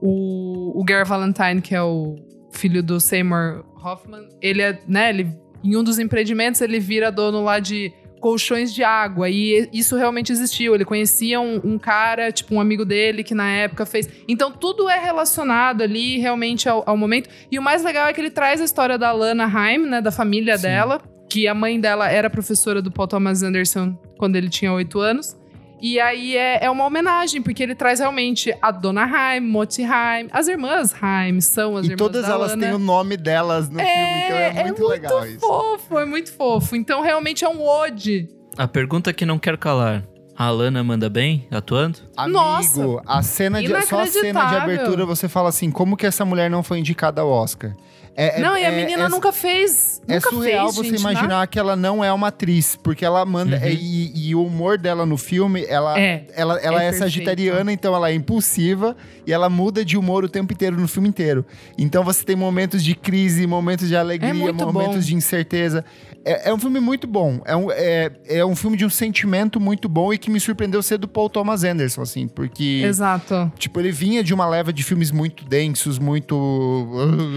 [0.00, 2.14] o, o Gary Valentine, que é o
[2.52, 4.28] filho do Seymour Hoffman.
[4.40, 8.84] Ele é, né, ele, em um dos empreendimentos, ele vira dono lá de colchões de
[8.84, 9.28] água.
[9.28, 10.74] E isso realmente existiu.
[10.74, 14.08] Ele conhecia um, um cara, tipo, um amigo dele, que na época fez.
[14.28, 17.28] Então, tudo é relacionado ali realmente ao, ao momento.
[17.50, 20.12] E o mais legal é que ele traz a história da Lana Haim, né, da
[20.12, 20.62] família Sim.
[20.62, 21.02] dela.
[21.28, 25.36] Que a mãe dela era professora do Paul Thomas Anderson quando ele tinha oito anos.
[25.82, 30.28] E aí é, é uma homenagem, porque ele traz realmente a Dona Haim, Moti Haim,
[30.30, 32.66] as irmãs Haim são as E irmãs todas da elas Lana.
[32.66, 35.40] têm o nome delas no filme, então é muito, legal isso.
[35.40, 36.76] fofo, é muito fofo.
[36.76, 38.28] Então realmente é um ode.
[38.56, 40.04] A pergunta que não quero calar.
[40.36, 41.98] A Alana manda bem, atuando?
[42.16, 46.06] Amigo, Nossa, a cena de, só a cena de abertura você fala assim, como que
[46.06, 47.74] essa mulher não foi indicada ao Oscar?
[48.16, 51.00] É- é- Não, e a é- menina é- nunca fez é surreal fez, você gente,
[51.00, 53.56] imaginar que ela não é uma atriz, porque ela manda.
[53.56, 53.62] Uhum.
[53.62, 57.72] é, E, e o humor dela no filme, ela É, ela, ela é é, sagitariana,
[57.72, 58.96] então ela é impulsiva
[59.26, 61.44] e ela muda de humor o tempo inteiro no filme inteiro.
[61.78, 65.00] Então você tem momentos de crise, momentos de alegria, É momentos bom.
[65.00, 65.84] de incerteza.
[66.24, 67.40] É, é um filme muito bom.
[67.44, 70.82] É um, é, é um filme de um sentimento muito bom e que me surpreendeu
[70.82, 72.82] ser do Paul Thomas Anderson, assim, porque.
[72.84, 73.50] Exato.
[73.58, 76.86] Tipo, ele vinha de uma leva de filmes muito densos, muito.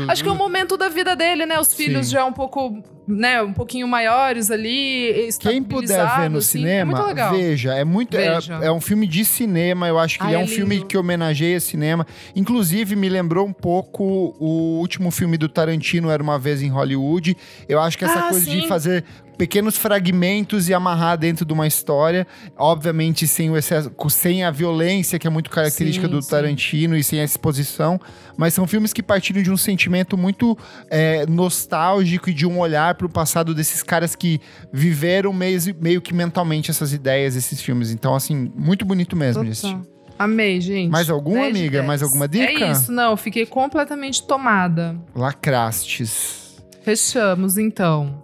[0.07, 1.59] Acho que é o momento da vida dele, né?
[1.59, 2.13] Os filhos Sim.
[2.13, 2.54] já um pouco,
[3.07, 7.33] né, um pouquinho maiores ali, Quem puder ver no assim, cinema, é muito legal.
[7.33, 7.73] veja.
[7.75, 8.17] É muito.
[8.17, 8.53] é- Veja.
[8.61, 9.87] É, um filme de cinema.
[9.87, 12.05] Eu acho que Ah, ele é é um filme que homenageia cinema.
[12.35, 17.35] Inclusive, me lembrou um pouco o último filme do Tarantino, Era uma Vez em Hollywood.
[17.69, 18.67] Eu acho que essa Ah, coisa de sim.
[18.67, 19.03] fazer
[19.37, 22.25] pequenos fragmentos e amarrar dentro de uma história,
[22.57, 26.29] obviamente sem o excesso, sem a violência que é muito característica Sim, do sim.
[26.29, 27.99] Tarantino e sem a exposição,
[28.37, 30.57] mas são filmes que partilham de um sentimento muito
[30.89, 34.39] é, nostálgico e de um olhar para o passado desses caras que
[34.71, 37.91] viveram meio, meio que mentalmente essas ideias, esses filmes.
[37.91, 39.79] Então, assim, muito bonito mesmo de assistir.
[40.17, 40.89] Amei, gente.
[40.89, 41.77] Mais alguma, 10 de amiga?
[41.79, 41.87] 10.
[41.87, 42.65] Mais alguma dica?
[42.65, 43.17] É isso, não.
[43.17, 44.95] Fiquei completamente tomada.
[45.13, 46.55] Lacrastes.
[46.83, 48.23] Fechamos, então.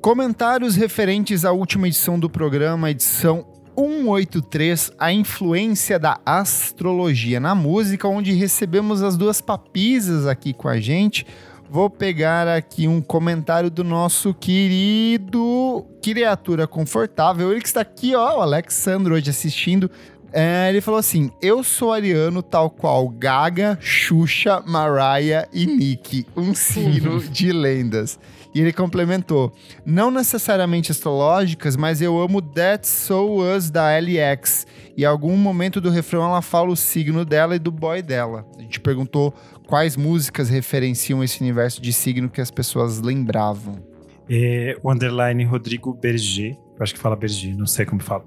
[0.00, 3.44] Comentários referentes à última edição do programa, edição
[3.76, 10.80] 183, a influência da astrologia na música, onde recebemos as duas papisas aqui com a
[10.80, 11.26] gente.
[11.68, 18.38] Vou pegar aqui um comentário do nosso querido criatura confortável, ele que está aqui, ó,
[18.38, 19.90] o Alexandre hoje assistindo.
[20.32, 26.54] É, ele falou assim: Eu sou ariano, tal qual Gaga, Xuxa, Mariah e Nick, um
[26.54, 28.18] signo de lendas.
[28.54, 29.52] E ele complementou:
[29.84, 34.66] Não necessariamente astrológicas, mas eu amo That's So Us da LX.
[34.96, 38.46] E em algum momento do refrão ela fala o signo dela e do boy dela.
[38.58, 39.34] A gente perguntou
[39.66, 43.82] quais músicas referenciam esse universo de signo que as pessoas lembravam.
[44.28, 48.24] É, o underline Rodrigo Berger, eu acho que fala Berger, não sei como fala.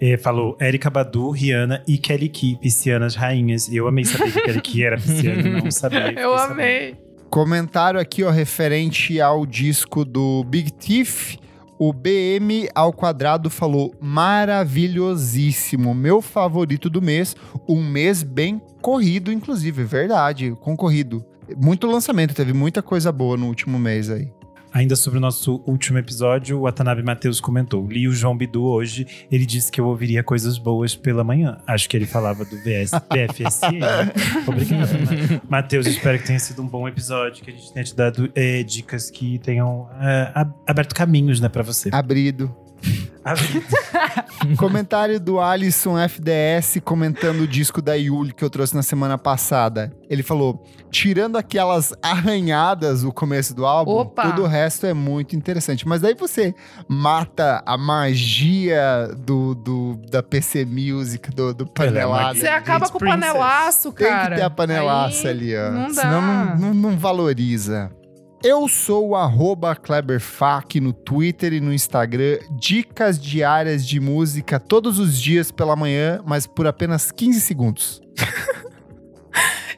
[0.00, 3.68] É, falou Erika Badu, Rihanna e Kelly Key, piscianas rainhas.
[3.68, 6.12] E eu amei saber que Kelly Key era pisciana, não sabia.
[6.12, 6.52] Eu sabendo.
[6.60, 6.96] amei.
[7.30, 11.36] Comentário aqui, ó, referente ao disco do Big Thief.
[11.84, 17.34] O BM ao quadrado falou maravilhosíssimo, meu favorito do mês,
[17.68, 21.24] um mês bem corrido, inclusive, verdade, concorrido.
[21.56, 24.30] Muito lançamento, teve muita coisa boa no último mês aí.
[24.72, 29.06] Ainda sobre o nosso último episódio, o Watanabe Matheus comentou: Li o João Bidu hoje,
[29.30, 31.58] ele disse que eu ouviria coisas boas pela manhã.
[31.66, 33.80] Acho que ele falava do VS, VFSM.
[34.46, 35.40] Obrigado, né?
[35.48, 38.62] Matheus, espero que tenha sido um bom episódio, que a gente tenha te dado é,
[38.62, 41.90] dicas que tenham é, ab- aberto caminhos né, para você.
[41.92, 42.54] Abrido.
[44.56, 49.92] Comentário do Alisson FDS comentando o disco da Yuli que eu trouxe na semana passada.
[50.10, 54.28] Ele falou: tirando aquelas arranhadas o começo do álbum, Opa!
[54.28, 55.88] tudo o resto é muito interessante.
[55.88, 56.54] Mas daí você
[56.86, 62.38] mata a magia do, do- da PC Music, do, do panelado.
[62.38, 64.30] Você acaba com o panelaço, Tem cara.
[64.30, 65.70] que ter a panelaça Aí ali, ó.
[65.72, 66.02] Não dá.
[66.02, 67.90] Senão não, não- não valoriza.
[68.44, 72.38] Eu sou o arroba KleberFac no Twitter e no Instagram.
[72.58, 78.00] Dicas diárias de música todos os dias pela manhã, mas por apenas 15 segundos.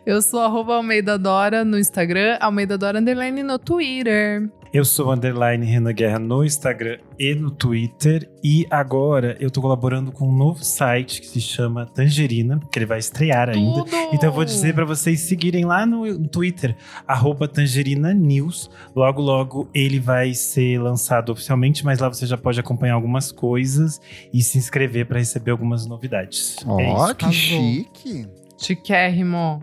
[0.07, 4.51] Eu sou arroba Almeida Dora no Instagram, Almeida Dora Underline no Twitter.
[4.71, 8.29] Eu sou underline Renan Guerra no Instagram e no Twitter.
[8.43, 12.85] E agora eu tô colaborando com um novo site que se chama Tangerina, que ele
[12.85, 13.83] vai estrear ainda.
[13.85, 13.97] Tudo!
[14.13, 16.77] Então eu vou dizer pra vocês seguirem lá no Twitter,
[17.07, 18.71] arroba Tangerina News.
[18.95, 23.99] Logo, logo ele vai ser lançado oficialmente, mas lá você já pode acompanhar algumas coisas
[24.35, 26.57] e se inscrever pra receber algumas novidades.
[26.67, 27.15] Ó, é isso.
[27.15, 28.29] que chique.
[28.59, 29.63] Chiquérrimo.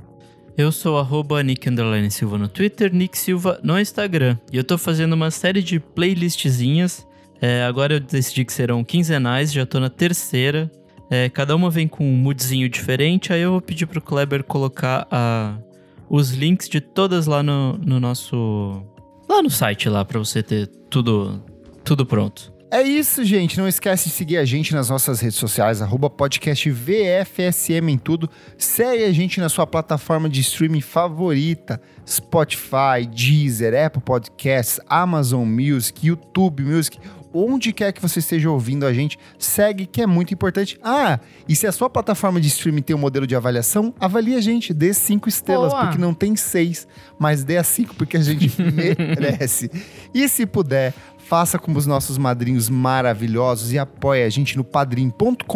[0.58, 1.68] Eu sou arroba Nick
[2.12, 4.38] Silva no Twitter, Nick Silva no Instagram.
[4.52, 7.08] E eu tô fazendo uma série de playlistzinhas.
[7.42, 10.70] É, agora eu decidi que serão quinzenais, já tô na terceira.
[11.10, 13.34] É, cada uma vem com um moodzinho diferente.
[13.34, 15.58] Aí eu vou pedir pro Kleber colocar a-
[16.10, 18.84] os links de todas lá no, no nosso.
[19.28, 21.42] Lá no site lá, pra você ter tudo,
[21.84, 22.51] tudo pronto.
[22.74, 23.58] É isso, gente.
[23.58, 28.30] Não esquece de seguir a gente nas nossas redes sociais, arroba podcast VFSM em tudo.
[28.58, 36.08] Segue a gente na sua plataforma de streaming favorita: Spotify, Deezer, Apple Podcasts, Amazon Music,
[36.08, 36.98] YouTube Music.
[37.34, 40.78] Onde quer que você esteja ouvindo a gente, segue que é muito importante.
[40.84, 41.18] Ah,
[41.48, 44.74] e se a sua plataforma de streaming tem um modelo de avaliação, avalie a gente,
[44.74, 45.86] dê cinco estrelas, Boa.
[45.86, 46.86] porque não tem seis,
[47.18, 49.72] mas dê a cinco porque a gente merece.
[50.14, 50.94] E se puder,
[51.32, 55.48] faça como os nossos madrinhos maravilhosos e apoie a gente no padrim.com.br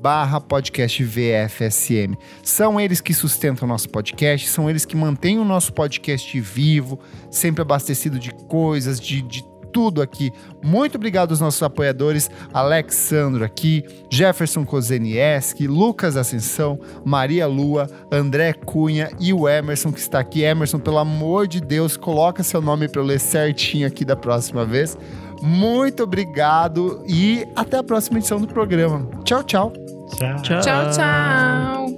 [0.00, 2.16] barra podcast VFSM.
[2.42, 6.98] São eles que sustentam o nosso podcast, são eles que mantêm o nosso podcast vivo,
[7.30, 9.44] sempre abastecido de coisas, de, de
[9.78, 10.32] tudo aqui.
[10.60, 19.08] Muito obrigado aos nossos apoiadores, Alexandro aqui, Jefferson Kozenieski, Lucas Ascensão, Maria Lua, André Cunha
[19.20, 20.42] e o Emerson que está aqui.
[20.42, 24.64] Emerson, pelo amor de Deus, coloca seu nome para eu ler certinho aqui da próxima
[24.64, 24.98] vez.
[25.40, 29.08] Muito obrigado e até a próxima edição do programa.
[29.22, 29.72] Tchau, tchau.
[30.16, 30.42] Tchau.
[30.42, 31.97] Tchau, tchau.